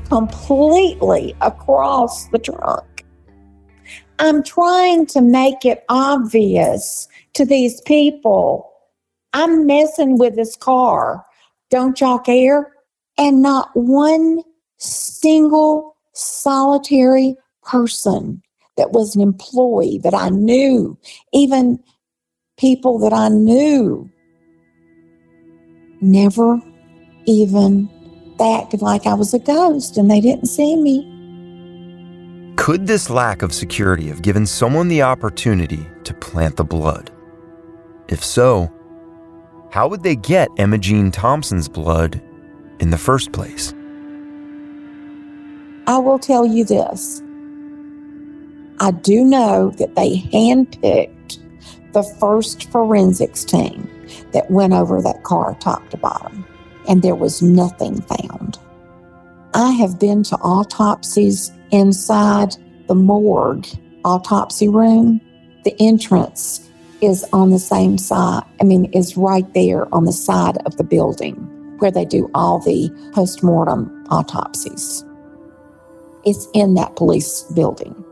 completely 0.10 1.36
across 1.42 2.28
the 2.28 2.38
trunk. 2.38 3.04
I'm 4.20 4.44
trying 4.44 5.08
to 5.08 5.22
make 5.22 5.66
it 5.66 5.84
obvious 5.90 7.08
to 7.34 7.46
these 7.46 7.82
people 7.82 8.67
I'm 9.38 9.68
messing 9.68 10.18
with 10.18 10.36
this 10.36 10.56
car. 10.56 11.24
Don't 11.70 12.02
y'all 12.02 12.18
care? 12.18 12.74
And 13.20 13.44
not 13.44 13.70
one 13.76 14.42
single 14.78 15.96
solitary 16.14 17.36
person 17.62 18.42
that 18.78 18.94
was 18.94 19.16
an 19.16 19.22
employee 19.22 20.00
that 20.00 20.16
I 20.16 20.30
knew, 20.30 20.98
even 21.34 21.80
people 22.58 22.98
that 22.98 23.14
I 23.14 23.30
knew, 23.30 24.10
never 26.02 26.60
even 27.28 27.88
they 28.40 28.56
acted 28.56 28.82
like 28.82 29.06
I 29.06 29.14
was 29.14 29.36
a 29.36 29.40
ghost 29.40 29.98
and 29.98 30.10
they 30.10 30.20
didn't 30.20 30.48
see 30.48 30.76
me. 30.76 32.56
Could 32.56 32.88
this 32.88 33.12
lack 33.12 33.44
of 33.44 33.54
security 33.54 34.08
have 34.08 34.24
given 34.24 34.48
someone 34.48 34.88
the 34.88 35.04
opportunity 35.04 35.86
to 36.06 36.14
plant 36.16 36.56
the 36.56 36.64
blood? 36.64 37.12
If 38.08 38.24
so, 38.24 38.72
how 39.78 39.88
would 39.88 40.02
they 40.02 40.16
get 40.16 40.50
Emma 40.58 40.76
Jean 40.80 41.12
Thompson's 41.12 41.70
blood 41.70 42.20
in 42.80 42.90
the 42.90 42.98
first 42.98 43.32
place? 43.32 43.76
I 45.86 46.00
will 46.00 46.18
tell 46.18 46.48
you 46.48 46.66
this. 46.66 47.22
I 48.80 48.90
do 48.90 49.24
know 49.24 49.70
that 49.78 49.94
they 49.94 50.22
handpicked 50.34 51.38
the 51.94 52.02
first 52.20 52.72
forensics 52.72 53.46
team 53.46 53.88
that 54.32 54.50
went 54.50 54.74
over 54.74 55.00
that 55.00 55.22
car 55.22 55.56
top 55.60 55.88
to 55.90 55.98
bottom, 55.98 56.44
and 56.90 57.04
there 57.04 57.14
was 57.14 57.44
nothing 57.44 58.02
found. 58.02 58.58
I 59.54 59.74
have 59.74 60.00
been 60.00 60.24
to 60.24 60.38
autopsies 60.38 61.52
inside 61.70 62.56
the 62.88 62.96
morgue 62.96 63.68
autopsy 64.04 64.70
room. 64.70 65.22
The 65.66 65.76
entrance 65.80 66.67
is 67.02 67.26
on 67.34 67.52
the 67.52 67.60
same 67.60 67.98
side, 67.98 68.44
I 68.60 68.64
mean, 68.64 68.86
is 68.94 69.18
right 69.18 69.52
there 69.54 69.94
on 69.94 70.06
the 70.06 70.14
side 70.14 70.58
of 70.66 70.78
the 70.78 70.84
building 70.84 71.36
where 71.80 71.92
they 71.92 72.06
do 72.06 72.30
all 72.34 72.60
the 72.60 72.90
post-mortem 73.14 74.06
autopsies. 74.10 75.06
It's 76.26 76.48
in 76.54 76.74
that 76.76 76.96
police 76.96 77.44
building. 77.56 78.04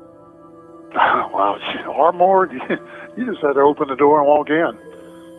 Wow, 1.36 1.60
our 1.94 2.14
morgue, 2.14 2.54
you 3.18 3.26
just 3.26 3.44
had 3.44 3.54
to 3.54 3.60
open 3.60 3.90
the 3.90 3.96
door 3.96 4.20
and 4.20 4.28
walk 4.28 4.50
in. 4.50 4.78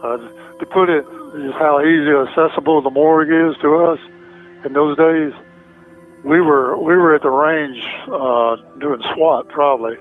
Uh, 0.02 0.18
to 0.58 0.66
put 0.66 0.90
it, 0.90 1.06
just 1.40 1.56
how 1.56 1.80
easy 1.80 2.10
accessible 2.10 2.82
the 2.82 2.90
morgue 2.90 3.30
is 3.30 3.56
to 3.62 3.76
us 3.76 3.98
in 4.66 4.74
those 4.74 4.96
days. 4.98 5.32
We 6.22 6.42
were 6.42 6.76
we 6.76 6.96
were 6.96 7.14
at 7.14 7.22
the 7.22 7.30
range 7.30 7.82
uh, 8.12 8.56
doing 8.78 9.00
SWAT 9.14 9.48
probably, 9.48 9.96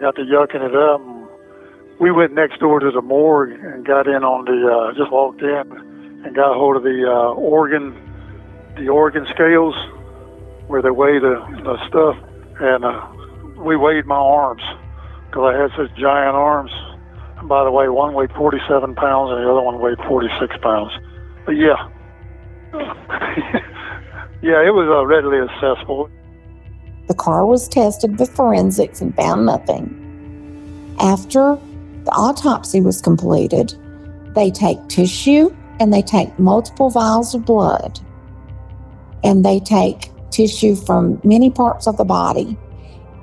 got 0.00 0.14
to 0.16 0.22
yucking 0.22 0.62
it 0.62 0.76
up. 0.76 1.00
We 2.00 2.10
went 2.10 2.32
next 2.32 2.58
door 2.60 2.80
to 2.80 2.90
the 2.90 3.02
morgue 3.02 3.52
and 3.52 3.86
got 3.86 4.06
in 4.06 4.24
on 4.24 4.44
the 4.44 4.68
uh, 4.68 4.98
just 4.98 5.12
walked 5.12 5.42
in 5.42 6.24
and 6.24 6.34
got 6.34 6.56
hold 6.56 6.76
of 6.76 6.82
the 6.82 7.04
uh, 7.06 7.32
organ 7.34 7.94
the 8.76 8.88
organ 8.88 9.26
scales 9.32 9.74
where 10.66 10.82
they 10.82 10.90
weigh 10.90 11.18
the, 11.18 11.36
the 11.62 11.76
stuff, 11.88 12.16
and 12.60 12.84
uh, 12.84 13.06
we 13.62 13.76
weighed 13.76 14.06
my 14.06 14.16
arms 14.16 14.62
because 15.26 15.54
I 15.54 15.60
had 15.60 15.70
such 15.76 15.96
giant 15.96 16.34
arms. 16.34 16.72
And 17.38 17.48
by 17.48 17.64
the 17.64 17.70
way, 17.70 17.88
one 17.88 18.14
weighed 18.14 18.32
47 18.32 18.94
pounds 18.94 19.30
and 19.30 19.44
the 19.44 19.50
other 19.50 19.60
one 19.60 19.80
weighed 19.80 19.98
46 20.08 20.56
pounds. 20.62 20.92
But 21.44 21.52
yeah, 21.52 21.88
yeah, 24.42 24.64
it 24.64 24.72
was 24.72 24.88
uh, 24.88 25.04
readily 25.06 25.38
accessible. 25.38 26.10
The 27.06 27.14
car 27.14 27.44
was 27.44 27.68
tested 27.68 28.18
with 28.18 28.34
forensics 28.34 29.00
and 29.00 29.14
found 29.14 29.44
nothing. 29.46 30.00
After 31.00 31.58
the 32.04 32.12
autopsy 32.12 32.80
was 32.80 33.00
completed, 33.00 33.74
they 34.34 34.50
take 34.50 34.86
tissue 34.88 35.54
and 35.80 35.92
they 35.92 36.02
take 36.02 36.38
multiple 36.38 36.90
vials 36.90 37.34
of 37.34 37.44
blood 37.44 38.00
and 39.22 39.44
they 39.44 39.60
take 39.60 40.10
tissue 40.30 40.74
from 40.74 41.20
many 41.24 41.50
parts 41.50 41.86
of 41.86 41.96
the 41.96 42.04
body, 42.04 42.58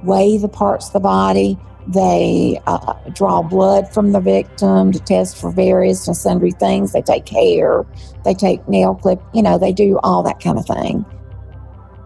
weigh 0.04 0.38
the 0.38 0.50
parts 0.50 0.88
of 0.88 0.94
the 0.94 1.00
body, 1.00 1.60
They 1.88 2.62
uh, 2.68 2.94
draw 3.14 3.42
blood 3.42 3.92
from 3.92 4.12
the 4.12 4.20
victim 4.20 4.92
to 4.92 5.00
test 5.00 5.38
for 5.38 5.52
various 5.52 6.08
and 6.08 6.16
sundry 6.16 6.52
things. 6.52 6.94
They 6.94 7.02
take 7.02 7.28
hair, 7.28 7.86
they 8.24 8.34
take 8.34 8.68
nail 8.68 8.96
clip, 8.96 9.22
you 9.34 9.42
know, 9.42 9.58
they 9.58 9.74
do 9.74 10.00
all 10.04 10.24
that 10.24 10.40
kind 10.40 10.58
of 10.58 10.66
thing. 10.66 11.06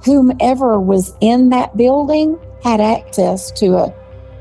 Whomever 0.03 0.79
was 0.79 1.13
in 1.19 1.49
that 1.49 1.75
building 1.75 2.37
had 2.63 2.79
access 2.79 3.51
to 3.59 3.75
a 3.75 3.93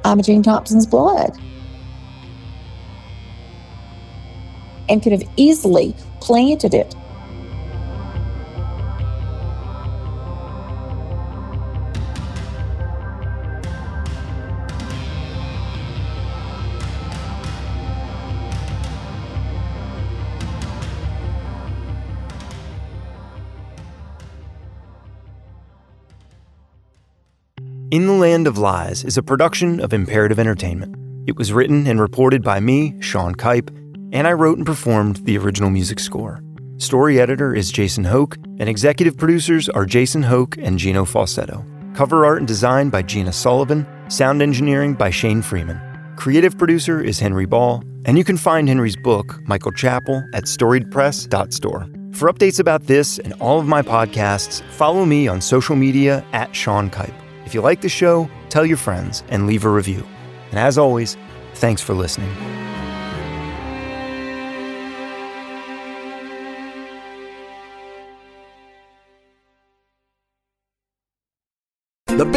Emma 0.04 0.22
Jean 0.22 0.42
Thompson's 0.42 0.86
blood 0.86 1.36
and 4.88 5.02
could 5.02 5.12
have 5.12 5.28
easily 5.36 5.94
planted 6.20 6.74
it 6.74 6.94
In 27.94 28.08
the 28.08 28.12
Land 28.12 28.48
of 28.48 28.58
Lies 28.58 29.04
is 29.04 29.16
a 29.16 29.22
production 29.22 29.78
of 29.78 29.92
Imperative 29.92 30.40
Entertainment. 30.40 30.96
It 31.28 31.36
was 31.36 31.52
written 31.52 31.86
and 31.86 32.00
reported 32.00 32.42
by 32.42 32.58
me, 32.58 32.96
Sean 32.98 33.36
Kipe, 33.36 33.70
and 34.14 34.28
I 34.28 34.32
wrote 34.32 34.56
and 34.56 34.64
performed 34.64 35.16
the 35.24 35.36
original 35.36 35.68
music 35.68 35.98
score. 35.98 36.40
Story 36.78 37.20
editor 37.20 37.54
is 37.54 37.70
Jason 37.70 38.04
Hoke, 38.04 38.36
and 38.58 38.68
executive 38.68 39.16
producers 39.16 39.68
are 39.68 39.84
Jason 39.84 40.22
Hoke 40.22 40.56
and 40.56 40.78
Gino 40.78 41.04
Falsetto. 41.04 41.64
Cover 41.94 42.24
art 42.24 42.38
and 42.38 42.48
design 42.48 42.90
by 42.90 43.02
Gina 43.02 43.32
Sullivan, 43.32 43.86
sound 44.08 44.40
engineering 44.40 44.94
by 44.94 45.10
Shane 45.10 45.42
Freeman. 45.42 45.80
Creative 46.16 46.56
producer 46.56 47.00
is 47.00 47.18
Henry 47.18 47.44
Ball, 47.44 47.82
and 48.04 48.16
you 48.16 48.24
can 48.24 48.36
find 48.36 48.68
Henry's 48.68 48.96
book, 48.96 49.40
Michael 49.46 49.72
Chappell, 49.72 50.22
at 50.32 50.44
storiedpress.store. 50.44 51.88
For 52.12 52.32
updates 52.32 52.60
about 52.60 52.86
this 52.86 53.18
and 53.18 53.32
all 53.34 53.58
of 53.58 53.66
my 53.66 53.82
podcasts, 53.82 54.62
follow 54.70 55.04
me 55.04 55.26
on 55.26 55.40
social 55.40 55.74
media 55.74 56.24
at 56.32 56.54
Sean 56.54 56.88
Kipe. 56.88 57.14
If 57.46 57.52
you 57.52 57.60
like 57.60 57.80
the 57.80 57.88
show, 57.88 58.30
tell 58.48 58.64
your 58.64 58.76
friends 58.76 59.24
and 59.28 59.48
leave 59.48 59.64
a 59.64 59.68
review. 59.68 60.06
And 60.50 60.60
as 60.60 60.78
always, 60.78 61.16
thanks 61.54 61.82
for 61.82 61.94
listening. 61.94 62.63